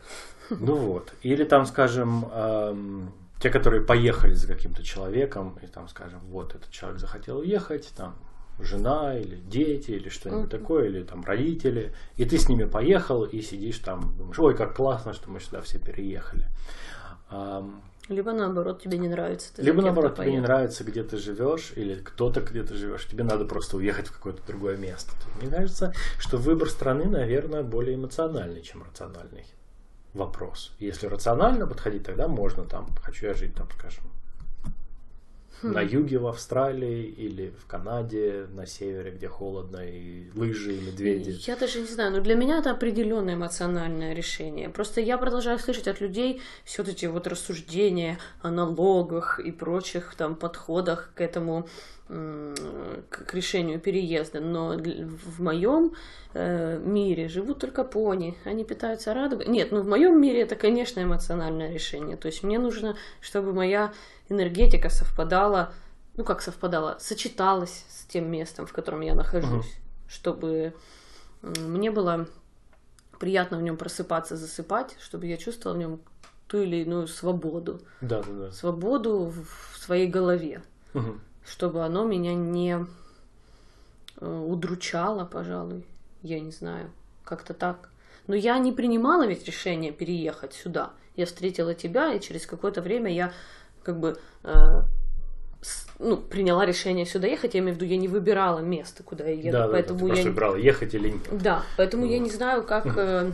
Ну 0.51 0.77
вот. 0.77 1.15
Или 1.23 1.45
там, 1.45 1.65
скажем, 1.65 2.27
эм, 2.31 3.13
те, 3.41 3.51
которые 3.51 3.83
поехали 3.83 4.35
за 4.35 4.47
каким-то 4.47 4.83
человеком, 4.83 5.59
и 5.63 5.67
там, 5.67 5.89
скажем, 5.89 6.21
вот 6.29 6.55
этот 6.55 6.71
человек 6.71 7.01
захотел 7.01 7.39
уехать, 7.39 7.93
там, 7.97 8.17
жена 8.59 9.17
или 9.17 9.37
дети 9.37 9.93
или 9.93 10.09
что-нибудь 10.09 10.47
mm-hmm. 10.47 10.59
такое, 10.59 10.87
или 10.87 11.03
там 11.05 11.23
родители, 11.25 11.95
и 12.17 12.25
ты 12.25 12.39
с 12.39 12.49
ними 12.49 12.65
поехал 12.65 13.25
и 13.25 13.41
сидишь 13.41 13.79
там, 13.79 14.17
думаешь, 14.17 14.39
ой, 14.39 14.57
как 14.57 14.75
классно, 14.75 15.13
что 15.13 15.31
мы 15.31 15.41
сюда 15.41 15.61
все 15.61 15.79
переехали. 15.79 16.47
Либо 18.09 18.33
наоборот 18.33 18.83
тебе 18.83 18.97
не 18.97 19.09
нравится. 19.09 19.55
Ты 19.55 19.63
Либо 19.63 19.83
наоборот 19.83 20.17
тебе 20.17 20.33
не 20.33 20.41
нравится, 20.41 20.83
где 20.83 21.05
ты 21.05 21.19
живешь, 21.19 21.73
или 21.77 21.95
кто-то 21.95 22.41
где 22.41 22.63
ты 22.63 22.75
живешь. 22.75 23.07
Тебе 23.07 23.23
надо 23.23 23.45
просто 23.45 23.77
уехать 23.77 24.07
в 24.07 24.13
какое-то 24.13 24.43
другое 24.47 24.79
место. 24.79 25.13
Мне 25.41 25.51
кажется, 25.51 25.93
что 26.19 26.39
выбор 26.39 26.71
страны, 26.71 27.05
наверное, 27.05 27.63
более 27.63 27.97
эмоциональный, 27.97 28.63
чем 28.63 28.83
рациональный 28.83 29.45
вопрос. 30.19 30.73
Если 30.79 31.07
рационально 31.07 31.67
подходить, 31.67 32.05
тогда 32.05 32.29
можно 32.29 32.65
там, 32.65 32.89
хочу 33.03 33.27
я 33.27 33.35
жить 33.35 33.55
там, 33.55 33.69
скажем, 33.79 34.05
Хм. 35.63 35.73
На 35.73 35.81
юге 35.81 36.19
в 36.19 36.27
Австралии 36.29 37.03
или 37.03 37.53
в 37.61 37.67
Канаде, 37.67 38.47
на 38.53 38.65
севере, 38.65 39.11
где 39.11 39.27
холодно, 39.27 39.79
и 39.79 40.31
лыжи, 40.37 40.77
и 40.77 40.81
медведи. 40.81 41.37
Я 41.49 41.57
даже 41.57 41.81
не 41.81 41.87
знаю, 41.87 42.13
но 42.13 42.21
для 42.21 42.37
меня 42.37 42.59
это 42.59 42.71
определенное 42.71 43.35
эмоциональное 43.35 44.15
решение. 44.15 44.69
Просто 44.69 45.01
я 45.01 45.19
продолжаю 45.19 45.59
слышать 45.59 45.89
от 45.89 46.01
людей 46.01 46.41
все 46.65 46.85
эти 46.85 47.07
вот 47.07 47.27
рассуждения 47.27 48.21
о 48.41 48.51
налогах 48.51 49.41
и 49.41 49.51
прочих 49.51 50.15
там 50.17 50.37
подходах 50.37 51.11
к 51.17 51.21
этому 51.21 51.69
к 52.09 53.35
решению 53.35 53.79
переезда, 53.81 54.41
но 54.41 54.79
в 54.79 55.43
моем 55.43 55.93
э, 56.33 56.79
мире 56.79 57.29
живут 57.29 57.59
только 57.59 57.85
пони, 57.85 58.35
они 58.45 58.65
питаются 58.65 59.13
радугой. 59.13 59.47
Нет, 59.47 59.73
ну 59.73 59.83
в 59.83 59.87
моем 59.87 60.19
мире 60.19 60.41
это, 60.41 60.57
конечно, 60.57 61.03
эмоциональное 61.03 61.71
решение. 61.71 62.17
То 62.17 62.27
есть 62.27 62.43
мне 62.43 62.59
нужно, 62.59 62.97
чтобы 63.21 63.53
моя 63.53 63.93
энергетика 64.31 64.89
совпадала, 64.89 65.75
ну 66.17 66.25
как 66.25 66.41
совпадала, 66.41 66.97
сочеталась 66.99 67.85
с 67.91 68.07
тем 68.07 68.31
местом, 68.31 68.67
в 68.67 68.73
котором 68.73 69.03
я 69.03 69.15
нахожусь, 69.15 69.67
угу. 69.67 70.09
чтобы 70.09 70.73
мне 71.43 71.91
было 71.91 72.27
приятно 73.21 73.59
в 73.59 73.63
нем 73.63 73.77
просыпаться, 73.77 74.37
засыпать, 74.37 74.97
чтобы 74.99 75.27
я 75.27 75.37
чувствовала 75.37 75.77
в 75.77 75.81
нем 75.81 76.01
ту 76.47 76.63
или 76.63 76.77
иную 76.77 77.07
свободу. 77.07 77.83
Да, 78.01 78.23
да, 78.23 78.33
да. 78.33 78.51
Свободу 78.51 79.31
в 79.31 79.79
своей 79.79 80.07
голове. 80.07 80.63
Угу 80.95 81.21
чтобы 81.49 81.85
оно 81.85 82.05
меня 82.05 82.35
не 82.35 82.87
э, 84.21 84.45
удручало, 84.47 85.25
пожалуй, 85.25 85.87
я 86.23 86.41
не 86.41 86.51
знаю, 86.51 86.91
как-то 87.25 87.55
так. 87.55 87.91
Но 88.27 88.35
я 88.35 88.59
не 88.59 88.73
принимала 88.73 89.27
ведь 89.27 89.47
решение 89.47 89.91
переехать 89.91 90.53
сюда. 90.53 90.91
Я 91.17 91.27
встретила 91.27 91.75
тебя, 91.75 92.13
и 92.13 92.21
через 92.21 92.47
какое-то 92.47 92.83
время 92.83 93.13
я 93.13 93.33
как 93.83 93.99
бы 93.99 94.19
э, 94.45 94.83
с, 95.63 95.87
ну, 95.99 96.19
приняла 96.19 96.67
решение 96.67 97.07
сюда 97.07 97.27
ехать. 97.27 97.55
Я 97.55 97.61
имею 97.61 97.75
в 97.75 97.77
виду, 97.77 97.91
я 97.91 97.97
не 97.97 98.09
выбирала 98.09 98.61
место, 98.61 99.03
куда 99.03 99.25
я 99.25 99.33
еду. 99.33 99.53
Да, 99.53 99.69
поэтому 99.69 100.01
да, 100.01 100.05
ты 100.05 100.09
я 100.09 100.15
просто 100.15 100.31
выбрала, 100.31 100.57
ехать 100.57 100.95
или 100.95 101.09
нет. 101.11 101.23
Да, 101.33 101.63
поэтому 101.77 102.05
ну. 102.05 102.13
я 102.13 102.19
не 102.19 102.31
знаю, 102.31 102.63
как... 102.63 102.87
Э, 102.97 103.33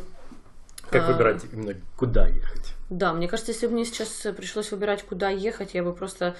как 0.90 1.08
выбирать 1.08 1.42
именно, 1.52 1.74
куда 1.96 2.28
ехать? 2.28 2.72
Да, 2.88 3.12
мне 3.12 3.26
кажется, 3.26 3.52
если 3.52 3.66
бы 3.66 3.72
мне 3.72 3.84
сейчас 3.84 4.26
пришлось 4.36 4.70
выбирать, 4.70 5.02
куда 5.02 5.28
ехать, 5.28 5.74
я 5.74 5.82
бы 5.82 5.92
просто 5.92 6.26
э, 6.26 6.34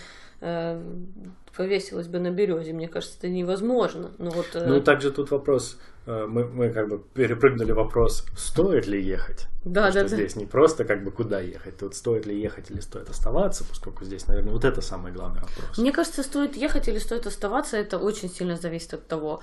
повесилась 1.56 2.08
бы 2.08 2.18
на 2.18 2.30
березе. 2.30 2.72
Мне 2.72 2.88
кажется, 2.88 3.16
это 3.18 3.28
невозможно. 3.28 4.10
Но 4.18 4.30
вот, 4.30 4.46
э... 4.54 4.66
Ну, 4.66 4.80
также 4.80 5.10
тут 5.10 5.30
вопрос, 5.30 5.78
э, 6.06 6.26
мы, 6.28 6.44
мы 6.44 6.70
как 6.70 6.88
бы 6.88 6.98
перепрыгнули 7.14 7.72
вопрос, 7.72 8.26
стоит 8.36 8.86
ли 8.86 9.02
ехать. 9.02 9.46
Да, 9.64 9.86
Потому 9.86 9.92
да, 9.94 10.00
что 10.00 10.10
да. 10.10 10.16
здесь 10.16 10.36
не 10.36 10.46
просто 10.46 10.84
как 10.84 11.04
бы 11.04 11.10
куда 11.10 11.40
ехать, 11.40 11.78
тут 11.78 11.94
стоит 11.94 12.26
ли 12.26 12.38
ехать 12.38 12.70
или 12.70 12.80
стоит 12.80 13.08
оставаться, 13.08 13.64
поскольку 13.64 14.04
здесь, 14.04 14.26
наверное, 14.26 14.52
вот 14.52 14.64
это 14.64 14.80
самый 14.80 15.12
главный 15.12 15.40
вопрос. 15.40 15.78
Мне 15.78 15.92
кажется, 15.92 16.22
стоит 16.22 16.56
ехать 16.56 16.88
или 16.88 16.98
стоит 16.98 17.26
оставаться, 17.26 17.76
это 17.76 17.98
очень 17.98 18.28
сильно 18.28 18.56
зависит 18.56 18.94
от 18.94 19.06
того, 19.06 19.40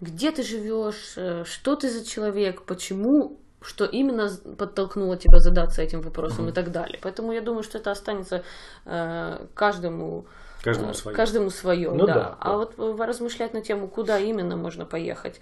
где 0.00 0.30
ты 0.30 0.42
живешь, 0.42 1.14
э, 1.16 1.44
что 1.46 1.76
ты 1.76 1.90
за 1.90 2.04
человек, 2.04 2.62
почему 2.62 3.38
что 3.62 3.86
именно 3.86 4.30
подтолкнуло 4.58 5.16
тебя 5.16 5.38
задаться 5.38 5.80
этим 5.80 6.02
вопросом 6.02 6.44
mm-hmm. 6.44 6.50
и 6.50 6.52
так 6.52 6.70
далее. 6.70 6.98
Поэтому 7.02 7.32
я 7.32 7.40
думаю, 7.40 7.62
что 7.62 7.78
это 7.78 7.92
останется 7.92 8.42
э, 8.84 9.46
каждому 9.54 10.26
Каждому 10.64 10.92
э, 10.92 10.94
свое. 10.94 11.16
Каждому 11.16 11.50
свое, 11.50 11.90
ну, 11.90 12.06
да. 12.06 12.14
да. 12.14 12.36
А 12.40 12.48
да. 12.48 12.56
вот 12.56 12.98
размышлять 12.98 13.52
на 13.52 13.60
тему, 13.60 13.86
куда 13.86 14.18
именно 14.18 14.56
можно 14.56 14.86
поехать, 14.86 15.40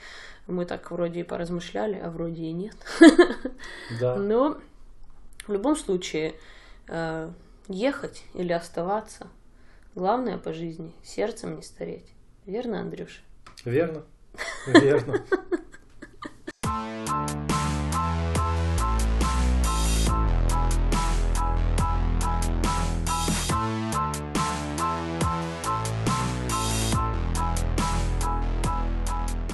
мы 0.49 0.67
так 0.67 0.91
вроде 0.91 1.21
и 1.21 1.23
поразмышляли, 1.23 1.95
а 1.95 2.11
вроде 2.11 2.43
и 2.43 2.53
нет. 2.53 2.75
Да. 4.01 4.17
Но 4.17 4.59
в 5.47 5.53
любом 5.53 5.77
случае 5.77 6.35
э, 6.89 7.31
ехать 7.69 8.25
или 8.35 8.53
оставаться, 8.53 9.29
главное 9.95 10.39
по 10.39 10.53
жизни 10.53 10.93
сердцем 11.05 11.55
не 11.57 11.63
стареть. 11.63 12.13
Верно, 12.45 12.81
Андрюш? 12.81 13.23
Верно. 13.65 14.03
Верно. 14.67 15.23